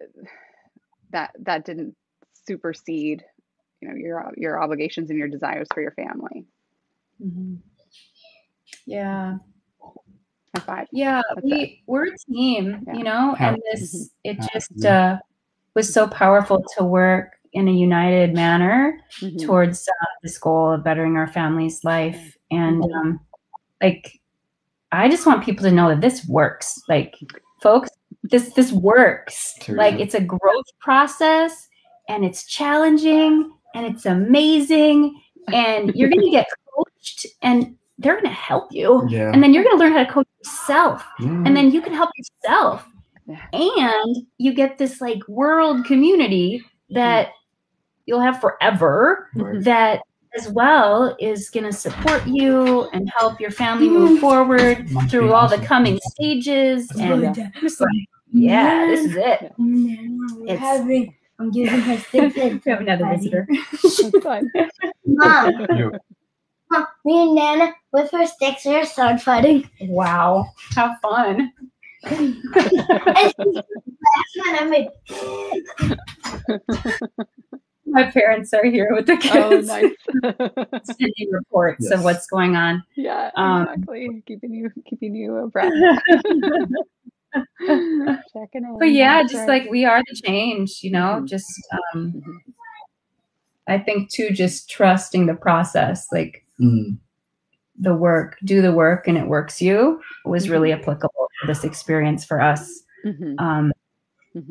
that 1.12 1.32
that 1.40 1.64
didn't 1.64 1.96
supersede 2.50 3.24
you 3.80 3.88
know 3.88 3.94
your 3.94 4.32
your 4.36 4.62
obligations 4.62 5.10
and 5.10 5.18
your 5.18 5.28
desires 5.28 5.68
for 5.72 5.80
your 5.80 5.92
family 5.92 6.44
mm-hmm. 7.22 7.54
yeah 8.86 9.38
High 10.56 10.62
five. 10.62 10.86
yeah 10.92 11.22
That's 11.34 11.44
we 11.44 11.52
it. 11.52 11.70
we're 11.86 12.06
a 12.12 12.18
team 12.30 12.84
yeah. 12.86 12.94
you 12.94 13.04
know 13.04 13.36
and 13.38 13.56
this 13.72 13.94
mm-hmm. 13.94 14.30
it 14.30 14.48
just 14.52 14.84
uh, 14.84 15.18
was 15.74 15.92
so 15.92 16.08
powerful 16.08 16.64
to 16.76 16.84
work 16.84 17.36
in 17.52 17.68
a 17.68 17.72
united 17.72 18.34
manner 18.34 18.98
mm-hmm. 19.20 19.46
towards 19.46 19.88
uh, 19.88 20.06
this 20.22 20.38
goal 20.38 20.72
of 20.72 20.84
bettering 20.84 21.16
our 21.16 21.28
family's 21.28 21.84
life 21.84 22.36
and 22.50 22.82
mm-hmm. 22.82 22.94
um, 22.94 23.20
like 23.80 24.20
I 24.92 25.08
just 25.08 25.26
want 25.26 25.44
people 25.44 25.64
to 25.64 25.70
know 25.70 25.88
that 25.88 26.00
this 26.00 26.26
works. 26.26 26.82
Like, 26.88 27.16
folks, 27.62 27.90
this 28.24 28.52
this 28.54 28.72
works. 28.72 29.54
Like, 29.68 30.00
it's 30.00 30.14
a 30.14 30.20
growth 30.20 30.66
process, 30.80 31.68
and 32.10 32.24
it's 32.24 32.44
challenging, 32.44 33.52
and 33.74 33.86
it's 33.86 34.04
amazing, 34.04 35.20
and 35.52 35.94
you're 35.94 36.10
gonna 36.10 36.30
get 36.30 36.46
coached, 36.74 37.26
and 37.42 37.76
they're 38.00 38.14
going 38.14 38.24
to 38.24 38.30
help 38.30 38.72
you. 38.72 39.06
Yeah. 39.08 39.30
And 39.30 39.42
then 39.42 39.52
you're 39.52 39.62
going 39.62 39.76
to 39.76 39.84
learn 39.84 39.92
how 39.92 40.02
to 40.04 40.10
coach 40.10 40.26
yourself. 40.42 41.04
Yeah. 41.20 41.28
And 41.28 41.54
then 41.54 41.70
you 41.70 41.82
can 41.82 41.92
help 41.92 42.10
yourself. 42.16 42.86
Yeah. 43.26 43.46
And 43.52 44.16
you 44.38 44.54
get 44.54 44.78
this 44.78 45.00
like 45.00 45.20
world 45.28 45.84
community 45.84 46.62
that 46.90 47.28
you'll 48.06 48.20
have 48.20 48.40
forever 48.40 49.28
Right. 49.34 49.62
that 49.64 50.00
as 50.34 50.48
well 50.48 51.14
is 51.20 51.50
going 51.50 51.66
to 51.66 51.72
support 51.72 52.26
you 52.26 52.88
and 52.94 53.10
help 53.14 53.38
your 53.38 53.50
family 53.50 53.90
move 53.90 54.18
mm. 54.18 54.20
forward 54.20 54.90
Must 54.90 55.10
through 55.10 55.26
be 55.28 55.32
all 55.32 55.48
the 55.48 55.58
coming 55.58 56.00
stages. 56.12 56.90
And 56.92 57.22
Yeah. 57.36 57.50
like, 57.60 58.08
yeah, 58.32 58.86
this 58.86 59.04
is 59.10 59.16
it. 59.16 59.52
We're 59.58 60.44
It's- 60.44 60.58
having, 60.58 61.14
I'm 61.40 61.50
giving 61.50 61.80
her 61.80 61.96
sticks. 61.98 62.36
We 62.36 62.70
have 62.70 62.80
another 62.82 63.06
visitor. 63.16 63.48
That's. 64.22 64.46
Mom, 65.06 65.66
You- 65.76 65.92
Mom, 66.70 66.86
me 67.04 67.22
and 67.22 67.34
Nana 67.34 67.74
with 67.92 68.10
her 68.12 68.26
sticks 68.26 68.66
are 68.66 68.84
start 68.84 69.20
fighting. 69.22 69.68
Wow. 69.80 70.46
How 70.74 70.94
fun. 71.02 71.52
And 72.04 72.34
she's 72.34 72.44
last 72.86 74.36
one 74.36 74.54
I 74.58 74.64
made. 74.68 74.88
My 77.86 78.10
parents 78.10 78.52
are 78.54 78.64
here 78.64 78.88
with 78.94 79.06
the 79.06 79.16
kids. 79.16 79.34
Oh, 79.34 79.80
nice. 79.80 79.94
Sending 80.96 81.30
reports 81.32 81.90
of 81.90 82.04
what's 82.04 82.26
going 82.28 82.54
on. 82.54 82.84
yeah, 82.96 83.30
Um, 83.34 83.62
exactly. 83.62 84.22
Keeping 84.26 84.52
you 84.54 84.70
keeping 84.88 85.14
you 85.14 85.36
abreast. 85.38 85.74
Checking 88.32 88.64
in. 88.64 88.76
but 88.78 88.86
yeah, 88.92 89.22
just 89.22 89.46
like 89.48 89.68
we 89.70 89.84
are 89.84 90.02
the 90.08 90.14
change, 90.24 90.80
you 90.82 90.90
know, 90.90 91.20
Mhm. 91.22 91.28
just 91.28 91.50
um 91.94 92.12
Mhm. 92.16 92.38
I 93.68 93.78
think 93.78 94.10
too 94.10 94.30
just 94.30 94.68
trusting 94.70 95.26
the 95.26 95.34
process, 95.34 96.06
like 96.12 96.44
Mm. 96.60 96.98
the 97.78 97.94
work, 97.94 98.36
do 98.44 98.60
the 98.60 98.72
work 98.72 99.06
and 99.08 99.16
it 99.16 99.28
works 99.28 99.62
you 99.62 100.00
was 100.24 100.44
Mm-hmm. 100.44 100.52
really 100.52 100.72
applicable 100.72 101.28
for 101.40 101.46
this 101.46 101.64
experience 101.64 102.24
for 102.24 102.40
us. 102.40 102.82
Mhm, 103.04 103.40
Um 103.40 103.72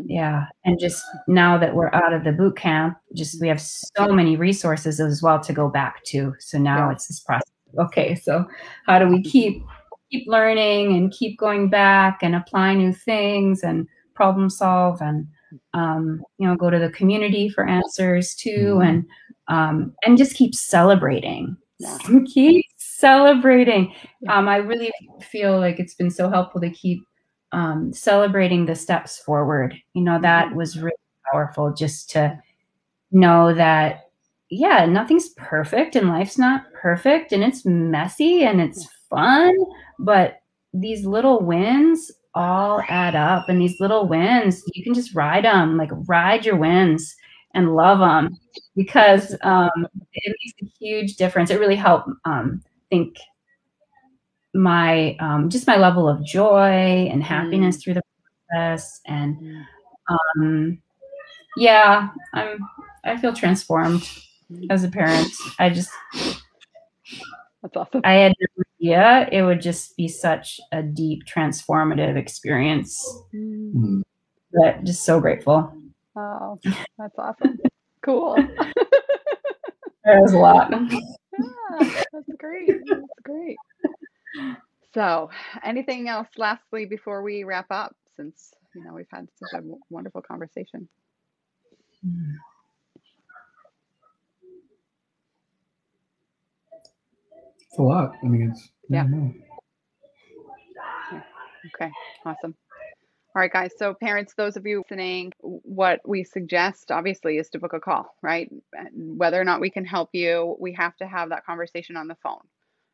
yeah, 0.05 0.45
and 0.65 0.79
just 0.79 1.03
now 1.27 1.57
that 1.57 1.73
we're 1.75 1.93
out 1.93 2.13
of 2.13 2.23
the 2.23 2.31
boot 2.31 2.57
camp, 2.57 2.97
just 3.15 3.39
we 3.41 3.47
have 3.47 3.61
so 3.61 4.07
many 4.11 4.35
resources 4.37 4.99
as 4.99 5.21
well 5.21 5.39
to 5.39 5.53
go 5.53 5.69
back 5.69 6.03
to. 6.05 6.33
So 6.39 6.57
now 6.57 6.87
Yeah. 6.87 6.91
it's 6.93 7.07
this 7.07 7.19
process. 7.19 7.47
Okay, 7.77 8.15
so 8.15 8.45
how 8.87 8.97
do 8.99 9.07
we 9.07 9.21
keep 9.21 9.63
keep 10.11 10.27
learning 10.27 10.95
and 10.95 11.11
keep 11.11 11.37
going 11.37 11.69
back 11.69 12.19
and 12.21 12.35
apply 12.35 12.73
new 12.75 12.93
things 12.93 13.63
and 13.63 13.87
problem 14.15 14.49
solve 14.49 15.01
and 15.01 15.27
um, 15.73 16.21
you 16.37 16.47
know 16.47 16.55
go 16.55 16.69
to 16.69 16.79
the 16.79 16.89
community 16.91 17.49
for 17.49 17.67
answers 17.67 18.35
too 18.35 18.75
Mhm. 18.79 18.87
and 18.87 19.05
um, 19.47 19.95
and 20.05 20.17
just 20.17 20.35
keep 20.35 20.53
celebrating. 20.53 21.57
Yeah. 21.79 21.97
keep 22.33 22.65
celebrating. 22.77 23.93
Um, 24.27 24.47
I 24.47 24.57
really 24.57 24.91
feel 25.21 25.59
like 25.59 25.79
it's 25.79 25.95
been 25.95 26.11
so 26.11 26.29
helpful 26.29 26.61
to 26.61 26.69
keep 26.69 27.01
um, 27.51 27.91
celebrating 27.93 28.65
the 28.67 28.75
steps 28.75 29.17
forward. 29.17 29.75
You 29.93 30.03
know, 30.03 30.19
that 30.21 30.53
was 30.53 30.77
really 30.77 30.95
powerful 31.31 31.73
just 31.73 32.11
to 32.11 32.37
know 33.11 33.53
that, 33.55 34.09
yeah, 34.51 34.85
nothing's 34.85 35.29
perfect 35.29 35.95
and 35.95 36.09
life's 36.09 36.37
not 36.37 36.71
perfect 36.73 37.31
and 37.31 37.43
it's 37.43 37.65
messy 37.65 38.43
and 38.43 38.61
it's 38.61 38.87
fun, 39.09 39.55
but 39.99 40.41
these 40.73 41.05
little 41.05 41.41
wins 41.41 42.11
all 42.35 42.81
add 42.89 43.15
up. 43.15 43.49
And 43.49 43.59
these 43.61 43.79
little 43.79 44.07
wins, 44.07 44.63
you 44.73 44.83
can 44.83 44.93
just 44.93 45.15
ride 45.15 45.45
them, 45.45 45.77
like 45.77 45.89
ride 46.07 46.45
your 46.45 46.55
wins 46.57 47.15
and 47.55 47.75
love 47.75 47.99
them 47.99 48.37
because 48.75 49.35
um, 49.41 49.87
it 50.13 50.35
makes 50.43 50.53
a 50.61 50.65
huge 50.79 51.15
difference. 51.15 51.49
It 51.49 51.59
really 51.59 51.75
helped 51.75 52.09
um, 52.25 52.63
think 52.89 53.17
my 54.53 55.15
um, 55.19 55.49
just 55.49 55.67
my 55.67 55.77
level 55.77 56.07
of 56.07 56.23
joy 56.25 57.07
and 57.11 57.23
happiness 57.23 57.77
through 57.83 57.95
the 57.95 58.01
process 58.49 58.99
and 59.05 59.37
Mm. 59.37 59.65
um, 60.37 60.81
yeah 61.57 62.09
i'm 62.33 62.59
i 63.05 63.17
feel 63.17 63.33
transformed 63.33 64.07
as 64.71 64.83
a 64.83 64.89
parent 64.89 65.29
i 65.59 65.69
just 65.69 65.91
That's 67.61 67.75
awesome. 67.75 68.01
i 68.03 68.13
had 68.13 68.33
no 68.39 68.63
idea 68.81 69.27
it 69.31 69.41
would 69.43 69.61
just 69.61 69.95
be 69.97 70.07
such 70.07 70.59
a 70.71 70.81
deep 70.81 71.23
transformative 71.25 72.15
experience 72.17 73.05
Mm. 73.33 73.73
Mm. 73.73 74.01
but 74.53 74.83
just 74.83 75.03
so 75.03 75.19
grateful 75.19 75.71
Oh, 76.15 76.59
that's 76.97 77.17
awesome. 77.17 77.59
Cool. 78.03 78.35
that 80.03 80.21
was 80.21 80.33
a 80.33 80.37
lot 80.37 80.71
Yeah, 81.39 81.91
that's 82.11 82.37
great. 82.37 82.67
That's 82.89 83.19
great. 83.23 83.57
So, 84.93 85.29
anything 85.63 86.09
else 86.09 86.27
lastly 86.37 86.85
before 86.85 87.21
we 87.23 87.43
wrap 87.45 87.67
up? 87.69 87.95
Since 88.17 88.51
you 88.73 88.83
know 88.83 88.93
we've 88.93 89.05
had 89.13 89.29
such 89.37 89.53
a 89.53 89.63
wonderful 89.89 90.21
conversation. 90.21 90.89
It's 97.69 97.77
a 97.77 97.83
lot. 97.83 98.13
I 98.23 98.27
mean, 98.27 98.49
it's 98.49 98.71
Yeah. 98.89 99.05
Okay, 101.75 101.91
awesome. 102.25 102.55
All 103.35 103.41
right, 103.41 103.53
guys. 103.53 103.71
So, 103.77 103.93
parents, 103.93 104.33
those 104.35 104.57
of 104.57 104.65
you 104.65 104.79
listening, 104.79 105.31
what 105.39 106.01
we 106.03 106.23
suggest 106.23 106.91
obviously 106.91 107.37
is 107.37 107.47
to 107.49 107.59
book 107.59 107.73
a 107.73 107.79
call, 107.79 108.15
right? 108.23 108.51
Whether 108.93 109.39
or 109.39 109.43
not 109.43 109.61
we 109.61 109.69
can 109.69 109.85
help 109.85 110.09
you, 110.13 110.57
we 110.59 110.73
have 110.73 110.95
to 110.97 111.07
have 111.07 111.29
that 111.29 111.45
conversation 111.45 111.95
on 111.95 112.07
the 112.07 112.17
phone. 112.23 112.41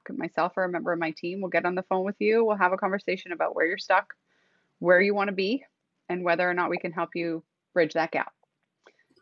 Myself 0.10 0.54
or 0.58 0.66
a 0.66 0.70
member 0.70 0.92
of 0.92 1.00
my 1.00 1.12
team 1.12 1.40
will 1.40 1.50
get 1.50 1.66
on 1.66 1.74
the 1.76 1.84
phone 1.84 2.04
with 2.04 2.18
you. 2.20 2.44
We'll 2.44 2.58
have 2.58 2.74
a 2.74 2.78
conversation 2.78 3.32
about 3.32 3.56
where 3.56 3.66
you're 3.66 3.78
stuck, 3.78 4.14
where 4.80 5.00
you 5.00 5.16
want 5.16 5.30
to 5.30 5.36
be, 5.36 5.64
and 6.10 6.24
whether 6.24 6.48
or 6.48 6.54
not 6.54 6.70
we 6.70 6.78
can 6.78 6.92
help 6.92 7.12
you 7.16 7.44
bridge 7.74 7.94
that 7.94 8.12
gap. 8.12 8.34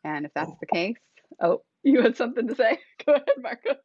And 0.03 0.25
if 0.25 0.33
that's 0.33 0.51
the 0.59 0.65
case, 0.65 0.97
oh, 1.39 1.61
you 1.83 2.01
had 2.01 2.17
something 2.17 2.47
to 2.47 2.55
say? 2.55 2.79
Go 3.05 3.13
ahead, 3.13 3.27
Marcos. 3.39 3.77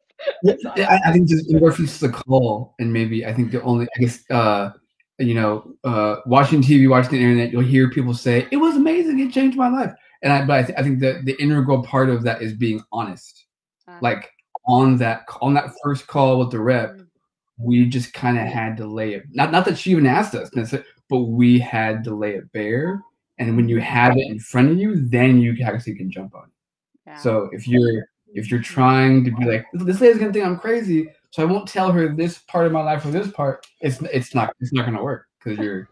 Yeah, 0.43 0.55
I, 0.75 0.99
I 1.07 1.11
think 1.13 1.27
just 1.29 1.49
in 1.49 1.63
reference 1.63 1.99
to 1.99 2.07
the 2.07 2.13
call, 2.13 2.75
and 2.79 2.91
maybe 2.91 3.25
I 3.25 3.33
think 3.33 3.51
the 3.51 3.61
only, 3.63 3.87
I 3.95 3.99
guess, 4.01 4.29
uh, 4.29 4.71
you 5.17 5.33
know, 5.33 5.73
uh, 5.83 6.17
watching 6.25 6.61
TV, 6.61 6.89
watching 6.89 7.11
the 7.11 7.21
internet, 7.21 7.51
you'll 7.51 7.61
hear 7.61 7.89
people 7.89 8.13
say 8.13 8.47
it 8.51 8.57
was 8.57 8.75
amazing, 8.75 9.19
it 9.19 9.31
changed 9.33 9.57
my 9.57 9.69
life, 9.69 9.93
and 10.23 10.31
I, 10.33 10.45
but 10.45 10.59
I, 10.59 10.63
th- 10.63 10.77
I 10.79 10.83
think 10.83 10.99
the 10.99 11.21
the 11.23 11.35
integral 11.41 11.83
part 11.83 12.09
of 12.09 12.23
that 12.23 12.41
is 12.41 12.53
being 12.53 12.81
honest. 12.91 13.45
Uh, 13.87 13.97
Like 14.01 14.29
on 14.67 14.97
that 14.97 15.23
on 15.41 15.53
that 15.55 15.71
first 15.83 16.07
call 16.07 16.39
with 16.39 16.51
the 16.51 16.59
rep, 16.59 16.95
Mm. 16.95 17.07
we 17.57 17.85
just 17.89 18.13
kind 18.13 18.37
of 18.37 18.45
had 18.47 18.77
to 18.77 18.85
lay 18.87 19.13
it. 19.13 19.23
Not 19.31 19.51
not 19.51 19.65
that 19.65 19.77
she 19.77 19.91
even 19.91 20.05
asked 20.05 20.35
us, 20.35 20.49
but 21.09 21.19
we 21.23 21.59
had 21.59 22.03
to 22.05 22.13
lay 22.15 22.35
it 22.35 22.51
bare. 22.53 23.01
And 23.39 23.55
when 23.55 23.69
you 23.69 23.79
have 23.79 24.17
it 24.17 24.27
in 24.29 24.39
front 24.39 24.69
of 24.69 24.77
you, 24.77 24.95
then 25.07 25.39
you 25.39 25.55
actually 25.63 25.95
can 25.95 26.11
jump 26.11 26.35
on 26.35 26.43
it. 26.43 26.49
yeah. 27.07 27.17
So 27.17 27.49
if 27.53 27.67
you're 27.67 28.08
if 28.33 28.51
you're 28.51 28.61
trying 28.61 29.23
to 29.25 29.31
be 29.31 29.45
like 29.45 29.65
this 29.73 30.01
lady's 30.01 30.19
gonna 30.19 30.33
think 30.33 30.45
I'm 30.45 30.59
crazy, 30.59 31.09
so 31.31 31.43
I 31.43 31.45
won't 31.45 31.67
tell 31.67 31.91
her 31.91 32.09
this 32.09 32.39
part 32.39 32.65
of 32.65 32.71
my 32.71 32.83
life 32.83 33.05
or 33.05 33.11
this 33.11 33.31
part, 33.31 33.65
it's 33.81 34.01
it's 34.01 34.33
not 34.35 34.53
it's 34.59 34.73
not 34.73 34.85
gonna 34.85 35.03
work 35.03 35.27
because 35.37 35.59
you're 35.59 35.89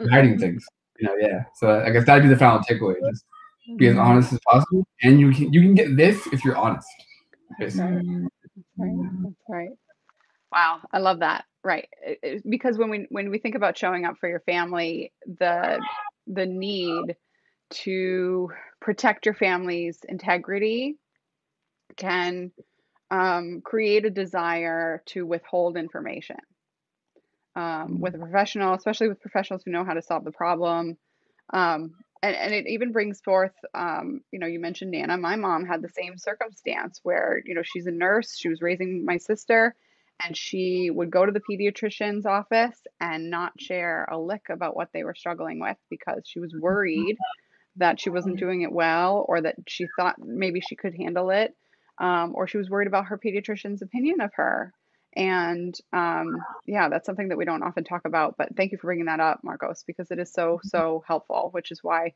mm-hmm. 0.00 0.08
hiding 0.08 0.38
things. 0.38 0.64
You 0.98 1.08
know, 1.08 1.16
yeah. 1.20 1.44
So 1.54 1.80
I 1.80 1.90
guess 1.90 2.06
that'd 2.06 2.22
be 2.22 2.28
the 2.28 2.36
final 2.36 2.60
takeaway. 2.60 2.94
Just 3.10 3.24
be 3.76 3.88
as 3.88 3.96
honest 3.96 4.32
as 4.32 4.40
possible, 4.46 4.86
and 5.02 5.20
you 5.20 5.32
can 5.32 5.52
you 5.52 5.60
can 5.60 5.74
get 5.74 5.96
this 5.96 6.26
if 6.28 6.44
you're 6.44 6.56
honest. 6.56 6.88
That's 7.58 7.76
right. 7.76 8.04
That's 8.76 9.34
right. 9.48 9.70
Wow, 10.52 10.80
I 10.92 10.98
love 10.98 11.20
that. 11.20 11.44
Right, 11.62 11.88
It- 12.02 12.18
it- 12.22 12.50
because 12.50 12.78
when 12.78 12.88
we 12.90 13.06
when 13.10 13.30
we 13.30 13.38
think 13.38 13.54
about 13.54 13.76
showing 13.76 14.04
up 14.04 14.16
for 14.18 14.28
your 14.28 14.40
family, 14.40 15.12
the 15.26 15.80
the 16.26 16.46
need 16.46 17.16
to 17.70 18.50
protect 18.80 19.26
your 19.26 19.34
family's 19.34 19.98
integrity 20.08 20.96
can 22.00 22.50
um, 23.10 23.60
create 23.62 24.04
a 24.04 24.10
desire 24.10 25.02
to 25.06 25.26
withhold 25.26 25.76
information 25.76 26.38
um, 27.56 28.00
with 28.00 28.14
a 28.14 28.18
professional, 28.18 28.74
especially 28.74 29.08
with 29.08 29.20
professionals 29.20 29.62
who 29.64 29.70
know 29.70 29.84
how 29.84 29.94
to 29.94 30.02
solve 30.02 30.24
the 30.24 30.32
problem. 30.32 30.96
Um, 31.52 31.94
and, 32.22 32.36
and 32.36 32.54
it 32.54 32.66
even 32.68 32.92
brings 32.92 33.20
forth, 33.20 33.54
um, 33.74 34.20
you 34.30 34.38
know, 34.38 34.46
you 34.46 34.60
mentioned 34.60 34.90
Nana. 34.90 35.16
My 35.16 35.36
mom 35.36 35.66
had 35.66 35.82
the 35.82 35.88
same 35.88 36.16
circumstance 36.18 37.00
where, 37.02 37.42
you 37.44 37.54
know, 37.54 37.62
she's 37.62 37.86
a 37.86 37.90
nurse, 37.90 38.36
she 38.36 38.48
was 38.48 38.62
raising 38.62 39.04
my 39.04 39.16
sister, 39.16 39.74
and 40.24 40.36
she 40.36 40.90
would 40.90 41.10
go 41.10 41.24
to 41.24 41.32
the 41.32 41.40
pediatrician's 41.40 42.26
office 42.26 42.78
and 43.00 43.30
not 43.30 43.58
share 43.58 44.06
a 44.10 44.18
lick 44.18 44.42
about 44.50 44.76
what 44.76 44.90
they 44.92 45.02
were 45.02 45.14
struggling 45.14 45.58
with 45.60 45.78
because 45.88 46.22
she 46.26 46.40
was 46.40 46.54
worried 46.54 47.16
that 47.76 47.98
she 47.98 48.10
wasn't 48.10 48.38
doing 48.38 48.62
it 48.62 48.72
well 48.72 49.24
or 49.28 49.40
that 49.40 49.54
she 49.66 49.86
thought 49.96 50.16
maybe 50.18 50.60
she 50.60 50.76
could 50.76 50.94
handle 50.94 51.30
it 51.30 51.56
um, 52.00 52.32
or 52.34 52.48
she 52.48 52.58
was 52.58 52.70
worried 52.70 52.88
about 52.88 53.06
her 53.06 53.18
pediatrician's 53.18 53.82
opinion 53.82 54.20
of 54.20 54.32
her. 54.34 54.72
And 55.16 55.76
um, 55.92 56.36
yeah 56.66 56.88
that's 56.88 57.06
something 57.06 57.28
that 57.28 57.38
we 57.38 57.44
don't 57.44 57.64
often 57.64 57.84
talk 57.84 58.02
about 58.06 58.36
but 58.38 58.56
thank 58.56 58.72
you 58.72 58.78
for 58.78 58.86
bringing 58.88 59.06
that 59.06 59.20
up 59.20 59.40
marcos 59.42 59.82
because 59.86 60.10
it 60.12 60.20
is 60.20 60.32
so 60.32 60.60
so 60.62 61.02
helpful 61.06 61.50
which 61.52 61.72
is 61.72 61.82
why 61.82 62.14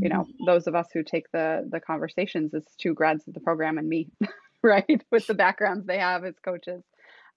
you 0.00 0.10
know 0.10 0.26
those 0.46 0.66
of 0.66 0.74
us 0.74 0.88
who 0.92 1.02
take 1.02 1.30
the 1.32 1.66
the 1.70 1.80
conversations 1.80 2.54
as 2.54 2.64
two 2.78 2.94
grads 2.94 3.26
of 3.28 3.34
the 3.34 3.40
program 3.40 3.78
and 3.78 3.88
me 3.88 4.10
right 4.62 5.04
with 5.10 5.26
the 5.26 5.34
backgrounds 5.34 5.86
they 5.86 5.98
have 5.98 6.24
as 6.24 6.38
coaches 6.44 6.84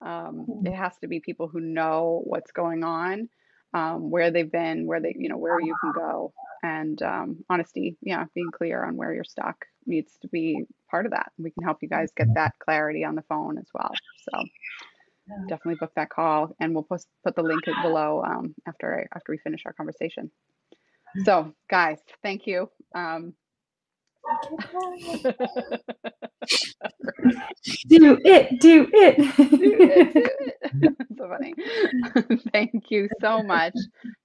Um, 0.02 0.45
it 0.66 0.74
has 0.74 0.98
to 1.00 1.08
be 1.08 1.20
people 1.20 1.48
who 1.48 1.60
know 1.60 2.22
what's 2.26 2.52
going 2.52 2.84
on, 2.84 3.30
um, 3.74 4.12
where 4.12 4.32
they've 4.32 4.52
been, 4.52 4.86
where 4.86 5.02
they, 5.02 5.16
you 5.18 5.30
know, 5.30 5.38
where 5.38 5.60
you 5.60 5.76
can 5.82 5.91
go, 5.91 6.34
and 6.64 7.02
um, 7.02 7.43
honesty. 7.50 7.98
Yeah, 8.02 8.26
being 8.36 8.52
clear 8.52 8.84
on 8.84 8.95
where 8.95 9.14
you're 9.14 9.24
stuck 9.24 9.66
needs 9.86 10.18
to 10.22 10.28
be 10.28 10.66
part 10.89 11.05
of 11.05 11.11
that. 11.11 11.31
We 11.38 11.51
can 11.51 11.63
help 11.63 11.77
you 11.81 11.89
guys 11.89 12.11
get 12.15 12.33
that 12.35 12.53
clarity 12.59 13.03
on 13.03 13.15
the 13.15 13.23
phone 13.23 13.57
as 13.57 13.67
well. 13.73 13.91
So 14.29 14.43
definitely 15.47 15.75
book 15.79 15.91
that 15.95 16.09
call, 16.09 16.55
and 16.59 16.73
we'll 16.73 16.83
post 16.83 17.07
put 17.23 17.35
the 17.35 17.43
link 17.43 17.63
below 17.83 18.23
um, 18.25 18.55
after 18.67 18.99
I, 18.99 19.15
after 19.15 19.31
we 19.31 19.38
finish 19.39 19.61
our 19.65 19.73
conversation. 19.73 20.31
So, 21.23 21.53
guys, 21.69 21.99
thank 22.21 22.45
you. 22.45 22.69
Um, 22.93 23.33
do 27.88 28.19
it, 28.23 28.59
do 28.59 28.59
it. 28.59 28.59
do 28.59 28.88
it, 28.93 29.17
do 29.59 29.77
it. 29.79 30.95
so 31.17 31.29
funny. 31.29 31.55
Thank 32.51 32.91
you 32.91 33.09
so 33.21 33.41
much 33.41 33.73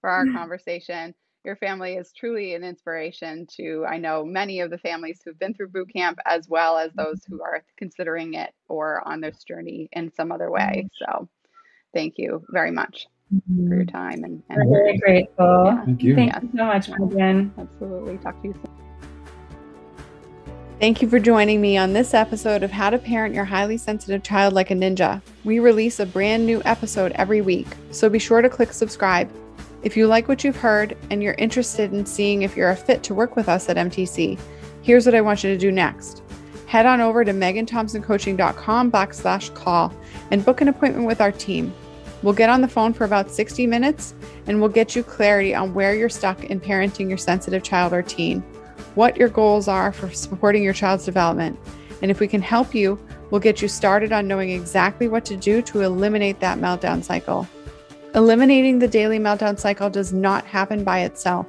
for 0.01 0.11
our 0.11 0.27
conversation. 0.33 1.15
Your 1.45 1.57
family 1.57 1.95
is 1.95 2.13
truly 2.13 2.55
an 2.55 2.63
inspiration 2.63 3.49
to, 3.57 3.85
I 3.89 3.99
know, 3.99 4.25
many 4.25 4.61
of 4.61 4.71
the 4.71 4.79
families 4.79 5.21
who've 5.25 5.39
been 5.39 5.55
through 5.55 5.71
boot 5.71 5.93
camp, 5.93 6.19
as 6.25 6.49
well 6.49 6.79
as 6.79 6.91
mm-hmm. 6.91 7.03
those 7.03 7.25
who 7.25 7.43
are 7.43 7.65
considering 7.77 8.35
it 8.35 8.55
or 8.69 9.07
on 9.09 9.21
this 9.21 9.43
journey 9.43 9.89
in 9.91 10.13
some 10.15 10.31
other 10.31 10.53
way. 10.53 10.87
Mm-hmm. 10.87 11.05
So, 11.05 11.29
thank 11.93 12.15
you 12.17 12.45
very 12.51 12.71
much 12.71 13.09
for 13.29 13.61
your 13.61 13.79
mm-hmm. 13.81 13.89
time. 13.89 14.23
And, 14.23 14.41
and 14.51 14.71
We're 14.71 14.85
very 14.85 14.99
grateful. 14.99 15.65
Yeah. 15.67 15.85
Thank 15.85 16.03
you. 16.05 16.15
Thank 16.15 16.43
you 16.43 16.51
so 16.57 16.65
much, 16.65 16.89
Megan. 16.91 17.53
Absolutely. 17.59 18.19
Talk 18.19 18.41
to 18.43 18.49
you 18.49 18.55
soon. 18.55 18.69
Thank 20.79 21.03
you 21.03 21.09
for 21.09 21.19
joining 21.19 21.61
me 21.61 21.77
on 21.77 21.93
this 21.93 22.15
episode 22.15 22.63
of 22.63 22.71
How 22.71 22.91
to 22.91 22.99
Parent 22.99 23.35
Your 23.35 23.45
Highly 23.45 23.79
Sensitive 23.79 24.23
Child 24.23 24.55
Like 24.55 24.71
a 24.71 24.75
Ninja. 24.75 25.21
We 25.43 25.59
release 25.59 25.99
a 25.99 26.07
brand 26.07 26.47
new 26.47 26.63
episode 26.65 27.13
every 27.13 27.41
week, 27.41 27.69
so 27.91 28.09
be 28.09 28.21
sure 28.21 28.43
to 28.43 28.49
click 28.49 28.73
subscribe. 28.73 29.29
If 29.83 29.97
you 29.97 30.07
like 30.07 30.29
what 30.29 30.45
you've 30.45 30.57
heard 30.57 30.97
and 31.11 31.23
you're 31.23 31.35
interested 31.35 31.93
in 31.93 32.07
seeing 32.07 32.43
if 32.43 32.57
you're 32.57 32.71
a 32.71 32.77
fit 32.77 33.03
to 33.05 33.15
work 33.15 33.37
with 33.37 33.49
us 33.49 33.69
at 33.69 33.77
MTC, 33.77 34.39
here's 34.83 35.07
what 35.07 35.15
I 35.15 35.21
want 35.21 35.43
you 35.43 35.51
to 35.51 35.59
do 35.59 35.73
next. 35.73 36.23
Head 36.67 36.87
on 36.87 37.01
over 37.01 37.25
to 37.25 37.33
meganthompsoncoaching.com 37.33 38.93
backslash 38.93 39.55
call 39.55 39.93
and 40.31 40.45
book 40.45 40.61
an 40.61 40.69
appointment 40.69 41.07
with 41.07 41.21
our 41.21 41.33
team. 41.33 41.75
We'll 42.23 42.33
get 42.33 42.51
on 42.51 42.61
the 42.61 42.69
phone 42.69 42.93
for 42.93 43.05
about 43.05 43.31
60 43.31 43.67
minutes 43.67 44.15
and 44.47 44.61
we'll 44.61 44.71
get 44.71 44.95
you 44.95 45.03
clarity 45.03 45.55
on 45.55 45.75
where 45.75 45.95
you're 45.95 46.09
stuck 46.09 46.45
in 46.45 46.61
parenting 46.61 47.09
your 47.09 47.19
sensitive 47.19 47.63
child 47.63 47.93
or 47.93 48.03
teen 48.03 48.43
what 48.95 49.17
your 49.17 49.29
goals 49.29 49.69
are 49.69 49.93
for 49.93 50.11
supporting 50.11 50.63
your 50.63 50.73
child's 50.73 51.05
development. 51.05 51.59
And 52.03 52.11
if 52.11 52.21
we 52.21 52.29
can 52.29 52.43
help 52.43 52.75
you, 52.75 52.99
we'll 53.31 53.41
get 53.41 53.63
you 53.63 53.69
started 53.69 54.13
on 54.13 54.29
knowing 54.29 54.51
exactly 54.51 55.09
what 55.09 55.25
to 55.27 55.37
do 55.37 55.63
to 55.63 55.83
eliminate 55.83 56.41
that 56.41 56.59
meltdown 56.59 57.03
cycle. 57.03 57.49
Eliminating 58.15 58.79
the 58.79 58.89
daily 58.89 59.19
meltdown 59.19 59.59
cycle 59.59 59.89
does 59.89 60.13
not 60.13 60.45
happen 60.45 60.85
by 60.85 61.01
itself. 61.01 61.47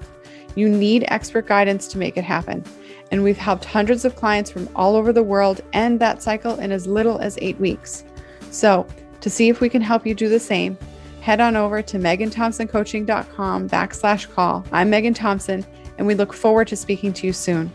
You 0.56 0.70
need 0.70 1.04
expert 1.10 1.46
guidance 1.46 1.88
to 1.90 1.98
make 1.98 2.16
it 2.16 2.24
happen. 2.24 2.64
And 3.12 3.22
we've 3.22 3.38
helped 3.38 3.66
hundreds 3.66 4.06
of 4.06 4.16
clients 4.16 4.50
from 4.50 4.70
all 4.74 4.96
over 4.96 5.12
the 5.12 5.24
world 5.24 5.60
end 5.74 6.00
that 6.00 6.24
cycle 6.24 6.58
in 6.60 6.72
as 6.72 6.88
little 6.88 7.20
as 7.20 7.38
eight 7.42 7.60
weeks. 7.60 8.06
So, 8.50 8.88
to 9.20 9.30
see 9.30 9.50
if 9.50 9.60
we 9.60 9.68
can 9.68 9.82
help 9.82 10.08
you 10.08 10.16
do 10.16 10.30
the 10.30 10.40
same, 10.40 10.78
head 11.20 11.42
on 11.42 11.58
over 11.58 11.82
to 11.82 11.98
meganthompsoncoaching.com 11.98 13.70
backslash 13.70 14.34
call. 14.34 14.66
I'm 14.72 14.90
Megan 14.90 15.14
Thompson 15.14 15.66
and 15.98 16.08
we 16.08 16.16
look 16.16 16.34
forward 16.34 16.68
to 16.70 16.76
speaking 16.78 17.12
to 17.14 17.28
you 17.28 17.34
soon. 17.34 17.72